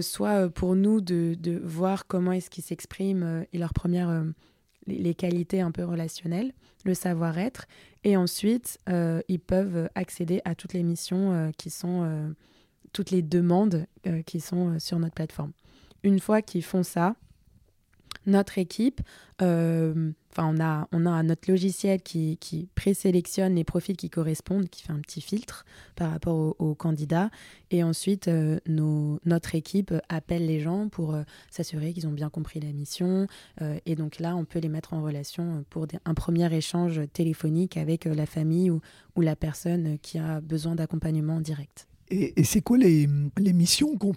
soit 0.00 0.48
pour 0.48 0.76
nous 0.76 1.00
de, 1.00 1.34
de 1.38 1.60
voir 1.64 2.06
comment 2.06 2.32
est-ce 2.32 2.50
qu'ils 2.50 2.64
s'expriment 2.64 3.44
et 3.52 3.58
leurs 3.58 3.74
premières 3.74 4.24
les, 4.86 5.14
qualités 5.14 5.60
un 5.60 5.72
peu 5.72 5.84
relationnelles, 5.84 6.52
le 6.84 6.94
savoir-être. 6.94 7.66
Et 8.04 8.16
ensuite, 8.16 8.78
ils 8.86 9.40
peuvent 9.40 9.88
accéder 9.94 10.40
à 10.44 10.54
toutes 10.54 10.74
les 10.74 10.82
missions 10.82 11.50
qui 11.56 11.70
sont 11.70 12.34
toutes 12.92 13.10
les 13.10 13.22
demandes 13.22 13.86
qui 14.26 14.40
sont 14.40 14.78
sur 14.78 14.98
notre 14.98 15.14
plateforme. 15.14 15.52
Une 16.04 16.20
fois 16.20 16.42
qu'ils 16.42 16.62
font 16.62 16.82
ça, 16.82 17.16
notre 18.26 18.58
équipe, 18.58 19.00
euh, 19.42 20.12
on 20.36 20.60
a, 20.60 20.88
on 20.92 21.06
a 21.06 21.22
notre 21.22 21.50
logiciel 21.50 22.02
qui, 22.02 22.38
qui 22.38 22.68
présélectionne 22.74 23.54
les 23.54 23.64
profils 23.64 23.96
qui 23.96 24.10
correspondent, 24.10 24.68
qui 24.68 24.82
fait 24.82 24.92
un 24.92 25.00
petit 25.00 25.20
filtre 25.20 25.64
par 25.94 26.10
rapport 26.10 26.56
aux, 26.58 26.74
candidats. 26.74 27.30
Et 27.70 27.84
ensuite, 27.84 28.28
euh, 28.28 28.58
nos, 28.66 29.20
notre 29.24 29.54
équipe 29.54 29.94
appelle 30.08 30.46
les 30.46 30.60
gens 30.60 30.88
pour 30.88 31.14
euh, 31.14 31.22
s'assurer 31.50 31.92
qu'ils 31.92 32.06
ont 32.06 32.12
bien 32.12 32.30
compris 32.30 32.60
la 32.60 32.72
mission. 32.72 33.26
et 33.86 33.94
donc 33.94 34.18
là, 34.18 34.36
on 34.36 34.44
peut 34.44 34.58
les 34.58 34.68
mettre 34.68 34.92
en 34.92 35.02
relation 35.02 35.64
pour 35.70 35.86
un 36.04 36.14
premier 36.14 36.52
échange 36.54 37.00
téléphonique 37.12 37.76
avec 37.76 38.04
la 38.04 38.26
famille 38.26 38.70
ou, 38.70 38.80
ou 39.16 39.20
la 39.20 39.36
personne 39.36 39.98
qui 40.00 40.18
a 40.18 40.40
besoin 40.40 40.74
d'accompagnement 40.74 41.40
direct. 41.40 41.86
Et, 42.10 42.44
c'est 42.44 42.60
quoi 42.60 42.78
les, 42.78 43.08
les 43.38 43.52
missions 43.52 43.94
dont 43.94 44.12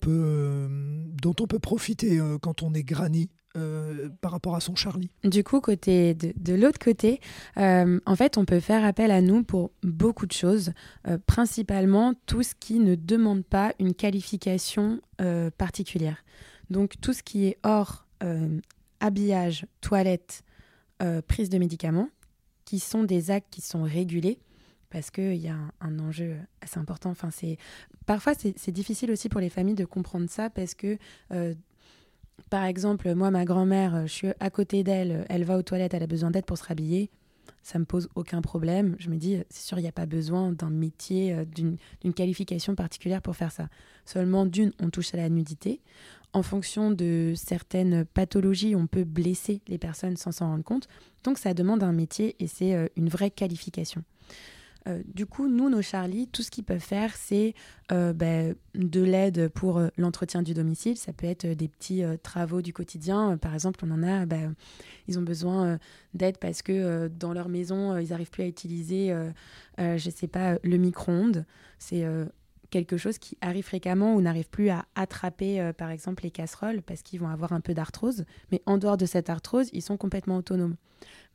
on 1.39 1.47
peut 1.47 1.59
profiter 1.59 2.19
quand 2.41 2.63
on 2.63 2.73
est 2.73 2.83
granny 2.83 3.29
euh, 3.57 4.09
par 4.21 4.31
rapport 4.31 4.55
à 4.55 4.59
son 4.59 4.75
Charlie. 4.75 5.09
Du 5.23 5.43
coup, 5.43 5.61
côté 5.61 6.13
de, 6.13 6.53
l'autre 6.53 6.77
côté, 6.77 7.19
euh, 7.57 7.99
en 8.05 8.15
fait, 8.15 8.37
on 8.37 8.45
peut 8.45 8.59
faire 8.59 8.85
appel 8.85 9.09
à 9.09 9.21
nous 9.21 9.43
pour 9.43 9.71
beaucoup 9.81 10.27
de 10.27 10.31
choses, 10.31 10.73
euh, 11.07 11.17
principalement 11.25 12.13
tout 12.27 12.43
ce 12.43 12.53
qui 12.53 12.77
ne 12.79 12.93
demande 12.93 13.43
pas 13.43 13.73
une 13.79 13.93
qualification 13.93 15.01
particulière. 15.57 16.23
Donc 16.69 16.93
tout 17.01 17.13
ce 17.13 17.23
qui 17.23 17.47
est 17.47 17.57
hors 17.63 18.05
habillage, 18.99 19.65
toilette, 19.81 20.43
prise 21.27 21.49
de 21.49 21.57
médicaments, 21.57 22.09
qui 22.65 22.77
sont 22.77 23.03
des 23.03 23.31
actes 23.31 23.47
qui 23.49 23.61
sont 23.61 23.81
régulés 23.81 24.37
parce 24.91 25.09
qu'il 25.09 25.37
y 25.37 25.47
a 25.47 25.57
un, 25.81 25.99
enjeu 25.99 26.37
assez 26.61 26.79
important. 26.79 27.09
Enfin, 27.09 27.29
parfois 28.05 28.33
c'est 28.35 28.71
difficile 28.71 29.09
aussi 29.09 29.27
pour 29.27 29.41
les 29.41 29.49
familles 29.49 29.75
de 29.75 29.85
comprendre 29.85 30.29
ça 30.29 30.51
parce 30.51 30.75
que 30.75 30.99
par 32.49 32.63
exemple, 32.63 33.13
moi, 33.13 33.31
ma 33.31 33.45
grand-mère, 33.45 33.95
euh, 33.95 34.01
je 34.03 34.11
suis 34.11 34.27
à 34.39 34.49
côté 34.49 34.83
d'elle, 34.83 35.25
elle 35.29 35.43
va 35.43 35.57
aux 35.57 35.63
toilettes, 35.63 35.93
elle 35.93 36.03
a 36.03 36.07
besoin 36.07 36.31
d'aide 36.31 36.45
pour 36.45 36.57
se 36.57 36.63
rhabiller. 36.63 37.09
Ça 37.61 37.79
me 37.79 37.85
pose 37.85 38.07
aucun 38.15 38.41
problème. 38.41 38.95
Je 38.99 39.09
me 39.09 39.17
dis, 39.17 39.35
euh, 39.35 39.43
c'est 39.49 39.65
sûr, 39.65 39.77
il 39.79 39.81
n'y 39.81 39.89
a 39.89 39.93
pas 39.93 40.05
besoin 40.05 40.53
d'un 40.53 40.69
métier, 40.69 41.33
euh, 41.33 41.45
d'une 41.45 42.13
qualification 42.13 42.75
particulière 42.75 43.21
pour 43.21 43.35
faire 43.35 43.51
ça. 43.51 43.67
Seulement, 44.05 44.45
d'une, 44.45 44.71
on 44.79 44.89
touche 44.89 45.13
à 45.13 45.17
la 45.17 45.29
nudité. 45.29 45.81
En 46.33 46.43
fonction 46.43 46.91
de 46.91 47.33
certaines 47.35 48.05
pathologies, 48.05 48.75
on 48.75 48.87
peut 48.87 49.03
blesser 49.03 49.61
les 49.67 49.77
personnes 49.77 50.15
sans 50.15 50.31
s'en 50.31 50.47
rendre 50.47 50.63
compte. 50.63 50.87
Donc, 51.23 51.39
ça 51.39 51.53
demande 51.53 51.83
un 51.83 51.93
métier 51.93 52.35
et 52.39 52.47
c'est 52.47 52.91
une 52.95 53.09
vraie 53.09 53.31
qualification. 53.31 54.03
Euh, 54.87 55.01
du 55.13 55.25
coup, 55.25 55.47
nous, 55.47 55.69
nos 55.69 55.81
Charlie, 55.81 56.27
tout 56.27 56.41
ce 56.41 56.51
qu'ils 56.51 56.63
peuvent 56.63 56.79
faire, 56.79 57.15
c'est 57.15 57.53
euh, 57.91 58.13
ben, 58.13 58.55
de 58.75 59.01
l'aide 59.01 59.49
pour 59.49 59.77
euh, 59.77 59.89
l'entretien 59.97 60.41
du 60.41 60.53
domicile. 60.53 60.97
Ça 60.97 61.13
peut 61.13 61.27
être 61.27 61.45
des 61.45 61.67
petits 61.67 62.03
travaux 62.23 62.61
du 62.61 62.73
quotidien. 62.73 63.37
par 63.37 63.53
exemple, 63.53 63.79
on 63.83 63.91
en 63.91 64.03
a, 64.03 64.25
ben, 64.25 64.55
ils 65.07 65.19
ont 65.19 65.21
besoin 65.21 65.79
d'aide 66.13 66.37
parce 66.37 66.61
que 66.61 67.07
dans 67.07 67.33
leur 67.33 67.49
maison, 67.49 67.97
ils 67.97 68.09
n'arrivent 68.09 68.29
plus 68.29 68.43
à 68.43 68.47
utiliser, 68.47 69.13
je 69.77 69.93
ne 69.93 70.11
sais 70.11 70.27
pas, 70.27 70.57
le 70.63 70.77
micro-ondes. 70.77 71.45
C'est 71.79 72.05
quelque 72.69 72.97
chose 72.97 73.17
qui 73.17 73.37
arrive 73.41 73.65
fréquemment 73.65 74.15
ou 74.15 74.21
n'arrive 74.21 74.49
plus 74.49 74.69
à 74.69 74.85
attraper, 74.95 75.71
par 75.77 75.89
exemple, 75.89 76.23
les 76.23 76.31
casseroles 76.31 76.81
parce 76.81 77.01
qu'ils 77.01 77.19
vont 77.19 77.29
avoir 77.29 77.53
un 77.53 77.61
peu 77.61 77.73
d'arthrose. 77.73 78.25
Mais 78.51 78.61
en 78.65 78.77
dehors 78.77 78.97
de 78.97 79.05
cette 79.05 79.29
arthrose, 79.29 79.69
ils 79.73 79.81
sont 79.81 79.97
complètement 79.97 80.37
autonomes. 80.37 80.75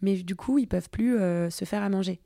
Mais 0.01 0.17
du 0.17 0.37
coup, 0.37 0.59
ils 0.59 0.69
peuvent 0.69 0.91
plus 0.91 1.17
se 1.17 1.65
faire 1.65 1.83
à 1.83 1.89
manger. 1.89 2.21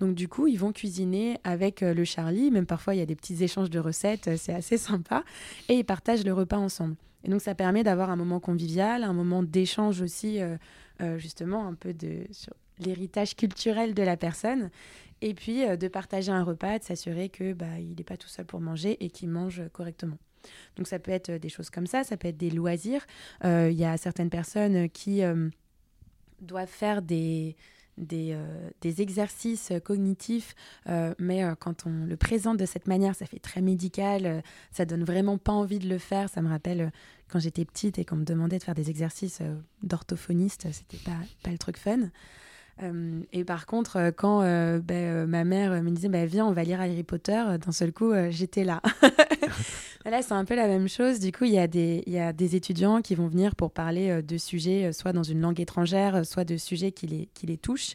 Donc 0.00 0.14
du 0.14 0.28
coup, 0.28 0.46
ils 0.46 0.58
vont 0.58 0.72
cuisiner 0.72 1.38
avec 1.44 1.82
euh, 1.82 1.92
le 1.92 2.04
Charlie, 2.04 2.50
même 2.50 2.66
parfois 2.66 2.94
il 2.94 2.98
y 2.98 3.02
a 3.02 3.06
des 3.06 3.14
petits 3.14 3.44
échanges 3.44 3.70
de 3.70 3.78
recettes, 3.78 4.28
euh, 4.28 4.36
c'est 4.38 4.54
assez 4.54 4.78
sympa, 4.78 5.22
et 5.68 5.74
ils 5.74 5.84
partagent 5.84 6.24
le 6.24 6.32
repas 6.32 6.56
ensemble. 6.56 6.96
Et 7.22 7.28
donc 7.28 7.42
ça 7.42 7.54
permet 7.54 7.84
d'avoir 7.84 8.08
un 8.08 8.16
moment 8.16 8.40
convivial, 8.40 9.04
un 9.04 9.12
moment 9.12 9.42
d'échange 9.42 10.00
aussi, 10.00 10.40
euh, 10.40 11.18
justement, 11.18 11.66
un 11.66 11.74
peu 11.74 11.92
de, 11.92 12.24
sur 12.30 12.54
l'héritage 12.78 13.36
culturel 13.36 13.92
de 13.92 14.02
la 14.02 14.16
personne, 14.16 14.70
et 15.20 15.34
puis 15.34 15.66
de 15.76 15.88
partager 15.88 16.32
un 16.32 16.42
repas, 16.42 16.78
de 16.78 16.84
s'assurer 16.84 17.28
que 17.28 17.52
bah, 17.52 17.78
il 17.78 17.94
n'est 17.94 18.04
pas 18.04 18.16
tout 18.16 18.28
seul 18.28 18.46
pour 18.46 18.62
manger 18.62 18.96
et 19.04 19.10
qu'il 19.10 19.28
mange 19.28 19.62
correctement. 19.74 20.16
Donc 20.76 20.88
ça 20.88 20.98
peut 20.98 21.10
être 21.10 21.30
des 21.32 21.50
choses 21.50 21.68
comme 21.68 21.86
ça, 21.86 22.04
ça 22.04 22.16
peut 22.16 22.28
être 22.28 22.38
des 22.38 22.48
loisirs. 22.48 23.06
Il 23.44 23.72
y 23.72 23.84
a 23.84 23.98
certaines 23.98 24.30
personnes 24.30 24.88
qui 24.88 25.20
doivent 26.40 26.68
faire 26.70 27.02
des 27.02 27.54
euh, 28.12 28.70
des, 28.80 29.02
exercices 29.02 29.72
cognitifs, 29.84 30.54
euh, 30.88 31.14
mais 31.18 31.44
euh, 31.44 31.54
quand 31.58 31.86
on 31.86 32.06
le 32.06 32.16
présente 32.16 32.56
de 32.56 32.66
cette 32.66 32.86
manière, 32.86 33.14
ça 33.14 33.26
fait 33.26 33.38
très 33.38 33.60
médical, 33.60 34.42
ça 34.70 34.84
donne 34.84 35.04
vraiment 35.04 35.38
pas 35.38 35.52
envie 35.52 35.78
de 35.78 35.88
le 35.88 35.98
faire. 35.98 36.28
Ça 36.28 36.42
me 36.42 36.48
rappelle 36.48 36.92
quand 37.28 37.38
j'étais 37.38 37.64
petite 37.64 37.98
et 37.98 38.04
qu'on 38.04 38.16
me 38.16 38.24
demandait 38.24 38.58
de 38.58 38.62
faire 38.62 38.74
des 38.74 38.90
exercices 38.90 39.40
d'orthophoniste, 39.82 40.68
c'était 40.72 41.02
pas, 41.04 41.16
pas 41.42 41.50
le 41.50 41.58
truc 41.58 41.76
fun. 41.76 42.10
Et 43.32 43.44
par 43.44 43.66
contre, 43.66 44.10
quand 44.16 44.40
ben, 44.40 45.26
ma 45.26 45.44
mère 45.44 45.82
me 45.82 45.90
disait 45.90 46.08
bah, 46.08 46.24
Viens, 46.24 46.46
on 46.46 46.52
va 46.52 46.64
lire 46.64 46.80
Harry 46.80 47.02
Potter, 47.02 47.42
d'un 47.64 47.72
seul 47.72 47.92
coup, 47.92 48.12
j'étais 48.30 48.64
là. 48.64 48.80
là, 50.04 50.22
c'est 50.22 50.32
un 50.32 50.44
peu 50.44 50.54
la 50.54 50.66
même 50.66 50.88
chose. 50.88 51.20
Du 51.20 51.32
coup, 51.32 51.44
il 51.44 51.52
y, 51.52 51.58
a 51.58 51.66
des, 51.66 52.02
y 52.06 52.18
a 52.18 52.32
des 52.32 52.56
étudiants 52.56 53.02
qui 53.02 53.14
vont 53.14 53.28
venir 53.28 53.54
pour 53.54 53.70
parler 53.70 54.22
de 54.22 54.38
sujets, 54.38 54.92
soit 54.92 55.12
dans 55.12 55.22
une 55.22 55.40
langue 55.40 55.60
étrangère, 55.60 56.24
soit 56.24 56.44
de 56.44 56.56
sujets 56.56 56.92
qui 56.92 57.06
les, 57.06 57.28
qui 57.34 57.46
les 57.46 57.58
touchent. 57.58 57.94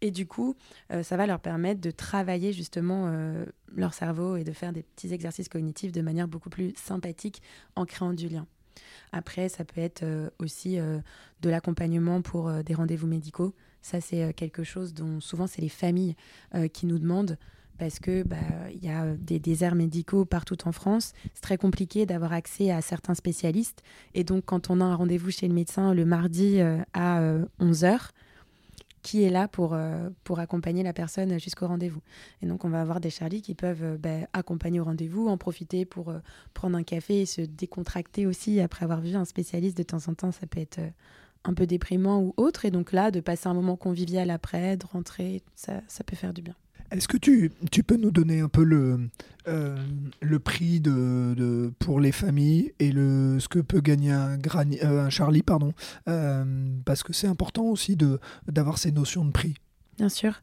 Et 0.00 0.10
du 0.10 0.26
coup, 0.26 0.54
ça 1.02 1.16
va 1.16 1.26
leur 1.26 1.40
permettre 1.40 1.80
de 1.80 1.90
travailler 1.90 2.52
justement 2.52 3.10
leur 3.74 3.94
cerveau 3.94 4.36
et 4.36 4.44
de 4.44 4.52
faire 4.52 4.72
des 4.72 4.82
petits 4.82 5.14
exercices 5.14 5.48
cognitifs 5.48 5.92
de 5.92 6.02
manière 6.02 6.28
beaucoup 6.28 6.50
plus 6.50 6.74
sympathique 6.76 7.40
en 7.74 7.86
créant 7.86 8.12
du 8.12 8.28
lien. 8.28 8.46
Après, 9.12 9.48
ça 9.48 9.64
peut 9.64 9.80
être 9.80 10.04
aussi 10.38 10.76
de 10.76 11.48
l'accompagnement 11.48 12.20
pour 12.20 12.50
des 12.64 12.74
rendez-vous 12.74 13.06
médicaux. 13.06 13.54
Ça, 13.84 14.00
c'est 14.00 14.22
euh, 14.24 14.32
quelque 14.32 14.64
chose 14.64 14.94
dont 14.94 15.20
souvent 15.20 15.46
c'est 15.46 15.60
les 15.60 15.68
familles 15.68 16.16
euh, 16.54 16.68
qui 16.68 16.86
nous 16.86 16.98
demandent 16.98 17.36
parce 17.78 17.98
que 17.98 18.22
bah, 18.22 18.36
il 18.72 18.84
y 18.84 18.90
a 18.90 19.14
des 19.16 19.38
déserts 19.38 19.74
médicaux 19.74 20.24
partout 20.24 20.66
en 20.66 20.72
France. 20.72 21.12
C'est 21.34 21.40
très 21.40 21.56
compliqué 21.56 22.06
d'avoir 22.06 22.32
accès 22.32 22.70
à 22.70 22.80
certains 22.80 23.14
spécialistes. 23.14 23.82
Et 24.14 24.24
donc, 24.24 24.44
quand 24.44 24.70
on 24.70 24.80
a 24.80 24.84
un 24.84 24.94
rendez-vous 24.94 25.30
chez 25.30 25.48
le 25.48 25.54
médecin 25.54 25.94
le 25.94 26.04
mardi 26.04 26.60
euh, 26.60 26.78
à 26.92 27.20
11h, 27.60 28.10
qui 29.02 29.22
est 29.22 29.30
là 29.30 29.48
pour, 29.48 29.76
pour 30.22 30.38
accompagner 30.38 30.82
la 30.82 30.94
personne 30.94 31.38
jusqu'au 31.38 31.66
rendez-vous? 31.66 32.00
Et 32.40 32.46
donc, 32.46 32.64
on 32.64 32.70
va 32.70 32.80
avoir 32.80 33.00
des 33.00 33.10
Charlie 33.10 33.42
qui 33.42 33.54
peuvent 33.54 33.98
bah, 33.98 34.26
accompagner 34.32 34.80
au 34.80 34.84
rendez-vous, 34.84 35.28
en 35.28 35.36
profiter 35.36 35.84
pour 35.84 36.14
prendre 36.54 36.78
un 36.78 36.82
café 36.82 37.20
et 37.20 37.26
se 37.26 37.42
décontracter 37.42 38.26
aussi 38.26 38.60
après 38.60 38.84
avoir 38.84 39.02
vu 39.02 39.14
un 39.14 39.26
spécialiste 39.26 39.76
de 39.76 39.82
temps 39.82 40.08
en 40.08 40.14
temps. 40.14 40.32
Ça 40.32 40.46
peut 40.46 40.60
être 40.60 40.80
un 41.44 41.54
peu 41.54 41.66
déprimant 41.66 42.20
ou 42.20 42.34
autre. 42.36 42.64
Et 42.64 42.70
donc 42.70 42.92
là, 42.92 43.10
de 43.10 43.20
passer 43.20 43.48
un 43.48 43.54
moment 43.54 43.76
convivial 43.76 44.30
après, 44.30 44.76
de 44.76 44.86
rentrer, 44.86 45.42
ça, 45.54 45.82
ça 45.86 46.04
peut 46.04 46.16
faire 46.16 46.32
du 46.32 46.42
bien. 46.42 46.56
Est-ce 46.94 47.08
que 47.08 47.16
tu, 47.16 47.50
tu, 47.72 47.82
peux 47.82 47.96
nous 47.96 48.12
donner 48.12 48.38
un 48.40 48.48
peu 48.48 48.62
le, 48.62 49.08
euh, 49.48 49.76
le 50.20 50.38
prix 50.38 50.80
de, 50.80 51.34
de, 51.36 51.72
pour 51.80 51.98
les 51.98 52.12
familles 52.12 52.72
et 52.78 52.92
le, 52.92 53.40
ce 53.40 53.48
que 53.48 53.58
peut 53.58 53.80
gagner 53.80 54.12
un, 54.12 54.38
euh, 54.84 55.10
Charlie 55.10 55.42
pardon, 55.42 55.72
euh, 56.08 56.44
Parce 56.84 57.02
que 57.02 57.12
c'est 57.12 57.26
important 57.26 57.64
aussi 57.64 57.98
d'avoir 58.46 58.78
ces 58.78 58.92
notions 58.92 59.24
de 59.24 59.32
prix. 59.32 59.54
Bien 59.96 60.08
sûr. 60.08 60.40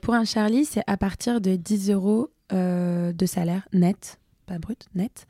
pour 0.00 0.14
un 0.14 0.24
Charlie, 0.24 0.64
c'est 0.64 0.82
à 0.86 0.96
partir 0.96 1.40
de 1.40 1.56
10 1.56 1.90
euros 1.90 2.30
de 2.50 3.26
salaire 3.26 3.68
net, 3.72 4.18
pas 4.46 4.58
brut, 4.58 4.86
net. 4.94 5.26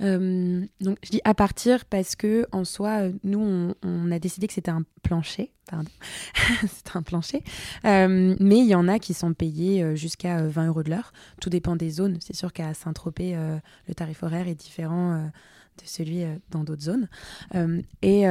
Euh, 0.00 0.64
donc 0.80 0.98
je 1.04 1.10
dis 1.10 1.20
à 1.24 1.34
partir 1.34 1.84
parce 1.84 2.16
que 2.16 2.46
en 2.52 2.64
soi, 2.64 3.02
euh, 3.02 3.12
nous, 3.24 3.74
on, 3.82 4.10
a 4.10 4.18
décidé 4.18 4.46
que 4.46 4.52
c'était 4.52 4.70
un 4.70 4.84
plancher. 5.02 5.52
Pardon, 5.70 5.90
c'est 6.62 6.96
un 6.96 7.02
plancher. 7.02 7.42
Euh, 7.84 8.34
mais 8.40 8.58
il 8.58 8.66
y 8.66 8.74
en 8.74 8.88
a 8.88 8.98
qui 8.98 9.14
sont 9.14 9.34
payés 9.34 9.96
jusqu'à 9.96 10.46
20 10.46 10.68
euros 10.68 10.82
de 10.82 10.90
l'heure. 10.90 11.12
Tout 11.40 11.50
dépend 11.50 11.76
des 11.76 11.90
zones. 11.90 12.18
C'est 12.20 12.36
sûr 12.36 12.52
qu'à 12.52 12.74
Saint-Tropez, 12.74 13.36
le 13.88 13.94
tarif 13.94 14.22
horaire 14.22 14.48
est 14.48 14.54
différent 14.54 15.16
de 15.16 15.84
celui 15.84 16.24
dans 16.50 16.64
d'autres 16.64 16.82
zones. 16.82 17.08
Et, 18.02 18.24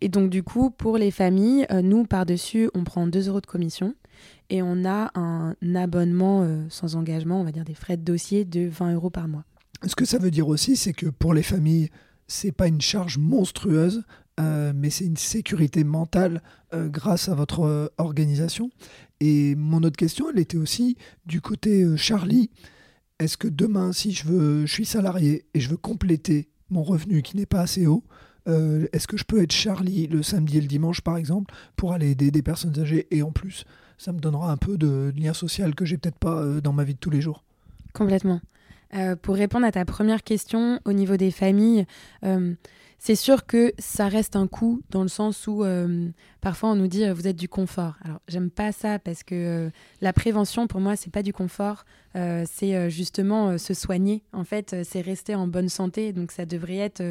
et, 0.00 0.08
donc 0.08 0.30
du 0.30 0.42
coup, 0.42 0.70
pour 0.70 0.98
les 0.98 1.10
familles, 1.10 1.66
nous, 1.82 2.04
par-dessus, 2.04 2.70
on 2.74 2.84
prend 2.84 3.06
2 3.06 3.28
euros 3.28 3.40
de 3.40 3.46
commission. 3.46 3.94
Et 4.48 4.62
on 4.62 4.84
a 4.84 5.10
un 5.14 5.54
abonnement 5.74 6.46
sans 6.68 6.94
engagement, 6.94 7.40
on 7.40 7.44
va 7.44 7.52
dire 7.52 7.64
des 7.64 7.74
frais 7.74 7.96
de 7.96 8.02
dossier 8.02 8.44
de 8.44 8.68
20 8.68 8.94
euros 8.94 9.10
par 9.10 9.28
mois. 9.28 9.44
Ce 9.84 9.94
que 9.94 10.04
ça 10.04 10.18
veut 10.18 10.30
dire 10.30 10.48
aussi, 10.48 10.76
c'est 10.76 10.92
que 10.92 11.06
pour 11.06 11.34
les 11.34 11.42
familles, 11.42 11.90
c'est 12.28 12.52
pas 12.52 12.66
une 12.66 12.80
charge 12.80 13.18
monstrueuse, 13.18 14.04
euh, 14.38 14.72
mais 14.74 14.90
c'est 14.90 15.06
une 15.06 15.16
sécurité 15.16 15.84
mentale 15.84 16.42
euh, 16.74 16.88
grâce 16.88 17.28
à 17.28 17.34
votre 17.34 17.60
euh, 17.60 17.88
organisation. 17.98 18.70
Et 19.20 19.54
mon 19.54 19.82
autre 19.82 19.96
question, 19.96 20.30
elle 20.30 20.38
était 20.38 20.58
aussi 20.58 20.96
du 21.24 21.40
côté 21.40 21.86
Charlie. 21.96 22.50
Est-ce 23.18 23.38
que 23.38 23.48
demain, 23.48 23.92
si 23.92 24.12
je 24.12 24.26
veux, 24.26 24.66
je 24.66 24.72
suis 24.72 24.84
salarié 24.84 25.46
et 25.54 25.60
je 25.60 25.70
veux 25.70 25.78
compléter 25.78 26.48
mon 26.68 26.82
revenu 26.82 27.22
qui 27.22 27.36
n'est 27.36 27.46
pas 27.46 27.60
assez 27.60 27.86
haut, 27.86 28.04
est-ce 28.92 29.08
que 29.08 29.16
je 29.16 29.24
peux 29.24 29.42
être 29.42 29.50
Charlie 29.50 30.06
le 30.06 30.22
samedi 30.22 30.58
et 30.58 30.60
le 30.60 30.68
dimanche, 30.68 31.00
par 31.00 31.16
exemple, 31.16 31.52
pour 31.74 31.92
aller 31.92 32.10
aider 32.10 32.30
des 32.30 32.42
personnes 32.42 32.78
âgées 32.78 33.08
et 33.10 33.22
en 33.22 33.32
plus, 33.32 33.64
ça 33.98 34.12
me 34.12 34.20
donnera 34.20 34.52
un 34.52 34.56
peu 34.56 34.78
de 34.78 35.12
lien 35.16 35.32
social 35.32 35.74
que 35.74 35.84
j'ai 35.84 35.98
peut-être 35.98 36.18
pas 36.18 36.60
dans 36.60 36.72
ma 36.72 36.84
vie 36.84 36.94
de 36.94 36.98
tous 37.00 37.10
les 37.10 37.20
jours? 37.20 37.42
Complètement. 37.92 38.40
Pour 39.22 39.34
répondre 39.34 39.66
à 39.66 39.72
ta 39.72 39.84
première 39.84 40.22
question 40.22 40.80
au 40.84 40.92
niveau 40.92 41.16
des 41.16 41.30
familles, 41.30 41.86
c'est 42.98 43.14
sûr 43.14 43.46
que 43.46 43.72
ça 43.78 44.08
reste 44.08 44.36
un 44.36 44.46
coût 44.46 44.80
dans 44.90 45.02
le 45.02 45.08
sens 45.08 45.46
où 45.46 45.64
parfois 46.40 46.70
on 46.70 46.74
nous 46.74 46.88
dit 46.88 47.08
vous 47.10 47.26
êtes 47.28 47.36
du 47.36 47.48
confort. 47.48 47.96
Alors 48.02 48.20
j'aime 48.26 48.50
pas 48.50 48.72
ça 48.72 48.98
parce 48.98 49.22
que 49.22 49.70
la 50.00 50.12
prévention 50.12 50.66
pour 50.66 50.80
moi 50.80 50.96
c'est 50.96 51.12
pas 51.12 51.22
du 51.22 51.32
confort, 51.32 51.84
c'est 52.14 52.90
justement 52.90 53.58
se 53.58 53.74
soigner. 53.74 54.22
En 54.32 54.44
fait 54.44 54.76
c'est 54.84 55.02
rester 55.02 55.34
en 55.34 55.46
bonne 55.46 55.68
santé 55.68 56.12
donc 56.12 56.32
ça 56.32 56.46
devrait 56.46 56.78
être 56.78 57.02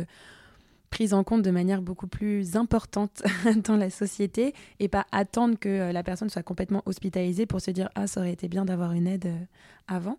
prise 0.96 1.14
en 1.14 1.26
compte 1.26 1.42
de 1.42 1.52
manière 1.52 1.82
beaucoup 1.82 2.08
plus 2.08 2.56
importante 2.56 3.22
dans 3.66 3.76
la 3.76 3.90
société 3.90 4.54
et 4.80 4.88
pas 4.88 5.06
attendre 5.12 5.60
que 5.60 5.68
euh, 5.68 5.92
la 5.92 6.04
personne 6.04 6.30
soit 6.30 6.42
complètement 6.42 6.84
hospitalisée 6.86 7.46
pour 7.46 7.60
se 7.60 7.70
dire 7.70 7.90
ah 7.96 8.08
ça 8.08 8.22
aurait 8.22 8.32
été 8.32 8.48
bien 8.48 8.64
d'avoir 8.64 8.94
une 8.94 9.06
aide 9.06 9.26
euh, 9.26 9.46
avant. 9.90 10.18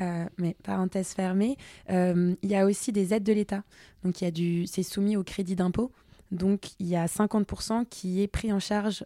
Euh, 0.00 0.24
mais 0.36 0.56
parenthèse 0.64 1.10
fermée, 1.10 1.56
il 1.88 2.36
y 2.42 2.56
a 2.56 2.66
aussi 2.66 2.90
des 2.90 3.14
aides 3.14 3.22
de 3.22 3.32
l'État. 3.32 3.62
Donc 4.02 4.16
c'est 4.16 4.82
soumis 4.82 5.16
au 5.16 5.22
crédit 5.22 5.54
d'impôt. 5.54 5.92
Donc 6.32 6.70
il 6.80 6.88
y 6.88 6.96
a 6.96 7.06
50% 7.06 7.86
qui 7.88 8.20
est 8.20 8.26
pris 8.26 8.52
en 8.52 8.58
charge 8.58 9.04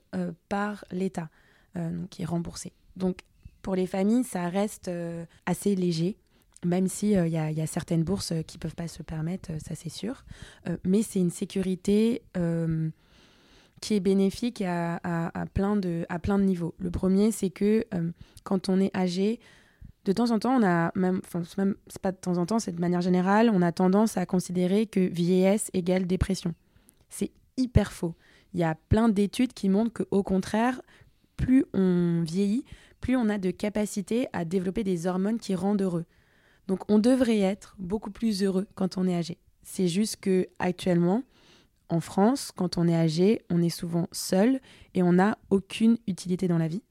par 0.48 0.86
l'État, 0.90 1.28
donc 1.74 2.08
qui 2.08 2.22
est 2.22 2.26
remboursé. 2.26 2.72
Donc 2.96 3.18
pour 3.60 3.76
les 3.76 3.86
familles, 3.86 4.24
ça 4.24 4.48
reste 4.48 4.90
assez 5.44 5.76
léger 5.76 6.16
même 6.64 6.88
s'il 6.88 7.10
il 7.10 7.16
euh, 7.16 7.28
y, 7.28 7.60
a 7.60 7.66
certaines 7.66 8.04
bourses 8.04 8.32
euh, 8.32 8.42
qui 8.42 8.56
ne 8.56 8.60
peuvent 8.60 8.74
pas 8.74 8.88
se 8.88 9.02
permettre, 9.02 9.52
euh, 9.52 9.58
ça 9.58 9.74
c'est 9.74 9.88
sûr. 9.88 10.24
mais 10.84 11.02
c'est 11.02 11.18
une 11.18 11.30
sécurité 11.30 12.22
qui 13.80 13.94
est 13.94 14.00
bénéfique 14.00 14.62
à, 14.62 15.00
plein 15.54 15.76
de, 15.76 16.06
à 16.08 16.18
plein 16.18 16.38
de 16.38 16.44
niveaux. 16.44 16.74
Le 16.78 16.90
premier, 16.90 17.32
c'est 17.32 17.50
que 17.50 17.84
quand 18.44 18.68
on 18.68 18.80
est 18.80 18.96
âgé, 18.96 19.40
de 20.04 20.12
temps 20.12 20.30
en 20.30 20.38
temps, 20.38 20.56
on 20.56 20.64
a 20.64 20.92
même, 20.94 21.20
enfin, 21.24 21.42
c'est 21.44 22.02
pas 22.02 22.12
de 22.12 22.16
temps 22.16 22.38
en 22.38 22.46
temps, 22.46 22.58
c'est 22.58 22.72
de 22.72 22.80
manière 22.80 23.00
générale, 23.00 23.50
on 23.52 23.62
a 23.62 23.72
tendance 23.72 24.16
à 24.16 24.26
considérer 24.26 24.86
que 24.86 25.00
vieillesse 25.00 25.70
égale 25.74 26.06
dépression. 26.06 26.54
C'est 27.08 27.32
hyper 27.56 27.92
faux. 27.92 28.14
Il 28.54 28.60
y 28.60 28.64
a 28.64 28.76
plein 28.88 29.08
d'études 29.08 29.52
qui 29.52 29.68
montrent 29.68 30.04
qu'au 30.04 30.22
contraire, 30.22 30.80
plus 31.36 31.64
on 31.72 32.22
vieillit, 32.24 32.64
plus 33.00 33.16
on 33.16 33.28
a 33.28 33.38
de 33.38 33.50
capacité 33.50 34.28
à 34.32 34.44
développer 34.44 34.84
des 34.84 35.06
hormones 35.06 35.38
qui 35.38 35.54
rendent 35.54 35.82
heureux. 35.82 36.04
Donc 36.68 36.80
on 36.88 36.98
devrait 36.98 37.40
être 37.40 37.74
beaucoup 37.78 38.10
plus 38.10 38.42
heureux 38.42 38.66
quand 38.74 38.98
on 38.98 39.06
est 39.06 39.14
âgé. 39.14 39.38
C'est 39.62 39.88
juste 39.88 40.16
que 40.16 40.48
actuellement, 40.58 41.22
en 41.88 42.00
France, 42.00 42.52
quand 42.54 42.78
on 42.78 42.88
est 42.88 42.94
âgé, 42.94 43.42
on 43.50 43.60
est 43.62 43.68
souvent 43.68 44.08
seul 44.12 44.60
et 44.94 45.02
on 45.02 45.14
n'a 45.14 45.38
aucune 45.50 45.98
utilité 46.06 46.48
dans 46.48 46.58
la 46.58 46.68
vie. 46.68 46.82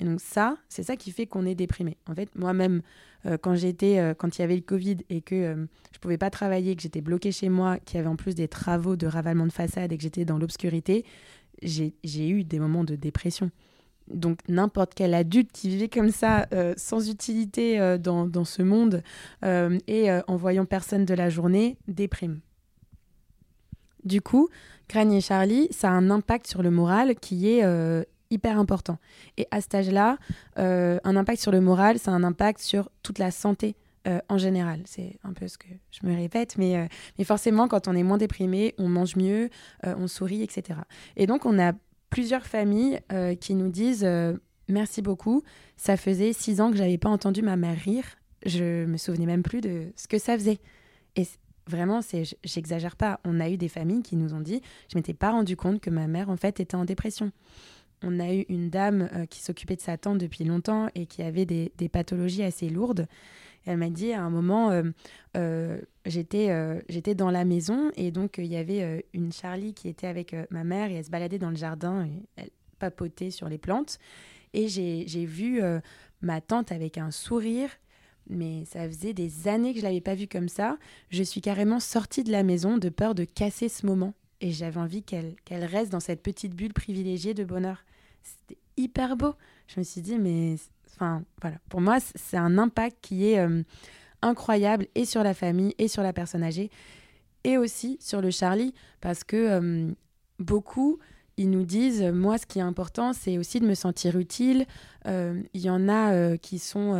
Et 0.00 0.04
donc 0.04 0.20
ça, 0.20 0.56
c'est 0.68 0.82
ça 0.82 0.96
qui 0.96 1.10
fait 1.10 1.26
qu'on 1.26 1.44
est 1.44 1.54
déprimé. 1.54 1.96
En 2.06 2.14
fait, 2.14 2.34
moi-même, 2.36 2.82
euh, 3.26 3.36
quand 3.36 3.54
j'étais, 3.54 3.98
euh, 3.98 4.14
quand 4.14 4.38
il 4.38 4.42
y 4.42 4.44
avait 4.44 4.56
le 4.56 4.62
Covid 4.62 4.98
et 5.10 5.20
que 5.20 5.36
je 5.36 5.60
euh, 5.60 5.66
je 5.92 5.98
pouvais 5.98 6.18
pas 6.18 6.30
travailler, 6.30 6.76
que 6.76 6.82
j'étais 6.82 7.00
bloquée 7.00 7.32
chez 7.32 7.48
moi, 7.48 7.78
qu'il 7.80 7.96
y 7.96 8.00
avait 8.00 8.08
en 8.08 8.14
plus 8.14 8.36
des 8.36 8.46
travaux 8.46 8.94
de 8.94 9.08
ravalement 9.08 9.46
de 9.46 9.52
façade 9.52 9.92
et 9.92 9.96
que 9.96 10.02
j'étais 10.02 10.24
dans 10.24 10.38
l'obscurité, 10.38 11.04
j'ai 11.62 12.28
eu 12.28 12.44
des 12.44 12.60
moments 12.60 12.84
de 12.84 12.94
dépression 12.94 13.50
donc 14.10 14.40
n'importe 14.48 14.92
quel 14.94 15.14
adulte 15.14 15.50
qui 15.52 15.68
vivait 15.68 15.88
comme 15.88 16.10
ça, 16.10 16.46
euh, 16.52 16.74
sans 16.76 17.10
utilité 17.10 17.80
euh, 17.80 17.98
dans, 17.98 18.44
ce 18.44 18.62
monde 18.62 19.02
euh, 19.44 19.78
et 19.86 20.10
en 20.26 20.36
voyant 20.36 20.64
personne 20.64 21.04
de 21.04 21.14
la 21.14 21.28
journée, 21.28 21.76
déprime. 21.86 22.40
Du 24.04 24.20
coup, 24.20 24.48
Granny 24.88 25.18
et 25.18 25.20
Charlie, 25.20 25.68
ça 25.70 25.88
a 25.88 25.92
un 25.92 26.10
impact 26.10 26.46
sur 26.46 26.62
le 26.62 26.70
moral 26.70 27.16
qui 27.16 27.48
est 27.48 27.64
hyper 28.30 28.58
important. 28.58 28.98
Et 29.36 29.46
à 29.50 29.60
cet 29.60 29.74
âge-là, 29.74 30.16
un 30.56 31.16
impact 31.16 31.40
sur 31.40 31.52
le 31.52 31.60
moral, 31.60 31.98
c'est 31.98 32.10
un 32.10 32.24
impact 32.24 32.60
sur 32.60 32.88
toute 33.02 33.18
la 33.18 33.30
santé 33.30 33.76
en 34.28 34.38
général. 34.38 34.80
C'est 34.86 35.18
un 35.24 35.32
peu 35.32 35.48
ce 35.48 35.58
que 35.58 35.66
je 35.90 36.06
me 36.06 36.14
répète, 36.14 36.56
mais, 36.56 36.88
mais 37.18 37.24
forcément, 37.24 37.68
quand 37.68 37.88
on 37.88 37.94
est 37.94 38.02
moins 38.02 38.18
déprimé, 38.18 38.74
on 38.78 38.88
mange 38.88 39.16
mieux, 39.16 39.50
on 39.84 40.06
sourit, 40.06 40.42
etc. 40.42 40.78
Et 41.16 41.26
donc, 41.26 41.44
on 41.44 41.58
a 41.58 41.72
plusieurs 42.10 42.46
familles 42.46 43.00
euh, 43.12 43.34
qui 43.34 43.54
nous 43.54 43.68
disent 43.68 44.04
euh, 44.04 44.34
merci 44.68 45.02
beaucoup. 45.02 45.42
Ça 45.76 45.96
faisait 45.96 46.32
six 46.32 46.60
ans 46.60 46.70
que 46.70 46.76
j'avais 46.76 46.98
pas 46.98 47.08
entendu 47.08 47.42
ma 47.42 47.56
mère 47.56 47.78
rire. 47.78 48.04
Je 48.46 48.84
me 48.84 48.96
souvenais 48.96 49.26
même 49.26 49.42
plus 49.42 49.60
de 49.60 49.92
ce 49.96 50.08
que 50.08 50.18
ça 50.18 50.36
faisait. 50.36 50.58
Et 51.16 51.26
vraiment, 51.66 52.02
c'est, 52.02 52.22
j'exagère 52.44 52.96
pas. 52.96 53.20
On 53.24 53.40
a 53.40 53.48
eu 53.48 53.56
des 53.56 53.68
familles 53.68 54.02
qui 54.02 54.16
nous 54.16 54.34
ont 54.34 54.40
dit, 54.40 54.62
je 54.90 54.96
m'étais 54.96 55.14
pas 55.14 55.30
rendu 55.30 55.56
compte 55.56 55.80
que 55.80 55.90
ma 55.90 56.06
mère 56.06 56.30
en 56.30 56.36
fait 56.36 56.60
était 56.60 56.76
en 56.76 56.84
dépression. 56.84 57.32
On 58.02 58.20
a 58.20 58.32
eu 58.32 58.44
une 58.48 58.70
dame 58.70 59.08
euh, 59.14 59.26
qui 59.26 59.42
s'occupait 59.42 59.76
de 59.76 59.80
sa 59.80 59.96
tante 59.98 60.18
depuis 60.18 60.44
longtemps 60.44 60.88
et 60.94 61.06
qui 61.06 61.22
avait 61.22 61.46
des, 61.46 61.72
des 61.76 61.88
pathologies 61.88 62.44
assez 62.44 62.68
lourdes. 62.68 63.06
Elle 63.66 63.76
m'a 63.76 63.90
dit 63.90 64.12
à 64.12 64.22
un 64.22 64.30
moment, 64.30 64.70
j'étais 66.06 66.82
j'étais 66.88 67.14
dans 67.14 67.30
la 67.30 67.44
maison 67.44 67.90
et 67.96 68.10
donc 68.10 68.38
il 68.38 68.46
y 68.46 68.56
avait 68.56 69.04
une 69.12 69.32
Charlie 69.32 69.74
qui 69.74 69.88
était 69.88 70.06
avec 70.06 70.34
ma 70.50 70.64
mère 70.64 70.90
et 70.90 70.94
elle 70.94 71.04
se 71.04 71.10
baladait 71.10 71.38
dans 71.38 71.50
le 71.50 71.56
jardin 71.56 72.06
et 72.06 72.22
elle 72.36 72.50
papotait 72.78 73.30
sur 73.30 73.48
les 73.48 73.58
plantes. 73.58 73.98
Et 74.54 74.68
j'ai 74.68 75.24
vu 75.26 75.60
ma 76.22 76.40
tante 76.40 76.72
avec 76.72 76.96
un 76.96 77.10
sourire 77.10 77.70
mais 78.28 78.64
ça 78.66 78.86
faisait 78.86 79.14
des 79.14 79.48
années 79.48 79.72
que 79.72 79.80
je 79.80 79.84
l'avais 79.84 80.00
pas 80.00 80.14
vue 80.14 80.28
comme 80.28 80.48
ça. 80.48 80.78
Je 81.10 81.22
suis 81.22 81.40
carrément 81.40 81.80
sortie 81.80 82.24
de 82.24 82.32
la 82.32 82.42
maison 82.42 82.78
de 82.78 82.88
peur 82.88 83.14
de 83.14 83.24
casser 83.24 83.68
ce 83.68 83.86
moment. 83.86 84.14
Et 84.40 84.52
j'avais 84.52 84.78
envie 84.78 85.02
qu'elle 85.02 85.34
qu'elle 85.44 85.64
reste 85.64 85.90
dans 85.90 86.00
cette 86.00 86.22
petite 86.22 86.54
bulle 86.54 86.72
privilégiée 86.72 87.34
de 87.34 87.44
bonheur. 87.44 87.84
C'était 88.22 88.60
hyper 88.76 89.16
beau. 89.16 89.34
Je 89.66 89.80
me 89.80 89.84
suis 89.84 90.00
dit, 90.00 90.18
mais 90.18 90.56
enfin. 90.98 91.22
Pour 91.68 91.80
moi, 91.80 91.98
c'est 92.00 92.36
un 92.36 92.58
impact 92.58 92.98
qui 93.00 93.30
est 93.30 93.38
incroyable 94.22 94.86
et 94.94 95.04
sur 95.04 95.22
la 95.22 95.34
famille 95.34 95.74
et 95.78 95.88
sur 95.88 96.02
la 96.02 96.12
personne 96.12 96.42
âgée 96.42 96.70
et 97.44 97.56
aussi 97.56 97.98
sur 98.00 98.20
le 98.20 98.30
Charlie 98.30 98.74
parce 99.00 99.24
que 99.24 99.36
euh, 99.36 99.92
beaucoup 100.38 100.98
ils 101.36 101.50
nous 101.50 101.62
disent 101.62 102.02
moi 102.02 102.36
ce 102.38 102.46
qui 102.46 102.58
est 102.58 102.62
important 102.62 103.12
c'est 103.12 103.38
aussi 103.38 103.60
de 103.60 103.66
me 103.66 103.74
sentir 103.74 104.18
utile 104.18 104.62
euh, 104.62 104.97
il 105.08 105.60
y 105.60 105.70
en 105.70 105.88
a 105.88 106.12
euh, 106.12 106.36
qui 106.36 106.58
sont 106.58 106.92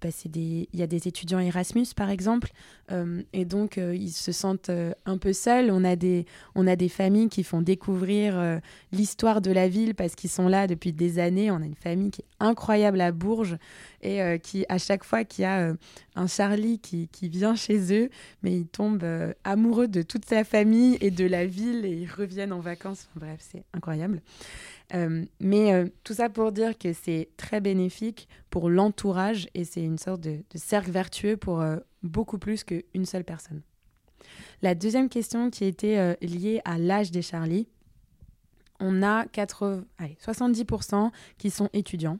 bah, 0.00 0.08
des 0.26 0.68
il 0.72 0.78
y 0.78 0.82
a 0.82 0.86
des 0.86 1.08
étudiants 1.08 1.38
Erasmus 1.38 1.86
par 1.96 2.10
exemple 2.10 2.50
et 3.32 3.44
donc 3.46 3.78
ils 3.78 4.10
se 4.10 4.32
sentent 4.32 4.70
un 5.06 5.18
peu 5.18 5.32
seuls 5.32 5.70
on 5.70 5.82
a 5.82 5.96
des 5.96 6.26
on 6.54 6.66
a 6.66 6.76
des 6.76 6.90
familles 6.90 7.28
qui 7.28 7.42
font 7.42 7.62
découvrir 7.62 8.60
l'histoire 8.92 9.40
de 9.40 9.50
la 9.50 9.68
ville 9.68 9.94
parce 9.94 10.14
qu'ils 10.14 10.30
sont 10.30 10.46
là 10.46 10.66
depuis 10.66 10.92
des 10.92 11.18
années 11.18 11.50
on 11.50 11.56
a 11.56 11.64
une 11.64 11.74
famille 11.74 12.10
qui 12.10 12.20
est 12.20 12.32
incroyable 12.42 13.00
à 13.00 13.12
Bourges 13.12 13.56
et 14.02 14.20
euh, 14.20 14.38
qui, 14.38 14.66
à 14.68 14.78
chaque 14.78 15.04
fois 15.04 15.24
qu'il 15.24 15.42
y 15.42 15.46
a 15.46 15.60
euh, 15.60 15.74
un 16.16 16.26
Charlie 16.26 16.78
qui, 16.78 17.08
qui, 17.08 17.28
vient 17.28 17.54
chez 17.54 17.94
eux, 17.94 18.10
mais 18.42 18.52
ils 18.52 18.66
tombent 18.66 19.04
euh, 19.04 19.32
amoureux 19.44 19.88
de 19.88 20.02
toute 20.02 20.24
sa 20.24 20.44
famille 20.44 20.98
et 21.00 21.10
de 21.10 21.24
la 21.24 21.46
ville 21.46 21.86
et 21.86 21.92
ils 21.92 22.10
reviennent 22.10 22.52
en 22.52 22.60
vacances. 22.60 23.08
bref, 23.14 23.38
c'est 23.40 23.64
incroyable. 23.72 24.20
Mais 25.40 25.90
tout 26.04 26.14
ça 26.14 26.28
pour 26.28 26.52
dire 26.52 26.76
que 26.76 26.92
c'est 26.92 27.28
très 27.36 27.60
bénéfique 27.60 28.28
pour 28.50 28.68
l'entourage 28.68 29.48
et 29.54 29.64
c'est 29.64 29.82
une 29.82 29.98
sorte 29.98 30.20
de, 30.20 30.42
cercle 30.54 30.90
vertueux 30.90 31.36
pour 31.36 31.64
beaucoup 32.02 32.38
plus 32.38 32.64
qu'une 32.64 33.06
seule 33.06 33.24
personne. 33.24 33.62
La 34.60 34.74
deuxième 34.74 35.08
question 35.08 35.50
qui 35.50 35.64
était 35.64 36.16
liée 36.20 36.60
à 36.64 36.78
l'âge 36.78 37.10
des 37.10 37.22
Charlie, 37.22 37.68
on 38.82 39.02
a 39.02 39.26
80, 39.26 39.84
allez, 39.98 40.16
70% 40.22 41.10
qui 41.38 41.50
sont 41.50 41.70
étudiants. 41.72 42.18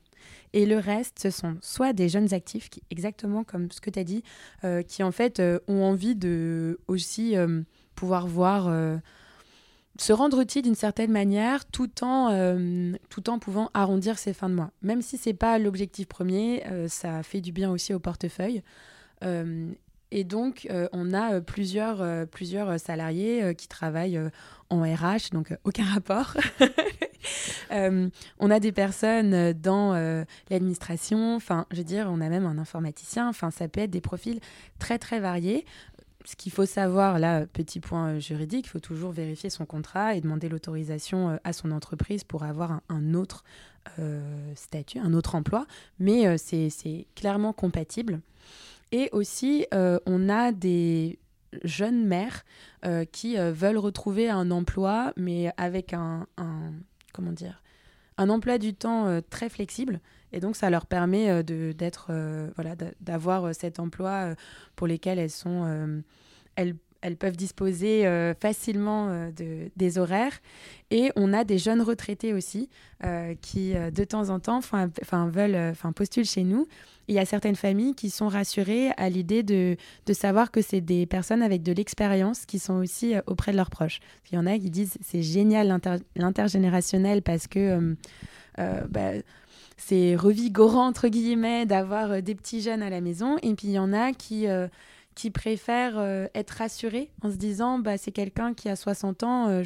Et 0.52 0.64
le 0.64 0.78
reste, 0.78 1.18
ce 1.20 1.30
sont 1.30 1.56
soit 1.60 1.92
des 1.92 2.08
jeunes 2.08 2.32
actifs, 2.32 2.70
qui, 2.70 2.82
exactement 2.90 3.42
comme 3.42 3.70
ce 3.70 3.80
que 3.80 3.90
tu 3.90 3.98
as 3.98 4.04
dit, 4.04 4.22
euh, 4.64 4.82
qui 4.82 5.02
en 5.02 5.10
fait 5.10 5.40
euh, 5.40 5.58
ont 5.66 5.82
envie 5.82 6.14
de 6.14 6.78
aussi 6.86 7.36
euh, 7.36 7.62
pouvoir 7.96 8.26
voir, 8.26 8.72
se 9.98 10.12
rendre 10.12 10.40
utile 10.40 10.62
d'une 10.62 10.74
certaine 10.74 11.12
manière, 11.12 11.64
tout 11.66 12.02
en, 12.02 12.56
tout 13.08 13.30
en 13.30 13.38
pouvant 13.38 13.70
arrondir 13.74 14.18
ses 14.18 14.32
fins 14.32 14.48
de 14.48 14.54
mois. 14.54 14.70
Même 14.82 15.02
si 15.02 15.18
c'est 15.18 15.34
pas 15.34 15.58
l'objectif 15.58 16.08
premier, 16.08 16.64
ça 16.88 17.22
fait 17.22 17.40
du 17.40 17.52
bien 17.52 17.70
aussi 17.70 17.92
au 17.92 17.98
portefeuille. 17.98 18.62
Et 20.10 20.24
donc, 20.24 20.66
on 20.92 21.12
a 21.12 21.40
plusieurs, 21.40 22.26
plusieurs 22.28 22.80
salariés 22.80 23.54
qui 23.54 23.68
travaillent 23.68 24.20
en 24.70 24.82
RH, 24.82 25.30
donc 25.32 25.54
aucun 25.64 25.84
rapport. 25.84 26.36
Euh, 27.70 28.08
on 28.38 28.50
a 28.50 28.60
des 28.60 28.72
personnes 28.72 29.52
dans 29.54 29.94
euh, 29.94 30.24
l'administration, 30.50 31.36
enfin, 31.36 31.66
je 31.70 31.78
veux 31.78 31.84
dire, 31.84 32.08
on 32.10 32.20
a 32.20 32.28
même 32.28 32.44
un 32.44 32.58
informaticien, 32.58 33.28
enfin, 33.28 33.50
ça 33.50 33.68
peut 33.68 33.80
être 33.80 33.90
des 33.90 34.00
profils 34.00 34.40
très, 34.78 34.98
très 34.98 35.20
variés. 35.20 35.64
Ce 36.24 36.36
qu'il 36.36 36.52
faut 36.52 36.66
savoir, 36.66 37.18
là, 37.18 37.46
petit 37.46 37.80
point 37.80 38.18
juridique, 38.18 38.66
il 38.66 38.70
faut 38.70 38.80
toujours 38.80 39.12
vérifier 39.12 39.50
son 39.50 39.66
contrat 39.66 40.14
et 40.14 40.20
demander 40.20 40.48
l'autorisation 40.48 41.30
euh, 41.30 41.36
à 41.44 41.52
son 41.52 41.70
entreprise 41.72 42.24
pour 42.24 42.44
avoir 42.44 42.80
un, 42.88 43.14
autre 43.14 43.44
statut, 44.54 45.00
un 45.00 45.12
autre 45.12 45.34
emploi, 45.34 45.66
mais 45.98 46.38
c'est 46.38 47.06
clairement 47.16 47.52
compatible. 47.52 48.20
Et 48.92 49.08
aussi, 49.10 49.66
on 49.72 50.28
a 50.28 50.52
des 50.52 51.18
jeunes 51.64 52.06
mères 52.06 52.44
qui 53.10 53.36
veulent 53.36 53.78
retrouver 53.78 54.30
un 54.30 54.52
emploi, 54.52 55.12
mais 55.16 55.50
avec 55.56 55.94
un 55.94 56.28
comment 57.12 57.32
dire, 57.32 57.61
un 58.22 58.28
emploi 58.28 58.58
du 58.58 58.74
temps 58.74 59.20
très 59.30 59.48
flexible. 59.48 60.00
Et 60.32 60.40
donc, 60.40 60.56
ça 60.56 60.70
leur 60.70 60.86
permet 60.86 61.42
de, 61.42 61.72
d'être, 61.72 62.10
voilà, 62.56 62.74
d'avoir 63.00 63.54
cet 63.54 63.78
emploi 63.78 64.34
pour 64.76 64.86
lesquels 64.86 65.18
elles 65.18 65.30
sont, 65.30 66.02
elles 66.56 66.76
elles 67.02 67.16
peuvent 67.16 67.36
disposer 67.36 68.06
euh, 68.06 68.32
facilement 68.32 69.08
euh, 69.08 69.30
de, 69.32 69.70
des 69.76 69.98
horaires. 69.98 70.40
Et 70.90 71.10
on 71.16 71.32
a 71.32 71.44
des 71.44 71.58
jeunes 71.58 71.82
retraités 71.82 72.32
aussi 72.32 72.70
euh, 73.04 73.34
qui, 73.42 73.74
de 73.74 74.04
temps 74.04 74.30
en 74.30 74.40
temps, 74.40 74.58
enfin, 74.58 74.88
veulent, 75.28 75.70
enfin, 75.70 75.92
postulent 75.92 76.24
chez 76.24 76.44
nous. 76.44 76.66
Il 77.08 77.14
y 77.14 77.18
a 77.18 77.24
certaines 77.24 77.56
familles 77.56 77.94
qui 77.94 78.10
sont 78.10 78.28
rassurées 78.28 78.90
à 78.96 79.08
l'idée 79.08 79.42
de, 79.42 79.76
de, 80.06 80.12
savoir 80.12 80.50
que 80.50 80.62
c'est 80.62 80.80
des 80.80 81.06
personnes 81.06 81.42
avec 81.42 81.62
de 81.62 81.72
l'expérience 81.72 82.46
qui 82.46 82.58
sont 82.58 82.74
aussi 82.74 83.14
auprès 83.26 83.52
de 83.52 83.56
leurs 83.56 83.70
proches. 83.70 84.00
Il 84.30 84.36
y 84.36 84.38
en 84.38 84.46
a 84.46 84.58
qui 84.58 84.70
disent 84.70 84.96
c'est 85.00 85.22
génial 85.22 85.80
l'intergénérationnel 86.16 87.22
parce 87.22 87.46
que 87.46 87.96
bah, 88.56 89.12
c'est 89.76 90.14
revigorant, 90.14 90.86
entre 90.86 91.08
guillemets, 91.08 91.66
d'avoir 91.66 92.22
des 92.22 92.34
petits 92.34 92.60
jeunes 92.60 92.82
à 92.82 92.90
la 92.90 93.00
maison. 93.00 93.36
Et 93.42 93.54
puis 93.54 93.68
il 93.68 93.72
y 93.72 93.78
en 93.78 93.92
a 93.92 94.12
qui 94.12 94.46
qui 95.14 95.30
préfèrent 95.30 95.98
euh, 95.98 96.26
être 96.34 96.50
rassurés 96.50 97.10
en 97.22 97.30
se 97.30 97.36
disant 97.36 97.78
bah, 97.78 97.98
c'est 97.98 98.12
quelqu'un 98.12 98.54
qui 98.54 98.68
a 98.68 98.76
60 98.76 99.22
ans, 99.22 99.48
euh, 99.48 99.62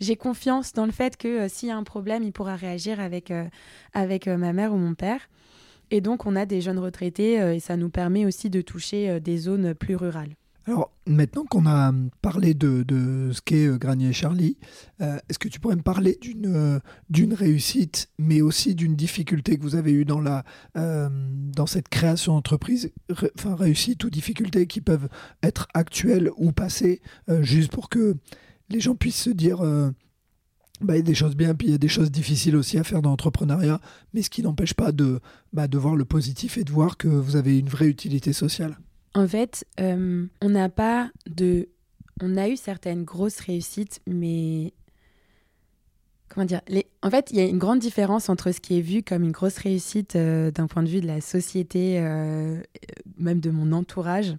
j'ai 0.00 0.16
confiance 0.16 0.72
dans 0.72 0.86
le 0.86 0.92
fait 0.92 1.16
que 1.16 1.28
euh, 1.28 1.48
s'il 1.48 1.68
y 1.68 1.72
a 1.72 1.76
un 1.76 1.84
problème, 1.84 2.22
il 2.22 2.32
pourra 2.32 2.56
réagir 2.56 3.00
avec, 3.00 3.32
avec 3.94 4.26
ma 4.26 4.52
mère 4.52 4.72
ou 4.72 4.76
mon 4.76 4.94
père. 4.94 5.28
Et 5.90 6.00
donc 6.00 6.26
on 6.26 6.36
a 6.36 6.46
des 6.46 6.60
jeunes 6.60 6.78
retraités 6.78 7.34
et 7.34 7.60
ça 7.60 7.76
nous 7.76 7.88
permet 7.88 8.26
aussi 8.26 8.50
de 8.50 8.60
toucher 8.60 9.20
des 9.20 9.38
zones 9.38 9.74
plus 9.74 9.96
rurales. 9.96 10.34
Alors, 10.68 10.92
maintenant 11.06 11.46
qu'on 11.46 11.64
a 11.64 11.94
parlé 12.20 12.52
de, 12.52 12.84
ce 13.32 13.40
qu'est 13.40 13.66
euh, 13.66 13.78
Granier 13.78 14.12
Charlie, 14.12 14.58
euh, 15.00 15.18
est-ce 15.26 15.38
que 15.38 15.48
tu 15.48 15.60
pourrais 15.60 15.76
me 15.76 15.82
parler 15.82 16.18
d'une 16.20 16.54
euh, 16.54 16.78
d'une 17.08 17.32
réussite, 17.32 18.10
mais 18.18 18.42
aussi 18.42 18.74
d'une 18.74 18.94
difficulté 18.94 19.56
que 19.56 19.62
vous 19.62 19.76
avez 19.76 19.92
eue 19.92 20.04
dans, 20.04 20.20
la, 20.20 20.44
dans 20.74 21.66
cette 21.66 21.88
création 21.88 22.34
d'entreprise 22.34 22.92
Enfin, 23.10 23.54
réussite 23.54 24.04
ou 24.04 24.10
difficulté 24.10 24.66
qui 24.66 24.82
peuvent 24.82 25.08
être 25.42 25.68
actuelles 25.72 26.30
ou 26.36 26.52
passées, 26.52 27.00
juste 27.40 27.72
pour 27.72 27.88
que 27.88 28.16
les 28.68 28.80
gens 28.80 28.94
puissent 28.94 29.22
se 29.22 29.30
dire. 29.30 29.62
Bah, 30.80 30.94
il 30.94 30.98
y 30.98 31.00
a 31.00 31.02
des 31.02 31.14
choses 31.14 31.34
bien, 31.34 31.54
puis 31.54 31.68
il 31.68 31.70
y 31.72 31.74
a 31.74 31.78
des 31.78 31.88
choses 31.88 32.10
difficiles 32.10 32.56
aussi 32.56 32.78
à 32.78 32.84
faire 32.84 33.02
dans 33.02 33.10
l'entrepreneuriat, 33.10 33.80
mais 34.14 34.22
ce 34.22 34.30
qui 34.30 34.42
n'empêche 34.42 34.74
pas 34.74 34.92
de, 34.92 35.20
bah, 35.52 35.66
de 35.66 35.76
voir 35.76 35.96
le 35.96 36.04
positif 36.04 36.56
et 36.56 36.64
de 36.64 36.70
voir 36.70 36.96
que 36.96 37.08
vous 37.08 37.36
avez 37.36 37.58
une 37.58 37.68
vraie 37.68 37.88
utilité 37.88 38.32
sociale. 38.32 38.78
En 39.14 39.26
fait, 39.26 39.66
euh, 39.80 40.26
on 40.40 40.48
n'a 40.48 40.68
pas 40.68 41.10
de. 41.28 41.68
On 42.20 42.36
a 42.36 42.48
eu 42.48 42.56
certaines 42.56 43.04
grosses 43.04 43.40
réussites, 43.40 44.00
mais. 44.06 44.72
Comment 46.28 46.44
dire 46.44 46.60
les... 46.68 46.86
En 47.02 47.10
fait, 47.10 47.30
il 47.30 47.38
y 47.38 47.40
a 47.40 47.44
une 47.44 47.58
grande 47.58 47.78
différence 47.78 48.28
entre 48.28 48.52
ce 48.52 48.60
qui 48.60 48.78
est 48.78 48.82
vu 48.82 49.02
comme 49.02 49.24
une 49.24 49.32
grosse 49.32 49.56
réussite 49.58 50.14
euh, 50.14 50.50
d'un 50.50 50.66
point 50.66 50.82
de 50.82 50.88
vue 50.88 51.00
de 51.00 51.06
la 51.06 51.20
société, 51.20 51.98
euh, 51.98 52.60
même 53.16 53.40
de 53.40 53.50
mon 53.50 53.72
entourage, 53.72 54.36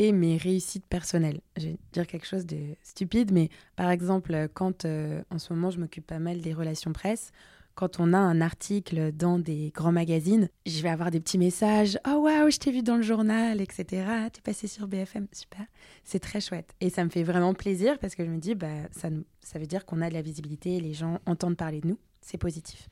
mes 0.00 0.36
réussites 0.36 0.86
personnelles. 0.86 1.40
Je 1.56 1.68
vais 1.68 1.76
dire 1.92 2.06
quelque 2.06 2.26
chose 2.26 2.46
de 2.46 2.58
stupide, 2.82 3.32
mais 3.32 3.48
par 3.76 3.90
exemple, 3.90 4.48
quand 4.54 4.84
en 4.84 5.38
ce 5.38 5.52
moment 5.52 5.70
je 5.70 5.78
m'occupe 5.78 6.06
pas 6.06 6.18
mal 6.18 6.40
des 6.40 6.54
relations 6.54 6.92
presse, 6.92 7.32
quand 7.74 7.98
on 7.98 8.12
a 8.12 8.18
un 8.18 8.40
article 8.40 9.10
dans 9.12 9.38
des 9.38 9.70
grands 9.74 9.92
magazines, 9.92 10.50
je 10.66 10.82
vais 10.82 10.90
avoir 10.90 11.10
des 11.10 11.18
petits 11.18 11.38
messages 11.38 11.98
Oh 12.06 12.18
waouh, 12.24 12.50
je 12.50 12.58
t'ai 12.58 12.72
vu 12.72 12.82
dans 12.82 12.96
le 12.96 13.02
journal, 13.02 13.60
etc. 13.60 14.04
T'es 14.32 14.42
passé 14.42 14.66
sur 14.66 14.86
BFM, 14.86 15.26
super. 15.32 15.64
C'est 16.04 16.18
très 16.18 16.40
chouette. 16.40 16.74
Et 16.80 16.90
ça 16.90 17.04
me 17.04 17.10
fait 17.10 17.22
vraiment 17.22 17.54
plaisir 17.54 17.98
parce 17.98 18.14
que 18.14 18.24
je 18.24 18.30
me 18.30 18.38
dis 18.38 18.54
bah, 18.54 18.68
ça, 18.90 19.08
ça 19.40 19.58
veut 19.58 19.66
dire 19.66 19.86
qu'on 19.86 20.02
a 20.02 20.08
de 20.08 20.14
la 20.14 20.22
visibilité, 20.22 20.78
les 20.80 20.92
gens 20.92 21.20
entendent 21.26 21.56
parler 21.56 21.80
de 21.80 21.88
nous, 21.88 21.98
c'est 22.20 22.38
positif. 22.38 22.88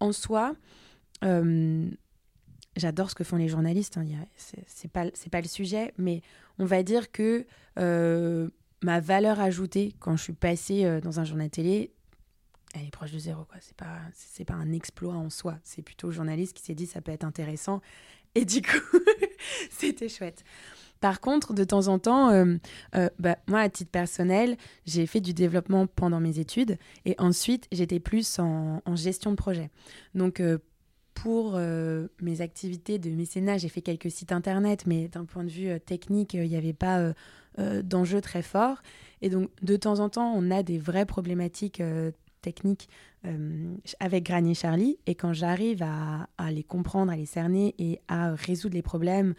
En 0.00 0.12
soi, 0.12 0.56
euh, 1.22 1.88
j'adore 2.80 3.10
ce 3.10 3.14
que 3.14 3.24
font 3.24 3.36
les 3.36 3.48
journalistes, 3.48 3.96
hein, 3.96 4.04
c'est 4.36 4.90
pas, 4.90 5.04
le 5.04 5.48
sujet, 5.48 5.92
mais 5.98 6.22
on 6.58 6.64
va 6.64 6.82
dire 6.82 7.12
que 7.12 7.46
euh, 7.78 8.48
ma 8.82 9.00
valeur 9.00 9.40
ajoutée 9.40 9.94
quand 10.00 10.16
je 10.16 10.22
suis 10.24 10.32
passée 10.32 10.84
euh, 10.84 11.00
dans 11.00 11.20
un 11.20 11.24
journal 11.24 11.50
télé, 11.50 11.92
elle 12.74 12.86
est 12.86 12.90
proche 12.90 13.12
de 13.12 13.18
zéro. 13.18 13.44
quoi. 13.44 13.58
C'est 13.60 14.44
pas, 14.44 14.54
un 14.54 14.72
exploit 14.72 15.14
en 15.14 15.28
soi. 15.28 15.58
C'est 15.64 15.82
plutôt 15.82 16.08
le 16.08 16.12
journaliste 16.12 16.54
qui 16.56 16.62
s'est 16.62 16.74
dit 16.74 16.86
ça 16.86 17.00
peut 17.00 17.12
être 17.12 17.24
intéressant. 17.24 17.80
Et 18.34 18.44
du 18.44 18.62
coup, 18.62 18.98
c'était 19.70 20.08
chouette. 20.08 20.44
Par 21.00 21.20
contre, 21.20 21.52
de 21.54 21.64
temps 21.64 21.88
en 21.88 21.98
temps, 21.98 22.30
euh, 22.30 22.58
bah, 23.18 23.38
moi, 23.48 23.60
à 23.60 23.68
titre 23.68 23.90
personnel, 23.90 24.56
j'ai 24.86 25.06
fait 25.06 25.20
du 25.20 25.34
développement 25.34 25.86
pendant 25.86 26.20
mes 26.20 26.38
études 26.38 26.78
et 27.06 27.16
ensuite, 27.18 27.66
j'étais 27.72 28.00
plus 28.00 28.38
en, 28.38 28.82
gestion 28.94 29.30
de 29.30 29.36
projet. 29.36 29.70
Donc, 30.14 30.42
pour 31.14 31.58
mes 32.22 32.40
activités 32.40 32.98
de 32.98 33.10
mécénat, 33.10 33.58
j'ai 33.58 33.68
fait 33.68 33.82
quelques 33.82 34.10
sites 34.10 34.32
internet, 34.32 34.84
mais 34.86 35.08
d'un 35.08 35.24
point 35.24 35.44
de 35.44 35.50
vue 35.50 35.78
technique, 35.80 36.34
il 36.34 36.48
n'y 36.48 36.56
avait 36.56 36.72
pas 36.72 37.12
d'enjeu 37.58 38.20
très 38.20 38.42
fort. 38.42 38.82
Et 39.20 39.28
donc, 39.28 39.50
de 39.60 39.76
temps 39.76 39.98
en 39.98 40.08
temps, 40.08 40.32
on 40.34 40.50
a 40.50 40.62
des 40.62 40.78
vraies 40.78 41.04
problématiques 41.04 41.82
technique 42.40 42.88
euh, 43.26 43.74
avec 44.00 44.24
Granier 44.24 44.54
Charlie. 44.54 44.98
Et 45.06 45.14
quand 45.14 45.32
j'arrive 45.32 45.82
à, 45.82 46.50
les 46.50 46.64
comprendre, 46.64 47.12
à 47.12 47.16
les 47.16 47.26
cerner 47.26 47.74
et 47.78 48.00
à 48.08 48.34
résoudre 48.34 48.74
les 48.74 48.82
problèmes 48.82 49.34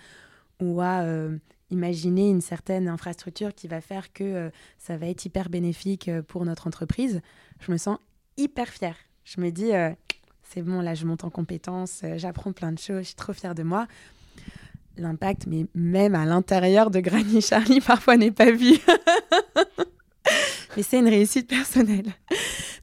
ou 0.60 0.82
à 0.82 1.02
euh, 1.02 1.38
imaginer 1.70 2.30
une 2.30 2.42
certaine 2.42 2.88
infrastructure 2.88 3.54
qui 3.54 3.68
va 3.68 3.82
faire 3.82 4.14
que 4.14 4.24
euh, 4.24 4.50
ça 4.78 4.98
va 4.98 5.08
être 5.08 5.26
hyper 5.26 5.50
bénéfique 5.50 6.10
pour 6.28 6.46
notre 6.46 6.68
entreprise, 6.68 7.22
je 7.60 7.72
me 7.72 7.78
sens 7.78 7.98
hyper 8.38 8.68
fière. 8.68 8.96
Je 9.24 9.40
me 9.40 9.52
dis, 9.52 9.72
c'est 10.54 10.62
bon, 10.62 10.82
là, 10.82 10.96
je 10.96 11.06
monte 11.06 11.24
en 11.24 11.30
compétences, 11.30 12.02
j'apprends 12.18 12.52
plein 12.52 12.72
de 12.72 12.80
choses, 12.80 13.00
je 13.00 13.08
suis 13.08 13.16
trop 13.16 13.34
fière 13.34 13.56
de 13.56 13.64
moi. 13.64 13.88
L'impact, 14.98 15.48
mais 15.48 15.66
même 15.74 16.16
à 16.16 16.26
l'intérieur 16.26 16.92
de 16.92 17.00
Granier 17.00 17.42
Charlie, 17.42 17.80
parfois 17.82 18.18
n'est 18.18 18.32
pas 18.32 18.52
vu. 18.52 18.74
mais 20.76 20.84
c'est 20.84 21.00
une 21.00 21.08
réussite 21.08 21.48
personnelle. 21.48 22.14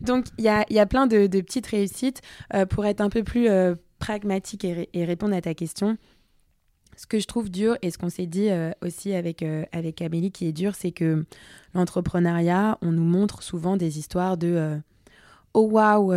Donc, 0.01 0.27
il 0.39 0.45
y 0.45 0.49
a, 0.49 0.65
y 0.71 0.79
a, 0.79 0.87
plein 0.87 1.07
de, 1.07 1.27
petites 1.27 1.67
réussites. 1.67 2.23
Euh, 2.55 2.65
pour 2.65 2.87
être 2.87 3.01
un 3.01 3.11
peu 3.11 3.23
plus 3.23 3.49
euh, 3.49 3.75
pragmatique 3.99 4.65
et, 4.65 5.05
répondre 5.05 5.35
à 5.35 5.41
ta 5.41 5.55
question, 5.55 5.99
ce 6.97 7.07
que 7.07 7.19
je 7.19 7.27
trouve 7.27 7.51
dur 7.51 7.77
et 7.83 7.91
ce 7.91 7.99
qu'on 7.99 8.09
s'est 8.09 8.27
dit 8.27 8.49
euh, 8.49 8.71
aussi 8.83 9.13
avec, 9.13 9.45
avec 9.73 10.01
Amélie 10.01 10.33
qui 10.33 10.47
est 10.47 10.53
dur, 10.53 10.75
c'est 10.75 10.93
que 10.93 11.27
l'entrepreneuriat, 11.75 12.79
on 12.81 12.93
nous 12.93 13.05
montre 13.05 13.43
souvent 13.43 13.77
des 13.77 13.99
histoires 13.99 14.37
de 14.37 14.81
Oh 15.55 15.69
waouh, 15.73 16.13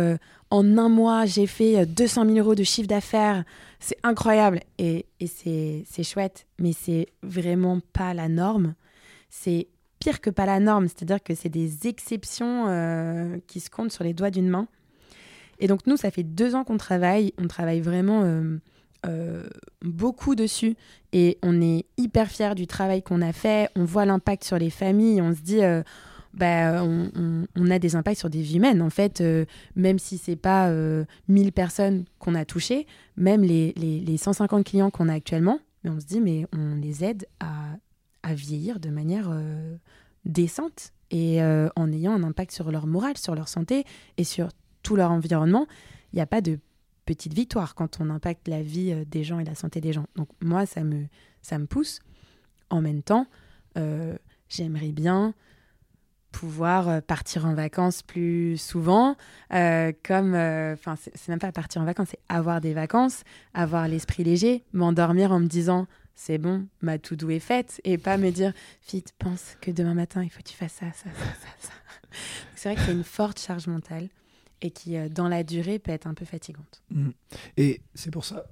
en 0.50 0.78
un 0.78 0.88
mois, 0.88 1.24
j'ai 1.24 1.46
fait 1.46 1.86
200 1.86 2.26
000 2.26 2.38
euros 2.38 2.54
de 2.54 2.62
chiffre 2.62 2.88
d'affaires. 2.88 3.44
C'est 3.80 3.96
incroyable. 4.02 4.60
Et, 4.78 5.06
c'est 5.26 6.04
chouette, 6.04 6.46
mais 6.58 6.72
c'est 6.72 7.08
vraiment 7.22 7.80
pas 7.92 8.14
la 8.14 8.28
norme. 8.28 8.74
C'est 9.30 9.66
pire 9.98 10.20
que 10.20 10.30
pas 10.30 10.46
la 10.46 10.60
norme, 10.60 10.88
c'est-à-dire 10.88 11.22
que 11.22 11.34
c'est 11.34 11.48
des 11.48 11.86
exceptions 11.86 12.66
euh, 12.68 13.38
qui 13.46 13.60
se 13.60 13.70
comptent 13.70 13.92
sur 13.92 14.04
les 14.04 14.14
doigts 14.14 14.30
d'une 14.30 14.48
main. 14.48 14.66
Et 15.58 15.68
donc 15.68 15.86
nous, 15.86 15.96
ça 15.96 16.10
fait 16.10 16.22
deux 16.22 16.54
ans 16.54 16.64
qu'on 16.64 16.76
travaille, 16.76 17.32
on 17.38 17.46
travaille 17.46 17.80
vraiment 17.80 18.22
euh, 18.24 18.58
euh, 19.06 19.46
beaucoup 19.80 20.34
dessus 20.34 20.76
et 21.12 21.38
on 21.42 21.62
est 21.62 21.86
hyper 21.96 22.28
fiers 22.28 22.54
du 22.54 22.66
travail 22.66 23.02
qu'on 23.02 23.22
a 23.22 23.32
fait, 23.32 23.70
on 23.76 23.84
voit 23.84 24.04
l'impact 24.04 24.44
sur 24.44 24.58
les 24.58 24.70
familles, 24.70 25.20
on 25.22 25.34
se 25.34 25.40
dit... 25.40 25.60
bah, 26.34 26.82
on, 26.84 27.70
a 27.70 27.78
des 27.78 27.96
impacts 27.96 28.18
sur 28.18 28.30
des 28.30 28.42
vies 28.42 28.56
humaines. 28.56 28.82
En 28.82 28.90
fait, 28.90 29.22
même 29.76 29.98
si 29.98 30.18
c'est 30.18 30.36
pas 30.36 30.72
1000 31.28 31.52
personnes 31.52 32.04
qu'on 32.18 32.34
a 32.34 32.44
touchées, 32.44 32.86
même 33.16 33.42
les, 33.42 33.72
les, 33.76 34.00
les 34.00 34.16
150 34.16 34.64
clients 34.64 34.90
qu'on 34.90 35.08
a 35.08 35.14
actuellement, 35.14 35.60
mais 35.84 35.90
on 35.90 36.00
se 36.00 36.06
dit, 36.06 36.20
mais 36.20 36.46
on 36.52 36.74
les 36.76 37.04
aide 37.04 37.26
à 37.40 37.76
à 38.22 38.34
vieillir 38.34 38.80
de 38.80 38.90
manière 38.90 39.28
euh, 39.30 39.76
décente 40.24 40.92
et 41.10 41.42
euh, 41.42 41.68
en 41.76 41.92
ayant 41.92 42.12
un 42.12 42.22
impact 42.22 42.52
sur 42.52 42.70
leur 42.70 42.86
morale, 42.86 43.18
sur 43.18 43.34
leur 43.34 43.48
santé 43.48 43.84
et 44.16 44.24
sur 44.24 44.48
tout 44.82 44.96
leur 44.96 45.10
environnement. 45.10 45.66
Il 46.12 46.16
n'y 46.16 46.22
a 46.22 46.26
pas 46.26 46.40
de 46.40 46.58
petite 47.04 47.34
victoire 47.34 47.74
quand 47.74 48.00
on 48.00 48.10
impacte 48.10 48.48
la 48.48 48.62
vie 48.62 48.92
euh, 48.92 49.04
des 49.04 49.24
gens 49.24 49.38
et 49.38 49.44
la 49.44 49.54
santé 49.54 49.80
des 49.80 49.92
gens. 49.92 50.06
Donc 50.16 50.28
moi, 50.40 50.66
ça 50.66 50.84
me, 50.84 51.06
ça 51.42 51.58
me 51.58 51.66
pousse. 51.66 52.00
En 52.70 52.80
même 52.80 53.02
temps, 53.02 53.26
j'aimerais 54.48 54.92
bien 54.92 55.34
pouvoir 56.32 57.02
partir 57.02 57.46
en 57.46 57.54
vacances 57.54 58.02
plus 58.02 58.56
souvent, 58.56 59.16
comme, 59.50 60.34
enfin, 60.34 60.96
c'est 60.96 61.28
même 61.28 61.38
pas 61.38 61.52
partir 61.52 61.82
en 61.82 61.84
vacances, 61.84 62.08
c'est 62.10 62.20
avoir 62.28 62.60
des 62.60 62.74
vacances, 62.74 63.22
avoir 63.54 63.86
l'esprit 63.86 64.24
léger, 64.24 64.64
m'endormir 64.72 65.32
en 65.32 65.40
me 65.40 65.46
disant 65.46 65.86
c'est 66.14 66.38
bon, 66.38 66.66
ma 66.80 66.98
to-do 66.98 67.30
est 67.30 67.40
faite, 67.40 67.80
et 67.84 67.98
pas 67.98 68.16
me 68.16 68.30
dire, 68.30 68.52
vite, 68.90 69.12
pense 69.18 69.56
que 69.60 69.70
demain 69.70 69.94
matin, 69.94 70.22
il 70.22 70.30
faut 70.30 70.38
que 70.38 70.48
tu 70.48 70.56
fasses 70.56 70.74
ça, 70.74 70.86
ça, 70.92 71.10
ça, 71.10 71.48
ça. 71.58 71.72
c'est 72.54 72.68
vrai 72.68 72.76
que 72.76 72.82
c'est 72.86 72.92
une 72.92 73.04
forte 73.04 73.40
charge 73.40 73.66
mentale 73.66 74.08
et 74.60 74.70
qui, 74.70 74.96
euh, 74.96 75.08
dans 75.08 75.28
la 75.28 75.42
durée, 75.42 75.78
peut 75.78 75.90
être 75.90 76.06
un 76.06 76.14
peu 76.14 76.24
fatigante. 76.24 76.82
Mmh. 76.90 77.10
Et 77.56 77.80
c'est 77.94 78.10
pour 78.10 78.24
ça. 78.24 78.46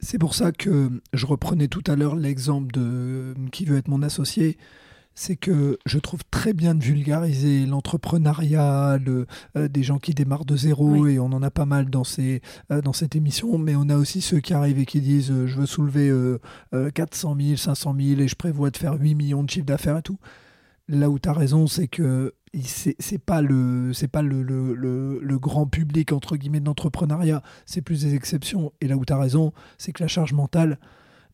C'est 0.00 0.18
pour 0.18 0.34
ça 0.34 0.52
que 0.52 1.02
je 1.12 1.26
reprenais 1.26 1.68
tout 1.68 1.82
à 1.86 1.96
l'heure 1.96 2.16
l'exemple 2.16 2.72
de 2.72 3.34
qui 3.50 3.64
veut 3.64 3.78
être 3.78 3.88
mon 3.88 4.02
associé. 4.02 4.58
C'est 5.18 5.36
que 5.36 5.78
je 5.86 5.98
trouve 5.98 6.20
très 6.30 6.52
bien 6.52 6.74
de 6.74 6.84
vulgariser 6.84 7.64
l'entrepreneuriat, 7.64 8.98
euh, 9.08 9.24
des 9.68 9.82
gens 9.82 9.98
qui 9.98 10.12
démarrent 10.12 10.44
de 10.44 10.56
zéro, 10.56 11.06
et 11.06 11.18
on 11.18 11.32
en 11.32 11.42
a 11.42 11.50
pas 11.50 11.64
mal 11.64 11.88
dans, 11.88 12.04
ces, 12.04 12.42
euh, 12.70 12.82
dans 12.82 12.92
cette 12.92 13.16
émission, 13.16 13.56
mais 13.56 13.74
on 13.76 13.88
a 13.88 13.96
aussi 13.96 14.20
ceux 14.20 14.40
qui 14.40 14.52
arrivent 14.52 14.78
et 14.78 14.84
qui 14.84 15.00
disent 15.00 15.30
euh, 15.32 15.46
je 15.46 15.58
veux 15.58 15.66
soulever 15.66 16.12
400 16.94 17.36
000, 17.40 17.56
500 17.56 17.96
000 17.98 18.20
et 18.20 18.28
je 18.28 18.36
prévois 18.36 18.70
de 18.70 18.76
faire 18.76 18.92
8 18.94 19.14
millions 19.14 19.42
de 19.42 19.48
chiffres 19.48 19.66
d'affaires 19.66 19.96
et 19.96 20.02
tout. 20.02 20.18
Là 20.88 21.08
où 21.08 21.18
tu 21.18 21.28
as 21.28 21.32
raison, 21.32 21.66
c'est 21.66 21.88
que 21.88 22.34
c'est 22.62 23.18
pas 23.18 23.40
le 23.40 23.92
c'est 23.92 24.08
pas 24.08 24.22
le, 24.22 24.42
le, 24.42 24.74
le, 25.20 25.38
grand 25.38 25.66
public 25.66 26.12
entre 26.12 26.36
guillemets 26.36 26.60
de 26.60 26.66
l'entrepreneuriat, 26.66 27.42
c'est 27.64 27.82
plus 27.82 28.02
des 28.02 28.14
exceptions. 28.14 28.72
Et 28.80 28.86
là 28.86 28.96
où 28.96 29.04
tu 29.04 29.12
as 29.12 29.18
raison, 29.18 29.52
c'est 29.78 29.92
que 29.92 30.02
la 30.02 30.08
charge 30.08 30.32
mentale, 30.32 30.78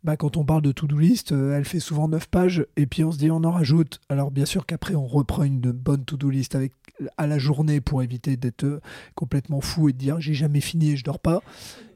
bah, 0.05 0.17
quand 0.17 0.37
on 0.37 0.45
parle 0.45 0.63
de 0.63 0.73
to-do 0.73 0.99
list, 0.99 1.33
euh, 1.33 1.57
elle 1.57 1.65
fait 1.65 1.79
souvent 1.79 2.09
9 2.09 2.29
pages 2.29 2.67
et 2.77 2.87
puis 2.87 3.05
on 3.05 3.13
se 3.13 3.19
dit 3.19 3.31
on 3.31 3.45
en 3.45 3.53
rajoute. 3.53 4.01
Alors 4.09 4.31
bien 4.31 4.45
sûr 4.45 4.67
qu'après 4.67 4.95
on 4.97 5.07
reprend 5.07 5.45
une 5.45 5.71
bonne 5.71 6.05
to-do 6.05 6.29
list 6.29 6.57
avec, 6.57 6.73
à 7.17 7.27
la 7.27 7.39
journée 7.39 7.81
pour 7.81 8.03
éviter 8.03 8.37
d'être 8.37 8.65
euh, 8.65 8.81
complètement 9.15 9.61
fou 9.61 9.89
et 9.89 9.93
de 9.93 9.99
dire 9.99 10.21
j'ai 10.21 10.35
jamais 10.35 10.61
fini 10.61 10.91
et 10.91 10.97
je 10.97 11.05
dors 11.05 11.21
pas. 11.21 11.43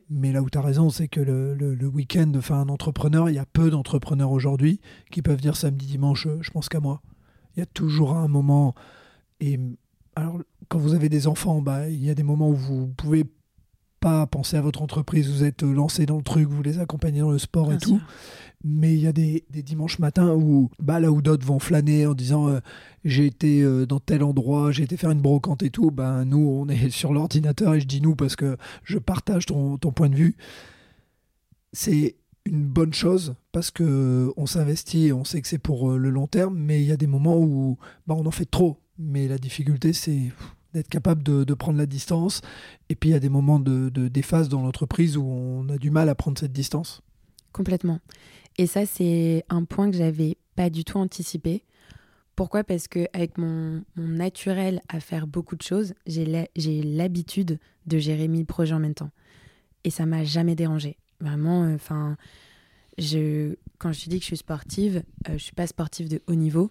Mais 0.08 0.32
là 0.32 0.40
où 0.40 0.48
tu 0.48 0.56
as 0.56 0.62
raison, 0.62 0.88
c'est 0.88 1.08
que 1.08 1.18
le, 1.20 1.86
week-end, 1.88 2.30
enfin 2.36 2.60
un 2.60 2.68
entrepreneur, 2.68 3.28
il 3.28 3.34
y 3.34 3.40
a 3.40 3.46
peu 3.46 3.70
d'entrepreneurs 3.70 4.30
aujourd'hui 4.30 4.80
qui 5.10 5.20
peuvent 5.20 5.40
dire 5.40 5.56
samedi, 5.56 5.86
dimanche, 5.86 6.28
euh, 6.28 6.38
je 6.42 6.50
pense 6.52 6.68
qu'à 6.68 6.78
moi. 6.78 7.02
Il 7.56 7.60
y 7.60 7.62
a 7.62 7.66
toujours 7.66 8.14
un 8.14 8.28
moment. 8.28 8.74
Et 9.40 9.58
alors, 10.14 10.38
quand 10.68 10.78
vous 10.78 10.94
avez 10.94 11.08
des 11.08 11.26
enfants, 11.26 11.60
bah, 11.60 11.88
il 11.88 12.04
y 12.04 12.10
a 12.10 12.14
des 12.14 12.22
moments 12.22 12.50
où 12.50 12.54
vous 12.54 12.86
pouvez 12.86 13.24
pas 14.00 14.26
penser 14.26 14.56
à 14.56 14.60
votre 14.60 14.82
entreprise, 14.82 15.30
vous 15.30 15.44
êtes 15.44 15.62
lancé 15.62 16.06
dans 16.06 16.16
le 16.16 16.22
truc, 16.22 16.48
vous 16.48 16.62
les 16.62 16.78
accompagnez 16.78 17.20
dans 17.20 17.30
le 17.30 17.38
sport 17.38 17.72
et 17.72 17.78
tout. 17.78 18.00
Mais 18.64 18.94
il 18.94 19.00
y 19.00 19.06
a 19.06 19.12
des, 19.12 19.44
dimanches 19.50 19.98
matins 19.98 20.34
où, 20.34 20.70
bah, 20.78 20.98
là 20.98 21.12
où 21.12 21.22
d'autres 21.22 21.46
vont 21.46 21.58
flâner 21.58 22.06
en 22.06 22.14
disant 22.14 22.48
euh, 22.48 22.60
j'ai 23.04 23.26
été 23.26 23.62
euh, 23.62 23.86
dans 23.86 24.00
tel 24.00 24.22
endroit, 24.22 24.72
j'ai 24.72 24.82
été 24.82 24.96
faire 24.96 25.10
une 25.10 25.20
brocante 25.20 25.62
et 25.62 25.70
tout, 25.70 25.90
ben 25.90 26.24
nous 26.24 26.38
on 26.38 26.68
est 26.68 26.90
sur 26.90 27.12
l'ordinateur 27.12 27.74
et 27.74 27.80
je 27.80 27.86
dis 27.86 28.00
nous 28.00 28.16
parce 28.16 28.34
que 28.34 28.56
je 28.82 28.98
partage 28.98 29.46
ton, 29.46 29.76
ton 29.76 29.92
point 29.92 30.08
de 30.08 30.16
vue. 30.16 30.36
C'est 31.72 32.16
une 32.46 32.64
bonne 32.64 32.94
chose 32.94 33.34
parce 33.52 33.70
que 33.70 34.32
on 34.36 34.46
s'investit 34.46 35.12
on 35.12 35.24
sait 35.24 35.42
que 35.42 35.48
c'est 35.48 35.58
pour 35.58 35.92
euh, 35.92 35.96
le 35.98 36.10
long 36.10 36.26
terme, 36.26 36.56
mais 36.56 36.80
il 36.82 36.86
y 36.86 36.92
a 36.92 36.96
des 36.96 37.06
moments 37.06 37.38
où 37.38 37.78
bah, 38.06 38.14
on 38.16 38.26
en 38.26 38.30
fait 38.30 38.46
trop. 38.46 38.78
Mais 38.98 39.28
la 39.28 39.36
difficulté, 39.36 39.92
c'est 39.92 40.32
d'être 40.76 40.88
capable 40.88 41.22
de, 41.22 41.54
prendre 41.54 41.78
la 41.78 41.86
distance. 41.86 42.42
Et 42.88 42.94
puis 42.94 43.10
il 43.10 43.12
y 43.12 43.16
a 43.16 43.20
des 43.20 43.28
moments 43.28 43.58
de, 43.58 43.88
de 43.88 44.22
phases 44.22 44.48
dans 44.48 44.62
l'entreprise 44.62 45.16
où 45.16 45.24
on 45.24 45.68
a 45.68 45.78
du 45.78 45.90
mal 45.90 46.08
à 46.08 46.14
prendre 46.14 46.38
cette 46.38 46.52
distance. 46.52 47.02
Complètement. 47.52 48.00
Et 48.58 48.66
ça, 48.66 48.86
c'est 48.86 49.44
un 49.48 49.64
point 49.64 49.90
que 49.90 49.96
j'avais 49.96 50.36
pas 50.54 50.70
du 50.70 50.84
tout 50.84 50.98
anticipé. 50.98 51.62
Pourquoi? 52.34 52.64
Parce 52.64 52.88
que 52.88 53.06
avec 53.12 53.38
mon, 53.38 53.82
naturel 53.96 54.80
à 54.88 55.00
faire 55.00 55.26
beaucoup 55.26 55.56
de 55.56 55.62
choses, 55.62 55.94
j'ai 56.06 56.82
l'habitude 56.82 57.58
de 57.86 57.98
gérer 57.98 58.28
mille 58.28 58.44
projets 58.46 58.74
en 58.74 58.78
même 58.78 58.94
temps. 58.94 59.10
Et 59.84 59.90
ça 59.90 60.04
m'a 60.04 60.24
jamais 60.24 60.54
dérangé. 60.54 60.98
Vraiment, 61.20 61.64
euh, 61.64 61.74
enfin, 61.76 62.16
je, 62.98 63.54
quand 63.78 63.92
je 63.92 64.08
dis 64.10 64.18
que 64.18 64.22
je 64.22 64.26
suis 64.26 64.36
sportive, 64.36 65.02
euh, 65.28 65.38
je 65.38 65.42
suis 65.42 65.54
pas 65.54 65.66
sportive 65.66 66.08
de 66.10 66.20
haut 66.26 66.34
niveau, 66.34 66.70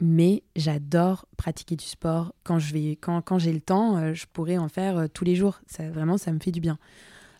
mais 0.00 0.42
j'adore 0.56 1.26
pratiquer 1.36 1.76
du 1.76 1.84
sport. 1.84 2.34
Quand 2.42 2.58
je 2.58 2.72
vais, 2.72 2.90
quand, 2.92 3.20
quand 3.22 3.38
j'ai 3.38 3.52
le 3.52 3.60
temps, 3.60 3.96
euh, 3.96 4.14
je 4.14 4.26
pourrais 4.32 4.58
en 4.58 4.68
faire 4.68 4.98
euh, 4.98 5.06
tous 5.12 5.24
les 5.24 5.36
jours. 5.36 5.60
Ça, 5.66 5.88
vraiment, 5.90 6.18
ça 6.18 6.32
me 6.32 6.38
fait 6.38 6.50
du 6.50 6.60
bien. 6.60 6.78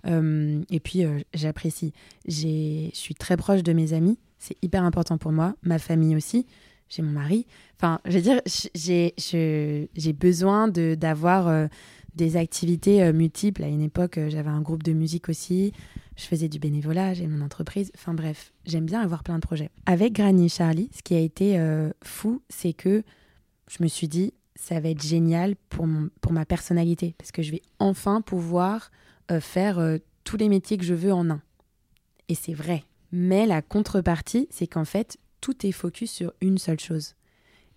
Euh, 0.07 0.63
et 0.71 0.81
puis, 0.81 1.03
j'apprécie. 1.33 1.93
Je 2.29 2.91
suis 2.93 3.15
très 3.15 3.37
proche 3.37 3.63
de 3.63 3.73
mes 3.73 3.93
amis. 3.93 4.19
C'est 4.39 4.57
hyper 4.63 4.85
important 4.85 5.19
pour 5.19 5.33
moi. 5.33 5.55
Ma 5.63 5.79
famille 5.79 6.15
aussi. 6.15 6.47
J'ai 6.91 7.03
mon 7.03 7.13
mari. 7.13 7.47
Enfin, 7.77 8.01
je 8.05 8.19
veux 8.19 8.23
dire, 8.23 8.41
j'ai 8.75 10.13
besoin 10.13 10.69
d'avoir 10.69 11.69
des 12.15 12.37
activités 12.37 13.11
multiples. 13.15 13.65
À 13.65 13.69
une 13.69 13.81
époque, 13.81 14.21
j'avais 14.29 14.51
un 14.51 14.61
groupe 14.61 14.83
de 14.83 14.93
musique 14.93 15.31
aussi 15.31 15.73
je 16.17 16.25
faisais 16.25 16.49
du 16.49 16.59
bénévolat, 16.59 17.15
j'ai 17.15 17.27
mon 17.27 17.45
entreprise. 17.45 17.91
Enfin 17.97 18.15
bref, 18.15 18.53
j'aime 18.67 18.87
bien 18.87 19.01
avoir 19.01 19.23
plein 19.23 19.37
de 19.37 19.41
projets. 19.41 19.71
Avec 19.87 20.13
Granny 20.13 20.49
Charlie, 20.49 20.91
ce 20.95 21.03
qui 21.03 21.15
a 21.15 21.21
été 21.21 21.59
euh, 21.59 21.91
fou, 22.03 22.43
c'est 22.49 22.73
que 22.73 23.03
je 23.69 23.83
me 23.83 23.89
suis 23.89 24.09
dit, 24.09 24.33
ça 24.57 24.81
va 24.81 24.91
être 24.91 25.03
génial 25.03 25.57
pour, 25.69 25.87
pour 26.21 26.33
ma 26.33 26.45
personnalité, 26.45 27.15
parce 27.19 27.33
que 27.33 27.43
je 27.43 27.51
vais 27.51 27.63
enfin 27.79 28.21
pouvoir 28.21 28.91
euh, 29.31 29.41
faire 29.41 29.79
euh, 29.79 29.99
tous 30.23 30.37
les 30.37 30.49
métiers 30.49 30.79
que 30.79 30.85
je 30.85 30.95
veux 30.95 31.13
en 31.13 31.31
un. 31.31 31.43
Et 32.29 32.35
c'est 32.35 32.55
vrai. 32.55 32.85
Mais 33.13 33.47
la 33.47 33.63
contrepartie, 33.63 34.49
c'est 34.51 34.67
qu'en 34.67 34.85
fait, 34.85 35.19
tout 35.41 35.67
est 35.67 35.73
focus 35.73 36.11
sur 36.11 36.33
une 36.41 36.59
seule 36.59 36.81
chose. 36.81 37.15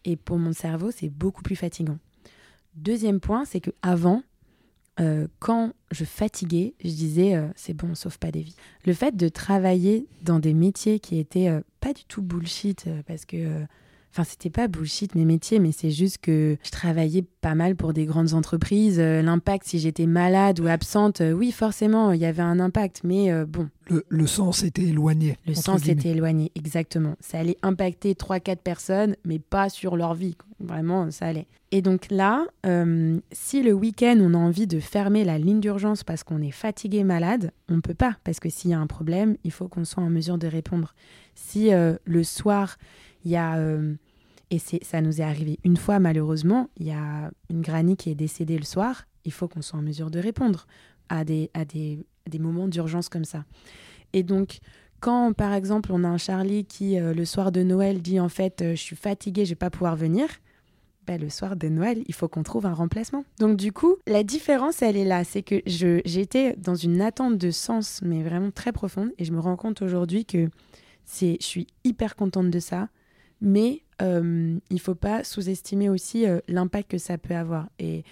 Et 0.05 0.15
pour 0.15 0.37
mon 0.37 0.53
cerveau, 0.53 0.91
c'est 0.91 1.09
beaucoup 1.09 1.41
plus 1.41 1.55
fatigant. 1.55 1.99
Deuxième 2.75 3.19
point, 3.19 3.43
c'est 3.43 3.59
que 3.59 3.71
avant, 3.81 4.23
euh, 4.99 5.27
quand 5.39 5.73
je 5.91 6.05
fatiguais, 6.05 6.73
je 6.83 6.89
disais 6.89 7.35
euh, 7.35 7.47
c'est 7.55 7.73
bon, 7.73 7.93
sauf 7.95 8.17
pas 8.17 8.31
des 8.31 8.41
vies. 8.41 8.55
Le 8.85 8.93
fait 8.93 9.15
de 9.15 9.29
travailler 9.29 10.07
dans 10.23 10.39
des 10.39 10.53
métiers 10.53 10.99
qui 10.99 11.19
étaient 11.19 11.49
euh, 11.49 11.61
pas 11.79 11.93
du 11.93 12.03
tout 12.05 12.21
bullshit, 12.21 12.85
parce 13.05 13.25
que 13.25 13.65
Enfin, 14.11 14.23
c'était 14.23 14.49
pas 14.49 14.67
bullshit 14.67 15.13
mes 15.15 15.25
métiers, 15.25 15.59
mais 15.59 15.71
c'est 15.71 15.91
juste 15.91 16.17
que 16.19 16.57
je 16.63 16.71
travaillais 16.71 17.23
pas 17.41 17.55
mal 17.55 17.75
pour 17.75 17.93
des 17.93 18.05
grandes 18.05 18.33
entreprises. 18.33 18.99
Euh, 18.99 19.21
l'impact, 19.21 19.67
si 19.67 19.79
j'étais 19.79 20.07
malade 20.07 20.59
ou 20.59 20.67
absente, 20.67 21.21
euh, 21.21 21.33
oui, 21.33 21.51
forcément, 21.51 22.11
il 22.11 22.19
y 22.19 22.25
avait 22.25 22.41
un 22.41 22.59
impact, 22.59 23.01
mais 23.03 23.31
euh, 23.31 23.45
bon. 23.45 23.69
Le, 24.09 24.27
sens 24.27 24.63
était 24.63 24.83
éloigné. 24.83 25.37
Le 25.45 25.53
sens 25.53 25.87
était 25.87 26.09
éloigné, 26.09 26.51
exactement. 26.55 27.15
Ça 27.19 27.39
allait 27.39 27.57
impacter 27.61 28.15
3-4 28.15 28.57
personnes, 28.57 29.15
mais 29.23 29.39
pas 29.39 29.69
sur 29.69 29.95
leur 29.95 30.13
vie. 30.13 30.35
Vraiment, 30.59 31.09
ça 31.11 31.27
allait. 31.27 31.47
Et 31.71 31.81
donc 31.81 32.07
là, 32.09 32.45
si 33.31 33.63
le 33.63 33.71
week-end, 33.71 34.17
on 34.19 34.33
a 34.33 34.37
envie 34.37 34.67
de 34.67 34.81
fermer 34.81 35.23
la 35.23 35.37
ligne 35.37 35.61
d'urgence 35.61 36.03
parce 36.03 36.23
qu'on 36.23 36.41
est 36.41 36.51
fatigué, 36.51 37.05
malade, 37.05 37.51
on 37.69 37.79
peut 37.79 37.93
pas, 37.93 38.17
parce 38.25 38.41
que 38.41 38.49
s'il 38.49 38.71
y 38.71 38.73
a 38.73 38.79
un 38.79 38.87
problème, 38.87 39.37
il 39.45 39.51
faut 39.51 39.69
qu'on 39.69 39.85
soit 39.85 40.03
en 40.03 40.09
mesure 40.09 40.37
de 40.37 40.47
répondre. 40.47 40.93
Si 41.35 41.69
le 41.71 42.23
soir, 42.23 42.77
il 43.27 43.31
y 43.31 43.35
a 43.35 43.57
et 44.49 44.59
ça 44.59 45.01
nous 45.01 45.19
est 45.19 45.23
arrivé 45.23 45.59
une 45.63 45.77
fois, 45.77 45.99
malheureusement. 45.99 46.69
Il 46.77 46.87
y 46.87 46.91
a 46.91 47.31
une 47.49 47.61
granny 47.61 47.97
qui 47.97 48.09
est 48.09 48.15
décédée 48.15 48.57
le 48.57 48.63
soir. 48.63 49.05
Il 49.25 49.33
faut 49.33 49.47
qu'on 49.47 49.61
soit 49.61 49.79
en 49.79 49.81
mesure 49.81 50.09
de 50.09 50.19
répondre 50.19 50.67
à 51.09 51.25
des, 51.25 51.51
à 51.53 51.65
des, 51.65 51.99
des 52.29 52.39
moments 52.39 52.67
d'urgence 52.67 53.09
comme 53.09 53.25
ça. 53.25 53.43
Et 54.13 54.23
donc, 54.23 54.59
quand, 55.01 55.33
par 55.33 55.53
exemple, 55.53 55.91
on 55.91 56.03
a 56.05 56.07
un 56.07 56.17
Charlie 56.17 56.63
qui, 56.63 56.97
euh, 56.99 57.13
le 57.13 57.25
soir 57.25 57.51
de 57.51 57.61
Noël, 57.61 58.01
dit 58.01 58.19
en 58.19 58.29
fait, 58.29 58.61
euh, 58.61 58.71
je 58.71 58.81
suis 58.81 58.95
fatigué, 58.95 59.43
je 59.43 59.49
vais 59.49 59.55
pas 59.55 59.69
pouvoir 59.69 59.97
venir, 59.97 60.27
ben, 61.05 61.19
le 61.19 61.29
soir 61.29 61.57
de 61.57 61.67
Noël, 61.67 62.03
il 62.07 62.13
faut 62.13 62.29
qu'on 62.29 62.43
trouve 62.43 62.65
un 62.65 62.73
remplacement. 62.73 63.25
Donc, 63.39 63.57
du 63.57 63.73
coup, 63.73 63.97
la 64.07 64.23
différence, 64.23 64.81
elle 64.81 64.95
est 64.95 65.05
là. 65.05 65.25
C'est 65.25 65.43
que 65.43 65.61
j'étais 65.65 66.55
dans 66.57 66.75
une 66.75 67.01
attente 67.01 67.37
de 67.37 67.51
sens, 67.51 68.01
mais 68.01 68.23
vraiment 68.23 68.51
très 68.51 68.71
profonde. 68.71 69.11
Et 69.17 69.25
je 69.25 69.33
me 69.33 69.39
rends 69.39 69.57
compte 69.57 69.81
aujourd'hui 69.81 70.25
que 70.25 70.49
je 71.21 71.35
suis 71.41 71.67
hyper 71.83 72.15
contente 72.15 72.49
de 72.49 72.59
ça 72.59 72.87
mais 73.41 73.83
euh, 74.01 74.57
il 74.69 74.79
faut 74.79 74.95
pas 74.95 75.23
sous-estimer 75.23 75.89
aussi 75.89 76.25
euh, 76.25 76.39
l'impact 76.47 76.91
que 76.91 76.97
ça 76.97 77.17
peut 77.17 77.35
avoir. 77.35 77.67
Et, 77.79 78.03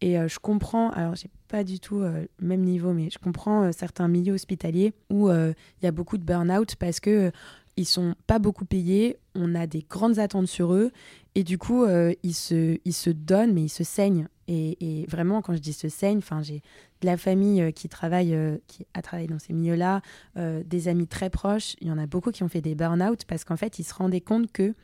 et 0.00 0.18
euh, 0.18 0.28
je 0.28 0.38
comprends, 0.38 0.90
alors 0.90 1.14
j'ai 1.14 1.30
pas 1.48 1.64
du 1.64 1.80
tout 1.80 2.00
le 2.00 2.28
même 2.40 2.62
niveau, 2.62 2.92
mais 2.92 3.10
je 3.10 3.18
comprends 3.18 3.72
certains 3.72 4.06
milieux 4.06 4.34
hospitaliers 4.34 4.92
où 5.10 5.28
il 5.30 5.54
y 5.82 5.86
a 5.86 5.90
beaucoup 5.90 6.16
de 6.16 6.22
burn-out 6.22 6.76
parce 6.76 7.00
que 7.00 7.32
ils 7.80 7.86
sont 7.86 8.14
pas 8.26 8.38
beaucoup 8.38 8.64
payés, 8.64 9.18
on 9.34 9.54
a 9.54 9.66
des 9.66 9.84
grandes 9.88 10.18
attentes 10.18 10.46
sur 10.46 10.74
eux, 10.74 10.92
et 11.34 11.44
du 11.44 11.58
coup, 11.58 11.86
ils, 12.22 12.34
se, 12.34 12.78
ils 12.84 12.92
se 12.92 13.10
donnent, 13.10 13.52
mais 13.52 13.62
ils 13.62 13.68
se 13.68 13.84
saignent. 13.84 14.28
Et, 14.48 15.06
vraiment, 15.08 15.42
quand 15.42 15.54
je 15.54 15.60
dis 15.60 15.72
se 15.72 15.88
saignent, 15.88 16.20
j'ai 16.42 16.62
de 17.00 17.06
la 17.06 17.16
famille 17.16 17.72
qui 17.72 17.88
travaille, 17.88 18.36
qui 18.66 18.84
a 18.94 19.02
travaillé 19.02 19.28
dans 19.28 19.38
ces 19.38 19.52
milieux-là, 19.52 20.02
des 20.36 20.88
amis 20.88 21.06
très 21.06 21.30
proches, 21.30 21.76
il 21.80 21.86
y 21.86 21.90
en 21.92 21.98
a 21.98 22.06
beaucoup 22.06 22.32
qui 22.32 22.42
ont 22.42 22.48
fait 22.48 22.60
des 22.60 22.74
burn-out 22.74 23.24
parce 23.26 23.44
qu'en 23.44 23.56
fait, 23.56 23.78
ils 23.78 23.84
se 23.84 23.94
rendaient 23.94 24.20
compte 24.20 24.50
que 24.50 24.74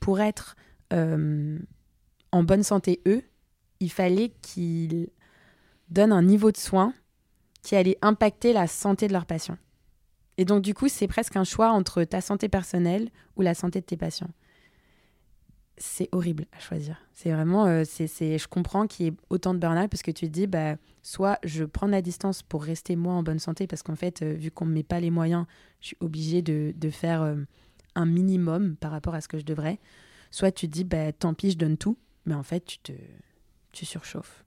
pour 0.00 0.20
être 0.20 0.56
euh, 0.92 1.58
en 2.32 2.42
bonne 2.42 2.62
santé, 2.62 3.00
eux, 3.06 3.22
il 3.78 3.90
fallait 3.90 4.32
qu'ils 4.42 5.08
donnent 5.88 6.12
un 6.12 6.22
niveau 6.22 6.50
de 6.50 6.56
soins 6.56 6.94
qui 7.62 7.76
allait 7.76 7.98
impacter 8.02 8.52
la 8.52 8.66
santé 8.66 9.06
de 9.06 9.12
leurs 9.12 9.26
patients. 9.26 9.58
Et 10.40 10.46
donc, 10.46 10.62
du 10.62 10.72
coup, 10.72 10.88
c'est 10.88 11.06
presque 11.06 11.36
un 11.36 11.44
choix 11.44 11.70
entre 11.70 12.02
ta 12.02 12.22
santé 12.22 12.48
personnelle 12.48 13.10
ou 13.36 13.42
la 13.42 13.52
santé 13.52 13.82
de 13.82 13.84
tes 13.84 13.98
patients. 13.98 14.30
C'est 15.76 16.08
horrible 16.12 16.46
à 16.56 16.60
choisir. 16.60 16.96
C'est 17.12 17.30
vraiment, 17.30 17.66
euh, 17.66 17.82
c'est, 17.84 18.38
je 18.38 18.48
comprends 18.48 18.86
qu'il 18.86 19.04
y 19.04 19.08
ait 19.10 19.14
autant 19.28 19.52
de 19.52 19.58
burn-out 19.58 19.90
parce 19.90 20.00
que 20.00 20.10
tu 20.10 20.28
te 20.28 20.32
dis, 20.32 20.46
bah, 20.46 20.76
soit 21.02 21.38
je 21.44 21.64
prends 21.64 21.88
la 21.88 22.00
distance 22.00 22.42
pour 22.42 22.64
rester 22.64 22.96
moi 22.96 23.12
en 23.12 23.22
bonne 23.22 23.38
santé 23.38 23.66
parce 23.66 23.82
qu'en 23.82 23.96
fait, 23.96 24.22
euh, 24.22 24.32
vu 24.32 24.50
qu'on 24.50 24.64
ne 24.64 24.70
me 24.70 24.76
met 24.76 24.82
pas 24.82 24.98
les 24.98 25.10
moyens, 25.10 25.44
je 25.82 25.88
suis 25.88 25.96
obligée 26.00 26.40
de, 26.40 26.72
de 26.74 26.88
faire 26.88 27.36
un 27.94 28.06
minimum 28.06 28.76
par 28.76 28.92
rapport 28.92 29.14
à 29.14 29.20
ce 29.20 29.28
que 29.28 29.38
je 29.38 29.44
devrais. 29.44 29.78
Soit 30.30 30.52
tu 30.52 30.68
te 30.68 30.72
dis, 30.72 30.84
bah, 30.84 31.12
tant 31.12 31.34
pis, 31.34 31.50
je 31.50 31.58
donne 31.58 31.76
tout, 31.76 31.98
mais 32.24 32.34
en 32.34 32.42
fait, 32.42 32.64
tu 32.64 32.78
te 32.78 32.92
tu 33.72 33.84
surchauffes. 33.84 34.42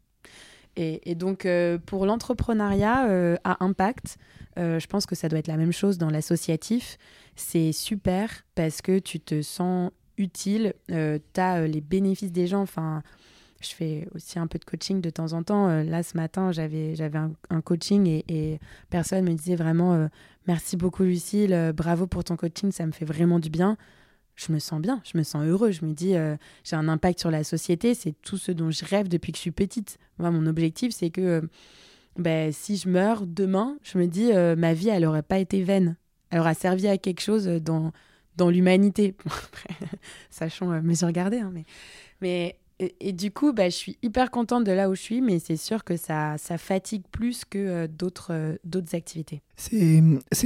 Et, 0.75 1.15
donc, 1.15 1.45
euh, 1.45 1.77
pour 1.85 2.05
l'entrepreneuriat 2.05 3.07
euh, 3.07 3.35
à 3.43 3.63
impact, 3.63 4.17
euh, 4.57 4.79
je 4.79 4.87
pense 4.87 5.05
que 5.05 5.15
ça 5.15 5.29
doit 5.29 5.39
être 5.39 5.47
la 5.47 5.57
même 5.57 5.71
chose 5.71 5.97
dans 5.97 6.09
l'associatif. 6.09 6.97
C'est 7.35 7.71
super 7.71 8.43
parce 8.55 8.81
que 8.81 8.99
tu 8.99 9.19
te 9.19 9.41
sens 9.41 9.91
utile. 10.17 10.73
tu 10.87 11.39
as 11.39 11.67
les 11.67 11.81
bénéfices 11.81 12.31
des 12.31 12.47
gens. 12.47 12.61
Enfin, 12.61 13.03
je 13.61 13.69
fais 13.69 14.07
aussi 14.15 14.39
un 14.39 14.47
peu 14.47 14.59
de 14.59 14.65
coaching 14.65 15.01
de 15.01 15.09
temps 15.09 15.33
en 15.33 15.43
temps. 15.43 15.67
là, 15.83 16.03
ce 16.03 16.17
matin, 16.17 16.51
j'avais 16.51 16.95
un, 17.15 17.31
un 17.49 17.61
coaching 17.61 18.07
et, 18.07 18.25
et, 18.27 18.59
personne 18.89 19.25
me 19.25 19.33
disait 19.33 19.55
vraiment 19.55 20.07
merci 20.47 20.77
beaucoup, 20.77 21.03
Lucille, 21.03 21.73
bravo 21.75 22.05
pour 22.05 22.23
ton 22.23 22.35
coaching, 22.35 22.71
ça 22.71 22.85
me 22.85 22.91
fait 22.91 23.05
vraiment 23.05 23.39
du 23.39 23.49
bien 23.49 23.77
je 24.35 24.51
me 24.51 24.59
sens 24.59 24.81
bien, 24.81 25.01
je 25.03 25.17
me 25.17 25.23
sens 25.23 25.45
heureux, 25.45 25.71
je 25.71 25.85
me 25.85 25.93
dis 25.93 26.15
euh, 26.15 26.35
j'ai 26.63 26.75
un 26.75 26.87
impact 26.87 27.19
sur 27.19 27.31
la 27.31 27.43
société, 27.43 27.93
c'est 27.93 28.13
tout 28.21 28.37
ce 28.37 28.51
dont 28.51 28.71
je 28.71 28.85
rêve 28.85 29.07
depuis 29.07 29.31
que 29.31 29.37
je 29.37 29.41
suis 29.41 29.51
petite. 29.51 29.97
Moi, 30.17 30.31
mon 30.31 30.47
objectif, 30.47 30.93
c'est 30.93 31.09
que 31.09 31.21
euh, 31.21 31.41
ben, 32.17 32.51
si 32.51 32.77
je 32.77 32.89
meurs 32.89 33.25
demain, 33.27 33.77
je 33.83 33.97
me 33.97 34.07
dis 34.07 34.31
euh, 34.31 34.55
ma 34.55 34.73
vie, 34.73 34.89
elle 34.89 35.03
n'aurait 35.03 35.23
pas 35.23 35.39
été 35.39 35.63
vaine. 35.63 35.97
Elle 36.29 36.39
aura 36.39 36.53
servi 36.53 36.87
à 36.87 36.97
quelque 36.97 37.21
chose 37.21 37.45
dans, 37.45 37.91
dans 38.37 38.49
l'humanité. 38.49 39.15
Sachant 40.29 40.67
mesure 40.81 41.11
gardée, 41.11 41.39
hein, 41.39 41.51
mais, 41.53 41.65
mais 42.21 42.57
et, 42.79 43.13
du 43.13 43.31
coup, 43.31 43.53
bah, 43.53 43.69
je 43.69 43.75
suis 43.75 43.97
hyper 44.01 44.31
contente 44.31 44.63
de 44.63 44.71
là 44.71 44.89
où 44.89 44.95
je 44.95 45.01
suis, 45.01 45.21
mais 45.21 45.39
c'est 45.39 45.57
sûr 45.57 45.83
que 45.83 45.95
ça, 45.95 46.37
ça 46.37 46.57
fatigue 46.57 47.03
plus 47.11 47.45
que 47.45 47.57
euh, 47.57 47.87
d'autres, 47.87 48.31
euh, 48.31 48.55
d'autres 48.63 48.95
activités. 48.95 49.41
C'est, 49.55 50.01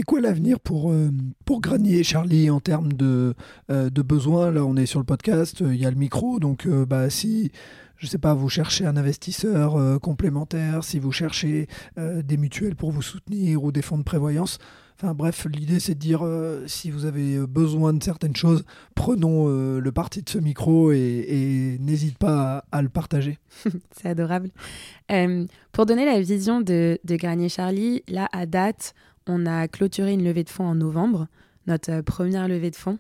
quoi 0.06 0.20
l'avenir 0.20 0.60
pour, 0.60 0.92
euh, 0.92 1.10
pour 1.46 1.62
Granier 1.62 2.04
Charlie 2.04 2.50
en 2.50 2.60
termes 2.60 2.94
de, 2.94 3.34
de 3.70 4.02
besoins? 4.02 4.52
Là, 4.52 4.66
on 4.66 4.76
est 4.76 4.86
sur 4.86 5.00
le 5.00 5.06
podcast, 5.06 5.62
il 5.62 5.78
y 5.78 5.86
a 5.86 5.90
le 5.90 5.96
micro, 5.96 6.40
donc 6.40 6.68
bah, 6.68 7.10
si 7.10 7.52
je 7.98 8.06
ne 8.06 8.10
sais 8.10 8.20
pas, 8.20 8.34
vous 8.34 8.50
cherchez 8.50 8.86
un 8.86 8.96
investisseur 8.96 10.00
complémentaire, 10.02 10.84
si 10.84 11.00
vous 11.00 11.12
cherchez 11.12 11.68
des 11.98 12.38
mutuelles 12.38 12.76
pour 12.76 12.92
vous 12.92 13.02
soutenir 13.02 13.64
ou 13.64 13.72
des 13.72 13.82
fonds 13.82 13.98
de 13.98 14.04
prévoyance, 14.04 14.60
Enfin 15.00 15.14
bref, 15.14 15.46
l'idée 15.46 15.80
c'est 15.80 15.94
de 15.94 16.00
dire 16.00 16.26
euh, 16.26 16.64
si 16.66 16.90
vous 16.90 17.06
avez 17.06 17.36
euh, 17.36 17.46
besoin 17.46 17.94
de 17.94 18.02
certaines 18.04 18.36
choses, 18.36 18.66
prenons 18.96 19.48
euh, 19.48 19.80
le 19.80 19.92
parti 19.92 20.24
de 20.24 20.30
ce 20.30 20.40
micro 20.40 20.92
et, 20.92 21.78
n'hésite 21.80 22.18
pas 22.18 22.66
à, 22.72 22.82
le 22.82 22.90
partager. 22.90 23.38
c'est 23.92 24.10
adorable. 24.10 24.50
pour 25.72 25.86
donner 25.86 26.04
la 26.04 26.20
vision 26.20 26.62
de, 26.62 26.98
Garnier 27.06 27.48
Charlie, 27.48 28.02
là 28.08 28.28
à 28.32 28.48
date, 28.48 28.96
on 29.28 29.46
a 29.46 29.68
clôturé 29.68 30.14
une 30.14 30.24
levée 30.24 30.44
de 30.44 30.50
fonds 30.50 30.66
en 30.66 30.76
novembre 30.76 31.28
notre 31.68 32.00
première 32.00 32.48
levée 32.48 32.72
de 32.72 32.78
fonds. 32.78 32.98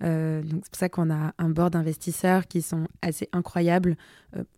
c'est 0.00 0.42
pour 0.48 0.62
ça 0.72 0.88
qu'on 0.88 1.10
a 1.10 1.34
un 1.36 1.50
board 1.50 1.74
d'investisseurs 1.74 2.46
qui 2.46 2.62
sont 2.62 2.88
assez 3.02 3.28
incroyables. 3.32 3.94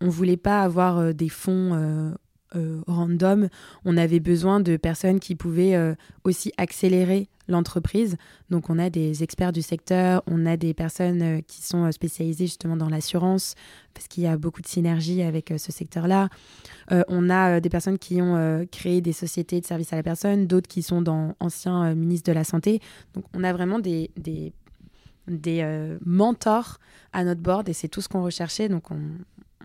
on 0.00 0.06
ne 0.06 0.10
voulait 0.10 0.36
pas 0.36 0.62
avoir 0.62 1.12
des 1.12 1.28
fonds 1.28 2.14
euh, 2.56 2.80
random, 2.86 3.48
on 3.84 3.96
avait 3.96 4.20
besoin 4.20 4.60
de 4.60 4.76
personnes 4.76 5.20
qui 5.20 5.34
pouvaient 5.34 5.74
euh, 5.74 5.94
aussi 6.24 6.52
accélérer 6.56 7.28
l'entreprise. 7.46 8.16
Donc 8.50 8.70
on 8.70 8.78
a 8.78 8.90
des 8.90 9.22
experts 9.22 9.52
du 9.52 9.62
secteur, 9.62 10.22
on 10.26 10.46
a 10.46 10.56
des 10.56 10.72
personnes 10.74 11.22
euh, 11.22 11.40
qui 11.46 11.62
sont 11.62 11.90
spécialisées 11.92 12.46
justement 12.46 12.76
dans 12.76 12.88
l'assurance, 12.88 13.54
parce 13.92 14.08
qu'il 14.08 14.22
y 14.22 14.26
a 14.26 14.36
beaucoup 14.36 14.62
de 14.62 14.66
synergie 14.66 15.22
avec 15.22 15.52
ce 15.56 15.72
secteur-là. 15.72 16.28
on 16.90 17.30
a 17.30 17.60
des 17.60 17.68
personnes 17.68 17.98
qui 17.98 18.22
ont 18.22 18.64
créé 18.70 19.00
des 19.00 19.12
sociétés 19.12 19.60
de 19.60 19.66
services 19.66 19.92
à 19.92 19.96
la 19.96 20.02
personne, 20.02 20.46
d'autres 20.46 20.68
qui 20.68 20.82
sont 20.82 21.02
dans 21.02 21.34
anciens 21.40 21.94
ministres 21.94 22.28
de 22.28 22.32
la 22.32 22.44
Santé. 22.44 22.80
Donc 23.14 23.24
on 23.34 23.42
a 23.42 23.52
vraiment 23.52 23.80
des, 23.80 24.10
des, 24.16 24.52
des 25.26 25.96
mentors 26.06 26.78
à 27.12 27.24
notre 27.24 27.40
board 27.40 27.68
et 27.68 27.72
c'est 27.72 27.88
tout 27.88 28.00
ce 28.00 28.08
qu'on 28.08 28.22
recherchait. 28.22 28.68
Donc 28.68 28.92
on, 28.92 29.00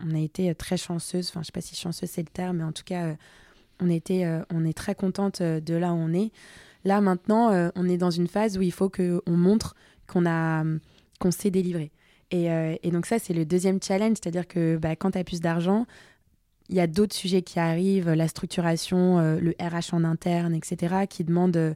on 0.01 0.15
a 0.15 0.19
été 0.19 0.49
euh, 0.49 0.53
très 0.53 0.77
chanceuse. 0.77 1.29
Enfin, 1.29 1.41
je 1.41 1.47
sais 1.47 1.51
pas 1.51 1.61
si 1.61 1.75
chanceuse 1.75 2.09
c'est 2.09 2.21
le 2.21 2.27
terme, 2.27 2.57
mais 2.57 2.63
en 2.63 2.71
tout 2.71 2.83
cas, 2.83 3.05
euh, 3.05 3.15
on, 3.79 3.89
était, 3.89 4.25
euh, 4.25 4.41
on 4.51 4.65
est 4.65 4.77
très 4.77 4.95
contente 4.95 5.41
de 5.41 5.75
là 5.75 5.93
où 5.93 5.97
on 5.97 6.13
est. 6.13 6.31
Là, 6.85 6.99
maintenant, 6.99 7.71
on 7.75 7.87
est 7.87 7.95
dans 7.95 8.11
une 8.11 8.27
phase 8.27 8.57
où 8.57 8.61
il 8.61 8.73
faut 8.73 8.89
qu'on 8.89 9.21
montre 9.37 9.73
qu'on 10.05 10.25
a 10.25 10.65
qu'on 11.17 11.31
sait 11.31 11.49
délivrer. 11.49 11.93
Et, 12.29 12.47
et, 12.83 12.91
donc 12.91 13.05
ça, 13.05 13.19
c'est 13.19 13.33
le 13.33 13.45
deuxième 13.45 13.81
challenge, 13.81 14.17
c'est-à-dire 14.21 14.49
que 14.49 14.75
bah, 14.75 14.97
quand 14.97 15.11
tu 15.11 15.17
as 15.17 15.23
plus 15.23 15.39
d'argent, 15.39 15.85
il 16.67 16.75
y 16.75 16.81
a 16.81 16.87
d'autres 16.87 17.15
sujets 17.15 17.41
qui 17.41 17.57
arrivent, 17.57 18.11
la 18.11 18.27
structuration, 18.27 19.21
le 19.39 19.55
RH 19.61 19.93
en 19.93 20.03
interne, 20.03 20.53
etc., 20.53 21.05
qui 21.09 21.23
demandent 21.23 21.73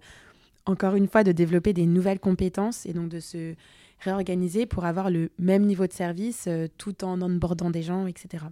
encore 0.69 0.95
une 0.95 1.07
fois 1.07 1.23
de 1.23 1.31
développer 1.31 1.73
des 1.73 1.85
nouvelles 1.85 2.19
compétences 2.19 2.85
et 2.85 2.93
donc 2.93 3.09
de 3.09 3.19
se 3.19 3.55
réorganiser 3.99 4.65
pour 4.65 4.85
avoir 4.85 5.09
le 5.09 5.31
même 5.39 5.65
niveau 5.65 5.87
de 5.87 5.93
service 5.93 6.45
euh, 6.47 6.67
tout 6.77 7.03
en 7.03 7.21
onboardant 7.21 7.71
des 7.71 7.81
gens, 7.81 8.05
etc. 8.05 8.45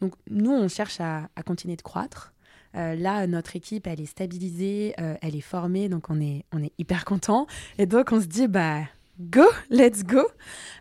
Donc 0.00 0.14
nous, 0.28 0.50
on 0.50 0.68
cherche 0.68 1.00
à, 1.00 1.28
continuer 1.44 1.76
de 1.76 1.82
croître. 1.82 2.32
Euh, 2.74 2.94
là, 2.94 3.26
notre 3.26 3.56
équipe, 3.56 3.86
elle 3.86 4.00
est 4.00 4.06
stabilisée, 4.06 4.94
euh, 5.00 5.14
elle 5.22 5.36
est 5.36 5.40
formée, 5.40 5.88
donc 5.88 6.10
on 6.10 6.20
est, 6.20 6.44
on 6.52 6.62
est 6.62 6.72
hyper 6.78 7.04
content. 7.04 7.46
Et 7.78 7.86
donc 7.86 8.12
on 8.12 8.20
se 8.20 8.26
dit, 8.26 8.48
bah, 8.48 8.82
go, 9.20 9.44
let's 9.70 10.04
go. 10.04 10.26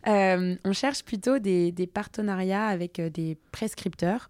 on 0.06 0.74
cherche 0.74 1.04
plutôt 1.04 1.40
des, 1.40 1.90
partenariats 1.94 2.68
avec 2.68 3.00
des 3.00 3.38
prescripteurs 3.52 4.30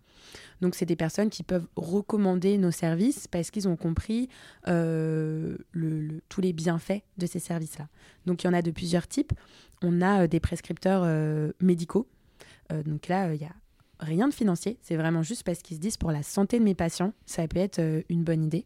donc, 0.61 0.75
c'est 0.75 0.85
des 0.85 0.95
personnes 0.95 1.29
qui 1.29 1.43
peuvent 1.43 1.67
recommander 1.75 2.57
nos 2.57 2.71
services 2.71 3.27
parce 3.27 3.51
qu'ils 3.51 3.67
ont 3.67 3.75
compris 3.75 4.29
euh, 4.67 5.57
tous 6.29 6.41
les 6.41 6.53
bienfaits 6.53 7.01
de 7.17 7.25
ces 7.25 7.39
services-là. 7.39 7.87
Donc, 8.25 8.43
il 8.43 8.47
y 8.47 8.49
en 8.49 8.53
a 8.53 8.61
de 8.61 8.71
plusieurs 8.71 9.07
types. 9.07 9.33
On 9.81 10.01
a 10.01 10.23
euh, 10.23 10.27
des 10.27 10.39
prescripteurs 10.39 11.03
euh, 11.05 11.51
médicaux. 11.59 12.07
donc 12.85 13.07
là, 13.07 13.33
il 13.33 13.39
n'y 13.39 13.45
a 13.45 13.55
rien 13.99 14.27
de 14.27 14.33
financier. 14.33 14.77
C'est 14.81 14.95
vraiment 14.95 15.23
juste 15.23 15.43
parce 15.43 15.61
qu'ils 15.61 15.77
se 15.77 15.81
disent 15.81 15.97
pour 15.97 16.11
la 16.11 16.23
santé 16.23 16.57
de 16.59 16.63
mes 16.63 16.75
patients, 16.75 17.13
ça 17.25 17.47
peut 17.47 17.59
être 17.59 17.81
une 18.09 18.23
bonne 18.23 18.43
idée. 18.43 18.65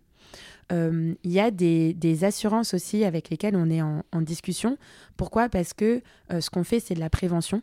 Il 0.72 1.32
y 1.32 1.39
a 1.39 1.51
des, 1.51 2.24
assurances 2.24 2.74
aussi 2.74 3.03
avec 3.03 3.30
lesquelles 3.30 3.55
on 3.55 3.70
est 3.70 3.82
en, 3.82 4.03
discussion. 4.22 4.78
Pourquoi? 5.17 5.49
Parce 5.49 5.74
que 5.74 6.01
ce 6.30 6.49
qu'on 6.49 6.63
fait, 6.63 6.80
c'est 6.80 6.93
de 6.93 6.99
la 6.99 7.09
prévention. 7.09 7.61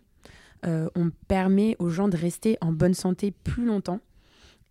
on 0.64 1.10
permet 1.28 1.76
aux 1.78 1.90
gens 1.90 2.08
de 2.08 2.16
rester 2.16 2.58
en 2.60 2.72
bonne 2.72 2.94
santé 2.94 3.32
plus 3.44 3.64
longtemps. 3.64 4.00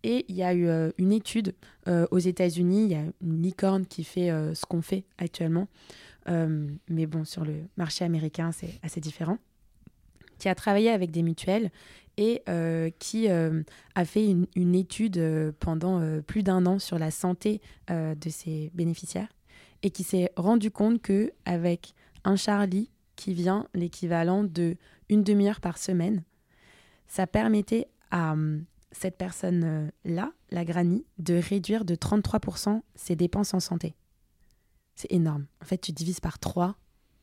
Et 0.02 0.24
il 0.28 0.36
y 0.36 0.44
a 0.44 0.54
eu 0.54 0.68
euh, 0.68 0.92
une 0.98 1.12
étude 1.12 1.52
euh, 1.88 2.06
aux 2.12 2.18
États-Unis, 2.18 2.84
il 2.84 2.92
y 2.92 2.94
a 2.94 3.02
une 3.22 3.42
licorne 3.42 3.86
qui 3.86 4.04
fait 4.04 4.30
euh, 4.30 4.54
ce 4.54 4.64
qu'on 4.64 4.80
fait 4.80 5.04
actuellement, 5.18 5.66
mais 6.88 7.06
bon, 7.06 7.24
sur 7.24 7.44
le 7.44 7.54
marché 7.76 8.04
américain, 8.04 8.50
c'est 8.52 8.80
assez 8.82 9.00
différent, 9.00 9.38
qui 10.38 10.48
a 10.48 10.54
travaillé 10.54 10.90
avec 10.90 11.10
des 11.10 11.22
mutuelles 11.22 11.70
et 12.18 12.42
qui 12.98 13.28
a 13.28 14.04
fait 14.04 14.26
une, 14.54 14.74
étude 14.74 15.52
pendant 15.60 16.00
plus 16.22 16.42
d'un 16.42 16.64
an 16.64 16.78
sur 16.78 16.98
la 16.98 17.10
santé 17.10 17.60
de 17.88 18.30
ses 18.30 18.70
bénéficiaires 18.74 19.28
et 19.82 19.90
qui 19.90 20.02
s'est 20.02 20.30
rendu 20.36 20.70
compte 20.70 21.02
que 21.02 21.32
avec 21.44 21.94
un 22.24 22.36
Charlie 22.36 22.90
qui 23.16 23.34
vient 23.34 23.66
l'équivalent 23.74 24.44
de 24.44 24.76
une 25.08 25.22
demi-heure 25.22 25.60
par 25.60 25.78
semaine, 25.78 26.22
ça 27.06 27.26
permettait 27.26 27.88
à 28.10 28.34
cette 28.92 29.16
personne-là, 29.16 30.32
la 30.50 30.64
Granny, 30.64 31.04
de 31.18 31.34
réduire 31.34 31.84
de 31.84 31.94
33% 31.94 32.80
ses 32.94 33.16
dépenses 33.16 33.54
en 33.54 33.60
santé. 33.60 33.94
C'est 34.94 35.12
énorme. 35.12 35.46
En 35.62 35.66
fait, 35.66 35.78
tu 35.78 35.92
divises 35.92 36.20
par 36.20 36.38
3 36.38 36.74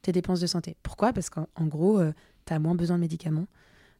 tes 0.03 0.11
dépenses 0.11 0.39
de 0.39 0.47
santé. 0.47 0.76
Pourquoi? 0.84 1.14
Parce 1.14 1.30
qu'en 1.30 1.47
gros, 1.61 1.99
euh, 1.99 2.14
tu 2.45 2.53
as 2.53 2.59
moins 2.59 2.75
besoin 2.75 2.97
de 2.97 3.01
médicaments. 3.01 3.47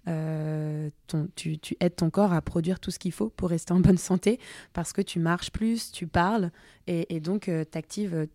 Euh, 0.08 0.90
tu, 1.36 1.60
aides 1.80 1.96
ton 1.96 2.10
corps 2.10 2.34
à 2.34 2.42
produire 2.42 2.82
tout 2.82 2.92
ce 2.92 3.00
qu'il 3.00 3.14
faut 3.14 3.30
pour 3.30 3.50
rester 3.50 3.72
en 3.72 3.80
bonne 3.80 3.98
santé 3.98 4.40
parce 4.74 4.92
que 4.92 5.02
tu 5.02 5.20
marches 5.20 5.52
plus, 5.52 5.92
tu 5.92 6.08
parles 6.08 6.52
et, 6.88 7.22
donc 7.22 7.48
euh, 7.48 7.64
tu 7.70 7.78
actives 7.78 8.28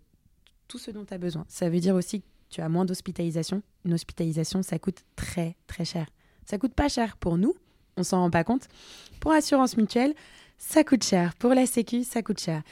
tout 0.66 0.78
ce 0.78 0.90
dont 0.90 1.04
tu 1.04 1.12
as 1.12 1.18
besoin. 1.18 1.44
Ça 1.48 1.68
veut 1.68 1.80
dire 1.80 1.94
aussi 1.94 2.20
que 2.20 2.26
tu 2.48 2.61
as 2.62 2.68
moins 2.68 2.84
d'hospitalisation. 2.84 3.62
Une 3.84 3.92
hospitalisation, 3.94 4.62
ça 4.62 4.78
coûte 4.78 5.04
très 5.16 5.56
très 5.66 5.84
cher. 5.84 6.06
Ça 6.46 6.56
coûte 6.56 6.72
pas 6.72 6.88
cher 6.88 7.16
pour 7.18 7.36
nous, 7.36 7.54
on 7.98 8.02
s'en 8.02 8.20
rend 8.20 8.30
pas 8.30 8.44
compte. 8.44 8.68
Pour 9.20 9.32
assurance 9.32 9.76
mutuelle, 9.76 10.14
ça 10.59 10.84
coûte 10.84 11.04
cher. 11.04 11.34
Pour 11.36 11.54
la 11.54 11.66
Sécu, 11.66 12.04
ça 12.04 12.22
coûte 12.22 12.40
cher. 12.40 12.62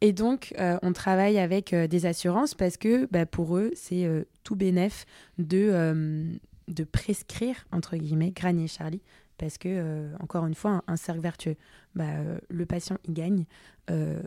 Et 0.00 0.12
donc, 0.12 0.52
euh, 0.58 0.78
on 0.82 0.92
travaille 0.92 1.38
avec 1.38 1.72
euh, 1.72 1.86
des 1.86 2.06
assurances 2.06 2.54
parce 2.54 2.76
que 2.76 3.06
bah, 3.10 3.24
pour 3.24 3.56
eux, 3.56 3.70
c'est 3.74 4.04
euh, 4.04 4.24
tout 4.44 4.56
bénéf 4.56 5.06
de, 5.38 6.38
de 6.68 6.84
prescrire, 6.84 7.66
entre 7.72 7.96
guillemets, 7.96 8.30
Granier 8.30 8.68
Charlie. 8.68 9.02
Parce 9.38 9.58
que, 9.58 10.10
encore 10.20 10.46
une 10.46 10.54
fois, 10.54 10.82
un, 10.86 10.96
cercle 10.96 11.20
vertueux. 11.20 11.56
Bah, 11.96 12.04
le 12.48 12.66
patient 12.66 12.98
y 13.08 13.12
gagne, 13.12 13.46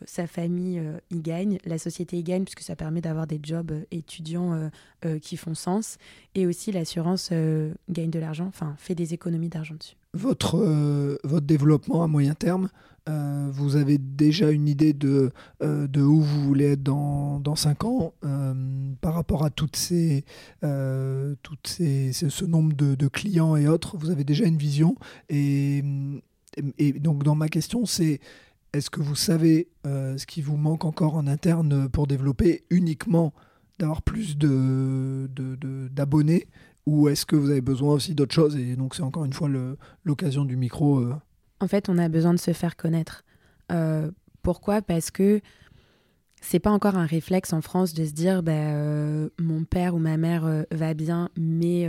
sa 0.05 0.25
famille 0.25 0.81
y 1.11 1.21
gagne, 1.21 1.59
la 1.65 1.77
société 1.77 2.17
y 2.17 2.23
gagne, 2.23 2.43
puisque 2.43 2.61
ça 2.61 2.75
permet 2.75 2.99
d'avoir 2.99 3.27
des 3.27 3.39
jobs 3.41 3.71
étudiants 3.91 4.69
qui 5.21 5.37
font 5.37 5.53
sens. 5.53 5.97
Et 6.33 6.47
aussi, 6.47 6.71
l'assurance 6.71 7.31
gagne 7.89 8.09
de 8.09 8.19
l'argent, 8.19 8.47
enfin, 8.47 8.73
fait 8.77 8.95
des 8.95 9.13
économies 9.13 9.49
d'argent 9.49 9.75
dessus 9.75 9.99
votre, 10.13 10.57
euh, 10.57 11.17
votre 11.23 11.45
développement 11.45 12.03
à 12.03 12.07
moyen 12.07 12.33
terme 12.33 12.69
euh, 13.07 13.47
Vous 13.51 13.75
avez 13.75 13.97
déjà 13.97 14.51
une 14.51 14.67
idée 14.67 14.93
de, 14.93 15.31
euh, 15.61 15.87
de 15.87 16.01
où 16.01 16.21
vous 16.21 16.43
voulez 16.43 16.73
être 16.73 16.83
dans, 16.83 17.39
dans 17.39 17.55
5 17.55 17.83
ans 17.85 18.13
par 19.01 19.13
rapport 19.13 19.45
à 19.45 19.49
toutes 19.49 19.75
ces, 19.75 20.25
toutes 20.61 21.67
ces, 21.67 22.11
ce, 22.13 22.45
nombre 22.45 22.73
de, 22.73 22.95
de, 22.95 23.07
clients 23.07 23.55
et 23.55 23.67
autres 23.67 23.97
Vous 23.97 24.09
avez 24.09 24.23
déjà 24.23 24.45
une 24.45 24.57
vision 24.57 24.95
et, 25.29 25.83
et 26.77 26.93
donc, 26.93 27.23
dans 27.23 27.35
ma 27.35 27.49
question, 27.49 27.85
c'est 27.85 28.19
est-ce 28.73 28.89
que 28.89 29.01
vous 29.01 29.15
savez 29.15 29.69
ce 29.85 30.25
qui 30.25 30.41
vous 30.41 30.57
manque 30.57 30.85
encore 30.85 31.15
en 31.15 31.27
interne 31.27 31.89
pour 31.89 32.07
développer 32.07 32.63
uniquement 32.69 33.33
d'avoir 33.79 34.01
plus 34.01 34.37
d'abonnés 34.37 36.39
de, 36.39 36.45
ou 36.85 37.09
est-ce 37.09 37.25
que 37.25 37.35
vous 37.35 37.49
avez 37.49 37.61
besoin 37.61 37.93
aussi 37.93 38.13
d'autres 38.13 38.35
choses 38.35 38.55
Et 38.55 38.75
donc 38.75 38.93
c'est 38.93 39.03
encore 39.03 39.25
une 39.25 39.33
fois 39.33 39.49
l'occasion 40.03 40.45
du 40.45 40.57
micro. 40.57 40.99
Euh? 40.99 41.15
En 41.59 41.67
fait, 41.67 41.89
on 41.89 41.97
a 41.97 42.09
besoin 42.09 42.33
de 42.33 42.39
se 42.39 42.53
faire 42.53 42.75
connaître. 42.75 43.23
Euh, 43.71 44.11
pourquoi? 44.43 44.81
Parce 44.81 45.11
que 45.11 45.41
c'est 46.41 46.59
pas 46.59 46.71
encore 46.71 46.95
un 46.95 47.05
réflexe 47.05 47.53
en 47.53 47.61
France 47.61 47.93
de 47.93 48.05
se 48.05 48.11
dire 48.11 48.43
bah, 48.43 48.51
euh, 48.51 49.29
mon 49.39 49.63
père 49.63 49.95
ou 49.95 49.99
ma 49.99 50.17
mère 50.17 50.65
va 50.71 50.93
bien, 50.93 51.29
mais 51.37 51.87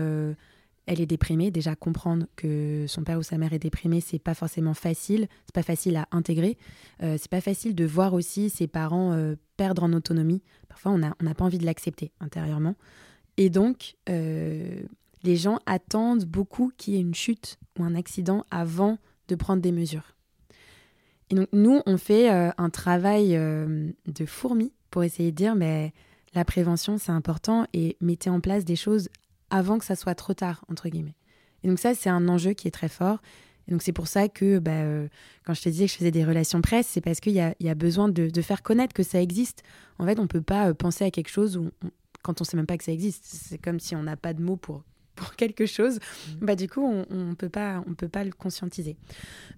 elle 0.87 1.01
est 1.01 1.07
déprimée. 1.07 1.51
Déjà 1.51 1.77
comprendre 1.77 2.27
que 2.37 2.87
son 2.89 3.03
père 3.05 3.19
ou 3.19 3.23
sa 3.23 3.39
mère 3.39 3.53
est 3.53 3.59
déprimé, 3.59 4.01
c'est 4.01 4.19
pas 4.19 4.35
forcément 4.35 4.75
facile. 4.75 5.29
C'est 5.47 5.55
pas 5.55 5.63
facile 5.63 5.97
à 5.97 6.09
intégrer. 6.11 6.59
c'est 7.01 7.29
pas 7.29 7.41
facile 7.41 7.75
de 7.75 7.85
voir 7.85 8.15
aussi 8.15 8.51
ses 8.51 8.67
parents 8.67 9.35
perdre 9.57 9.83
en 9.83 9.93
autonomie. 9.93 10.43
Parfois, 10.69 10.93
on 10.93 10.99
n'a 10.99 11.35
pas 11.35 11.45
envie 11.45 11.59
de 11.59 11.67
l'accepter 11.67 12.13
intérieurement. 12.21 12.75
Et 13.37 13.49
donc, 13.49 13.97
euh, 14.09 14.83
les 15.23 15.37
gens 15.37 15.61
attendent 15.67 16.25
beaucoup 16.25 16.73
qu'il 16.77 16.95
y 16.95 16.97
ait 16.99 17.01
une 17.01 17.15
chute 17.15 17.59
ou 17.79 17.85
un 17.85 17.95
accident 17.95 18.45
avant 18.51 18.99
de 19.29 19.35
prendre 19.35 19.63
des 19.63 19.73
mesures. 19.73 20.15
Et 21.31 21.35
donc, 21.35 21.49
nous, 21.53 21.81
on 21.87 21.97
fait 21.97 22.31
euh, 22.31 22.51
un 22.59 22.71
travail 22.71 23.37
euh, 23.37 23.91
de 24.07 24.27
fourmi 24.27 24.73
pour 24.91 25.05
essayer 25.05 25.31
de 25.31 25.37
dire, 25.37 25.55
mais 25.55 25.93
la 26.35 26.45
prévention, 26.45 26.99
c'est 26.99 27.13
important 27.13 27.67
et 27.73 27.97
mettez 28.01 28.29
en 28.29 28.41
place 28.41 28.65
des 28.65 28.77
choses 28.77 29.09
avant 29.51 29.79
que 29.79 29.85
ça 29.85 29.97
soit 29.97 30.15
trop 30.15 30.35
tard, 30.35 30.65
entre 30.69 30.89
guillemets. 30.89 31.17
Et 31.63 31.69
donc 31.69 31.79
ça, 31.79 31.95
c'est 31.95 32.11
un 32.11 32.29
enjeu 32.29 32.53
qui 32.53 32.69
est 32.69 32.73
très 32.73 32.89
fort. 32.89 33.21
Et 33.69 33.73
donc 33.73 33.83
c'est 33.83 33.93
pour 33.93 34.09
ça 34.09 34.29
que 34.29 34.59
bah, 34.59 35.09
quand 35.45 35.55
je 35.55 35.63
te 35.63 35.69
disais 35.69 35.87
que 35.87 35.93
je 35.93 35.97
faisais 35.97 36.11
des 36.11 36.25
relations 36.25 36.61
presse, 36.61 36.87
c'est 36.87 37.01
parce 37.01 37.21
qu'il 37.21 37.33
y, 37.33 37.41
a, 37.41 37.75
besoin 37.75 38.09
de, 38.09 38.41
faire 38.41 38.63
connaître 38.63 38.95
que 38.95 39.03
ça 39.03 39.21
existe. 39.21 39.63
En 39.99 40.07
fait, 40.07 40.19
on 40.19 40.23
ne 40.23 40.29
peut 40.29 40.43
pas 40.43 40.73
penser 40.75 41.05
à 41.05 41.11
quelque 41.11 41.31
chose 41.31 41.61
quand 42.23 42.41
on 42.41 42.45
sait 42.45 42.57
même 42.57 42.67
pas 42.67 42.79
que 42.79 42.85
ça 42.85 42.93
existe. 42.93 43.25
C'est 43.25 43.59
comme 43.59 43.79
si 43.79 43.95
on 43.95 44.03
n'a 44.03 44.17
pas 44.17 44.35
de 44.35 44.43
mots 44.43 44.57
pour, 44.57 44.83
pour 45.21 45.37
quelque 45.37 45.67
chose. 45.67 45.97
Mm. 45.97 46.47
Bah, 46.47 46.57
du 46.57 46.69
coup, 46.69 46.83
on 46.83 47.15
ne 47.15 47.35
peut, 47.35 47.51
pas, 47.51 47.85
on 47.87 47.95
peut 47.95 48.09
pas 48.09 48.25
le 48.25 48.33
conscientiser. 48.33 48.97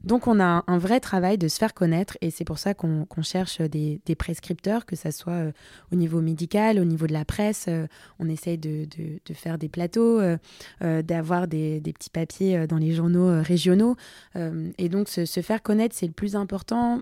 Donc, 0.02 0.26
on 0.26 0.40
a 0.40 0.64
un 0.66 0.78
vrai 0.78 0.98
travail 0.98 1.38
de 1.38 1.46
se 1.46 1.56
faire 1.58 1.72
connaître 1.72 2.18
et 2.20 2.30
c'est 2.30 2.44
pour 2.44 2.58
ça 2.58 2.74
qu'on 2.74 3.06
cherche 3.22 3.60
des, 3.60 4.00
des, 4.04 4.16
prescripteurs, 4.16 4.84
que 4.84 4.96
ce 4.96 5.12
soit 5.12 5.32
euh, 5.32 5.52
au 5.92 5.96
niveau 5.96 6.20
médical, 6.20 6.80
au 6.80 6.84
niveau 6.84 7.06
de 7.06 7.12
la 7.12 7.24
presse. 7.24 7.66
Euh, 7.68 7.86
on 8.18 8.28
essaye 8.28 8.58
de, 8.58 8.86
de, 8.86 9.20
de, 9.24 9.34
faire 9.34 9.56
des 9.56 9.68
plateaux, 9.68 10.20
euh, 10.20 11.02
d'avoir 11.02 11.46
des, 11.46 11.80
des, 11.80 11.92
petits 11.92 12.10
papiers 12.10 12.66
dans 12.66 12.78
les 12.78 12.92
journaux 12.92 13.40
régionaux. 13.42 13.96
et 14.34 14.88
donc, 14.88 15.08
se, 15.08 15.24
se 15.24 15.40
faire 15.40 15.62
connaître, 15.62 15.94
c'est 15.94 16.06
le 16.06 16.12
plus 16.12 16.34
important. 16.34 17.00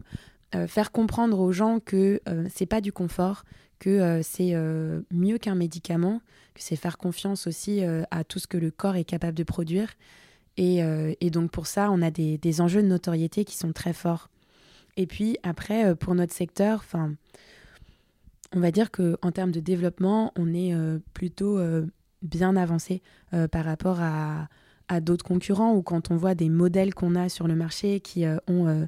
faire 0.69 0.93
comprendre 0.93 1.39
aux 1.39 1.53
gens 1.53 1.81
que 1.81 2.21
c'est 2.53 2.67
pas 2.67 2.81
du 2.81 2.93
confort, 2.93 3.45
que 3.81 3.91
euh, 3.91 4.23
c'est 4.23 4.51
euh, 4.55 5.01
mieux 5.11 5.39
qu'un 5.39 5.57
médicament, 5.57 6.21
que 6.55 6.63
c'est 6.63 6.77
faire 6.77 6.99
confiance 6.99 7.49
aussi 7.49 7.83
euh, 7.83 8.03
à 8.13 8.23
tout 8.23 8.39
ce 8.39 8.47
que 8.47 8.59
le 8.59 8.71
corps 8.71 8.95
est 8.95 9.05
capable 9.05 9.37
de 9.37 9.43
produire. 9.43 9.89
Et, 10.57 11.31
donc 11.31 11.51
pour 11.51 11.67
ça, 11.67 11.91
on 11.91 12.03
a 12.03 12.11
des, 12.11 12.61
enjeux 12.61 12.83
de 12.83 12.87
notoriété 12.87 13.47
qui 13.47 13.57
sont 13.57 13.73
très 13.73 13.95
forts. 13.95 14.29
Et 14.99 15.07
puis 15.07 15.39
après, 15.43 15.95
pour 15.95 16.15
notre 16.15 16.35
secteur, 16.35 16.85
on 18.55 18.61
va 18.61 18.71
dire 18.71 18.91
qu'en 18.91 19.31
termes 19.33 19.53
de 19.53 19.61
développement, 19.61 20.35
on 20.37 20.53
est 20.53 20.75
plutôt 21.15 21.59
bien 22.21 22.57
avancé 22.57 23.01
par 23.51 23.65
rapport 23.65 24.01
à, 24.01 24.49
d'autres 25.01 25.25
concurrents 25.25 25.73
ou 25.75 25.81
quand 25.81 26.11
on 26.11 26.17
voit 26.17 26.35
des 26.35 26.51
modèles 26.51 26.93
qu'on 26.93 27.15
a 27.15 27.31
sur 27.31 27.49
le 27.49 27.55
marché 27.55 28.01
qui 28.01 28.27
ont 28.47 28.87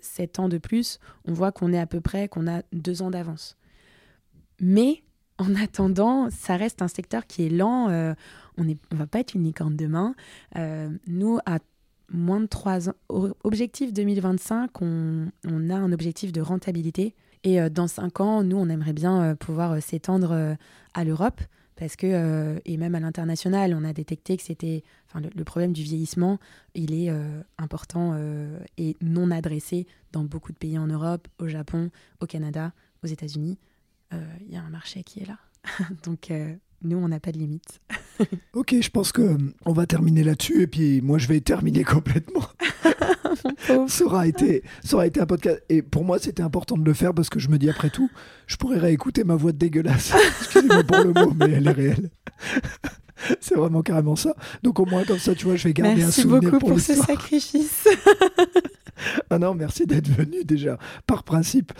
7 0.00 0.38
ans 0.38 0.48
de 0.48 0.58
plus, 0.58 1.00
on 1.24 1.32
voit 1.32 1.50
qu'on 1.50 1.72
est 1.72 1.80
à 1.80 1.86
peu 1.86 2.00
près, 2.00 2.28
qu'on 2.28 2.46
a 2.46 2.62
2 2.72 3.02
ans 3.02 3.10
d'avance. 3.10 3.58
Mais 4.60 5.02
en 5.38 5.54
attendant, 5.54 6.28
ça 6.30 6.56
reste 6.56 6.82
un 6.82 6.88
secteur 6.88 7.26
qui 7.26 7.46
est 7.46 7.48
lent. 7.48 7.88
Euh, 7.88 8.14
on 8.56 8.64
ne 8.64 8.74
va 8.92 9.06
pas 9.06 9.20
être 9.20 9.34
une 9.34 9.44
licorne 9.44 9.76
demain. 9.76 10.14
Euh, 10.56 10.90
nous, 11.06 11.38
à 11.46 11.58
moins 12.10 12.40
de 12.40 12.46
3 12.46 12.88
ans, 12.88 12.94
objectif 13.44 13.92
2025, 13.92 14.82
on, 14.82 15.30
a 15.70 15.74
un 15.74 15.92
objectif 15.92 16.32
de 16.32 16.40
rentabilité. 16.40 17.14
Et 17.44 17.60
euh, 17.60 17.68
dans 17.68 17.86
5 17.86 18.20
ans, 18.20 18.42
nous, 18.42 18.56
on 18.56 18.68
aimerait 18.68 18.92
bien 18.92 19.36
pouvoir 19.36 19.80
s'étendre 19.80 20.56
à 20.94 21.04
l'Europe. 21.04 21.40
Parce 21.76 21.94
que, 21.94 22.60
et 22.64 22.76
même 22.76 22.96
à 22.96 23.00
l'international, 23.00 23.72
on 23.72 23.84
a 23.84 23.92
détecté 23.92 24.36
que 24.36 24.42
c'était. 24.42 24.82
Enfin, 25.06 25.20
le, 25.20 25.44
problème 25.44 25.72
du 25.72 25.84
vieillissement, 25.84 26.40
il 26.74 26.92
est 26.92 27.08
important 27.56 28.18
et 28.76 28.96
non 29.00 29.30
adressé 29.30 29.86
dans 30.10 30.24
beaucoup 30.24 30.50
de 30.50 30.58
pays 30.58 30.76
en 30.76 30.88
Europe, 30.88 31.28
au 31.38 31.46
Japon, 31.46 31.90
au 32.20 32.26
Canada, 32.26 32.72
aux 33.04 33.06
États-Unis. 33.06 33.58
Euh, 34.12 34.24
il 34.46 34.52
y 34.52 34.56
a 34.56 34.62
un 34.62 34.70
marché 34.70 35.02
qui 35.02 35.20
est 35.20 35.26
là. 35.26 35.38
Donc, 36.04 36.30
euh, 36.30 36.54
nous, 36.82 36.96
on 36.96 37.08
n'a 37.08 37.20
pas 37.20 37.32
de 37.32 37.38
limite. 37.38 37.80
ok, 38.54 38.76
je 38.80 38.90
pense 38.90 39.12
que 39.12 39.22
euh, 39.22 39.36
on 39.64 39.72
va 39.72 39.86
terminer 39.86 40.24
là-dessus 40.24 40.62
et 40.62 40.66
puis 40.66 41.00
moi, 41.02 41.18
je 41.18 41.28
vais 41.28 41.40
terminer 41.40 41.84
complètement. 41.84 42.46
ça, 43.88 44.04
aura 44.04 44.26
été, 44.26 44.62
ça 44.82 44.96
aura 44.96 45.06
été 45.06 45.20
un 45.20 45.26
podcast. 45.26 45.62
Et 45.68 45.82
pour 45.82 46.04
moi, 46.04 46.18
c'était 46.18 46.42
important 46.42 46.76
de 46.76 46.84
le 46.84 46.94
faire 46.94 47.12
parce 47.12 47.28
que 47.28 47.38
je 47.38 47.48
me 47.48 47.58
dis, 47.58 47.68
après 47.68 47.90
tout, 47.90 48.10
je 48.46 48.56
pourrais 48.56 48.78
réécouter 48.78 49.24
ma 49.24 49.34
voix 49.34 49.52
de 49.52 49.58
dégueulasse. 49.58 50.12
Excusez-moi 50.40 50.84
pour 50.84 50.98
le 50.98 51.12
mot, 51.12 51.34
mais 51.34 51.50
elle 51.52 51.66
est 51.66 51.72
réelle. 51.72 52.10
C'est 53.40 53.56
vraiment 53.56 53.82
carrément 53.82 54.14
ça. 54.14 54.34
Donc 54.62 54.78
au 54.78 54.86
moins 54.86 55.04
comme 55.04 55.18
ça, 55.18 55.34
tu 55.34 55.44
vois, 55.44 55.56
je 55.56 55.64
vais 55.64 55.74
garder 55.74 56.04
un 56.04 56.10
souvenir 56.10 56.52
beaucoup 56.52 56.58
pour, 56.60 56.68
pour 56.70 56.80
ce 56.80 56.94
sacrifice. 56.94 57.88
ah 59.28 59.38
non, 59.40 59.54
merci 59.54 59.86
d'être 59.86 60.08
venu 60.08 60.44
déjà, 60.44 60.78
par 61.04 61.24
principe. 61.24 61.72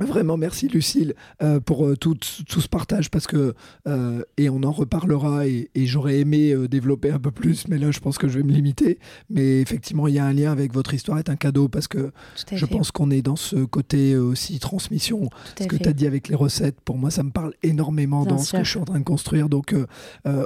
Vraiment, 0.00 0.38
merci 0.38 0.66
Lucille 0.68 1.14
euh, 1.42 1.60
pour 1.60 1.86
euh, 1.86 1.94
tout, 1.94 2.14
tout, 2.14 2.60
ce 2.60 2.68
partage 2.68 3.10
parce 3.10 3.26
que, 3.26 3.54
euh, 3.86 4.22
et 4.38 4.48
on 4.48 4.62
en 4.62 4.72
reparlera 4.72 5.46
et, 5.46 5.68
j'aurais 5.74 6.20
aimé 6.20 6.54
développer 6.68 7.10
un 7.10 7.18
peu 7.18 7.30
plus, 7.30 7.66
mais 7.68 7.76
là 7.78 7.90
je 7.90 8.00
pense 8.00 8.16
que 8.16 8.28
je 8.28 8.38
vais 8.38 8.44
me 8.44 8.52
limiter. 8.52 8.98
Mais 9.28 9.60
effectivement, 9.60 10.08
il 10.08 10.14
y 10.14 10.18
a 10.18 10.24
un 10.24 10.32
lien 10.32 10.52
avec 10.52 10.72
votre 10.72 10.94
histoire, 10.94 11.18
est 11.18 11.28
un 11.28 11.36
cadeau 11.36 11.68
parce 11.68 11.88
que 11.88 12.12
je 12.52 12.66
pense 12.66 12.90
qu'on 12.92 13.10
est 13.10 13.22
dans 13.22 13.36
ce 13.36 13.56
côté 13.64 14.16
aussi 14.16 14.58
transmission. 14.58 15.28
ce 15.58 15.66
que 15.66 15.76
tu 15.76 15.88
as 15.88 15.92
dit 15.92 16.06
avec 16.06 16.28
les 16.28 16.34
recettes, 16.34 16.80
pour 16.80 16.96
moi, 16.96 17.10
ça 17.10 17.22
me 17.22 17.30
parle 17.30 17.52
énormément 17.62 18.24
dans 18.24 18.38
ce 18.38 18.52
que 18.56 18.64
je 18.64 18.70
suis 18.70 18.78
en 18.78 18.84
train 18.84 19.00
de 19.00 19.04
construire. 19.04 19.48
Donc, 19.48 19.74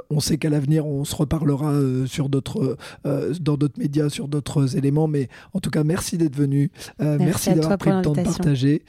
on 0.09 0.19
sait 0.19 0.37
qu'à 0.37 0.49
l'avenir, 0.49 0.85
on 0.85 1.05
se 1.05 1.15
reparlera 1.15 1.73
sur 2.07 2.29
d'autres, 2.29 2.77
dans 3.03 3.57
d'autres 3.57 3.79
médias, 3.79 4.09
sur 4.09 4.27
d'autres 4.27 4.75
éléments. 4.77 5.07
Mais 5.07 5.29
en 5.53 5.59
tout 5.59 5.69
cas, 5.69 5.83
merci 5.83 6.17
d'être 6.17 6.35
venu. 6.35 6.71
merci, 6.99 7.53
d'avoir 7.53 7.77
pris 7.77 7.91
le 7.91 8.01
temps 8.01 8.13
de 8.13 8.21
partager. 8.21 8.83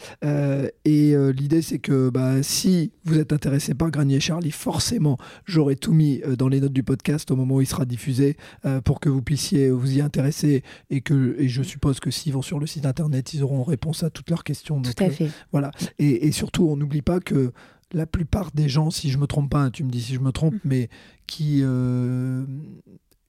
Euh, 0.57 0.69
et 0.85 1.15
euh, 1.15 1.33
l'idée, 1.33 1.63
c'est 1.63 1.79
que 1.79 2.11
bah, 2.11 2.43
si 2.43 2.93
vous 3.05 3.19
êtes 3.19 3.33
intéressé 3.33 3.75
par 3.75 3.91
Granier 3.91 4.21
Charlie, 4.21 4.51
forcément, 4.51 5.19
j'aurai 5.45 5.77
tout 5.77 5.93
mis 5.93 6.21
euh, 6.23 6.37
dans 6.37 6.49
les 6.49 6.61
notes 6.61 6.73
du 6.73 6.83
podcast 6.83 7.31
au 7.31 7.37
moment 7.37 7.57
où 7.57 7.61
il 7.61 7.67
sera 7.67 7.85
diffusé 7.85 8.37
pour 8.85 9.01
que 9.01 9.09
vous 9.09 9.23
puissiez 9.23 9.71
vous 9.71 9.99
y 9.99 10.01
intéresser 10.01 10.63
et 10.91 11.01
que 11.01 11.37
et 11.39 11.49
je 11.49 11.63
suppose 11.63 12.01
que 12.01 12.11
s'ils 12.11 12.33
vont 12.33 12.43
sur 12.43 12.59
le 12.59 12.67
site 12.67 12.87
internet, 12.87 13.35
ils 13.35 13.43
auront 13.43 13.63
réponse 13.63 14.03
à 14.03 14.11
toutes 14.11 14.31
leurs 14.31 14.45
questions. 14.45 14.81
Tout 14.83 14.91
à 14.99 15.11
fait. 15.11 15.31
Voilà. 15.53 15.71
Et, 15.99 16.27
et 16.27 16.33
surtout, 16.33 16.69
on 16.69 16.77
n'oublie 16.77 17.03
pas 17.03 17.21
que 17.21 17.53
la 17.93 18.07
plupart 18.07 18.51
des 18.53 18.69
gens, 18.69 18.91
si 18.91 19.11
je 19.11 19.19
me 19.19 19.27
trompe 19.27 19.51
pas, 19.51 19.71
tu 19.71 19.85
me 19.85 19.91
dis 19.91 20.03
si 20.03 20.15
je 20.15 20.21
me 20.21 20.33
trompe, 20.33 20.55
mm. 20.55 20.61
mais 20.65 20.89
qui 21.27 21.63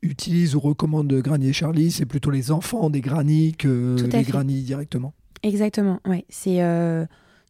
utilisent 0.01 0.55
ou 0.55 0.59
recommandent 0.59 1.13
Granier 1.13 1.53
Charlie, 1.53 1.91
c'est 1.91 2.05
plutôt 2.05 2.32
les 2.32 2.51
enfants 2.51 2.89
des 2.89 3.01
Granny 3.01 3.53
que 3.53 3.95
les 4.11 4.23
Granny 4.23 4.61
directement. 4.61 5.13
Exactement, 5.43 5.99
ouais. 6.05 6.25
C'est, 6.29 6.61
euh, 6.61 7.05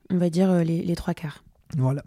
on 0.09 0.17
va 0.17 0.29
dire, 0.29 0.49
euh, 0.49 0.63
les, 0.63 0.95
trois 0.95 1.13
quarts. 1.13 1.43
Voilà. 1.77 2.03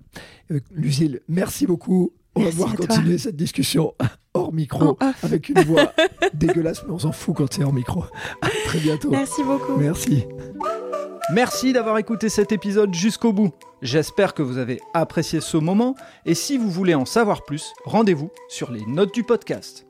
Euh, 0.51 0.61
Lucille, 0.72 1.20
merci 1.28 1.66
beaucoup. 1.66 2.12
On 2.37 2.43
va 2.43 2.51
pouvoir 2.51 2.76
continuer 2.76 3.18
cette 3.18 3.37
discussion 3.37 3.95
hors 4.35 4.53
micro 4.53 4.97
avec 5.22 5.49
une 5.49 5.61
voix 5.62 5.93
dégueulasse, 6.35 6.85
mais 6.87 6.93
on 6.93 6.99
s'en 6.99 7.12
fout 7.12 7.37
quand 7.37 7.53
c'est 7.53 7.64
hors 7.64 7.72
micro. 7.72 8.05
À 8.41 8.49
très 8.66 8.78
bientôt. 8.78 9.11
Merci 9.11 9.43
beaucoup. 9.43 9.76
Merci. 9.76 10.24
Merci 11.33 11.72
d'avoir 11.72 11.99
écouté 11.99 12.28
cet 12.28 12.53
épisode 12.53 12.95
jusqu'au 12.95 13.33
bout. 13.33 13.53
J'espère 13.83 14.35
que 14.35 14.43
vous 14.43 14.59
avez 14.59 14.81
apprécié 14.95 15.41
ce 15.41 15.57
moment 15.57 15.95
et 16.24 16.35
si 16.35 16.57
vous 16.57 16.70
voulez 16.70 16.95
en 16.95 17.05
savoir 17.05 17.45
plus, 17.45 17.72
rendez-vous 17.85 18.31
sur 18.49 18.70
les 18.70 18.85
notes 18.87 19.14
du 19.14 19.24
podcast. 19.24 19.89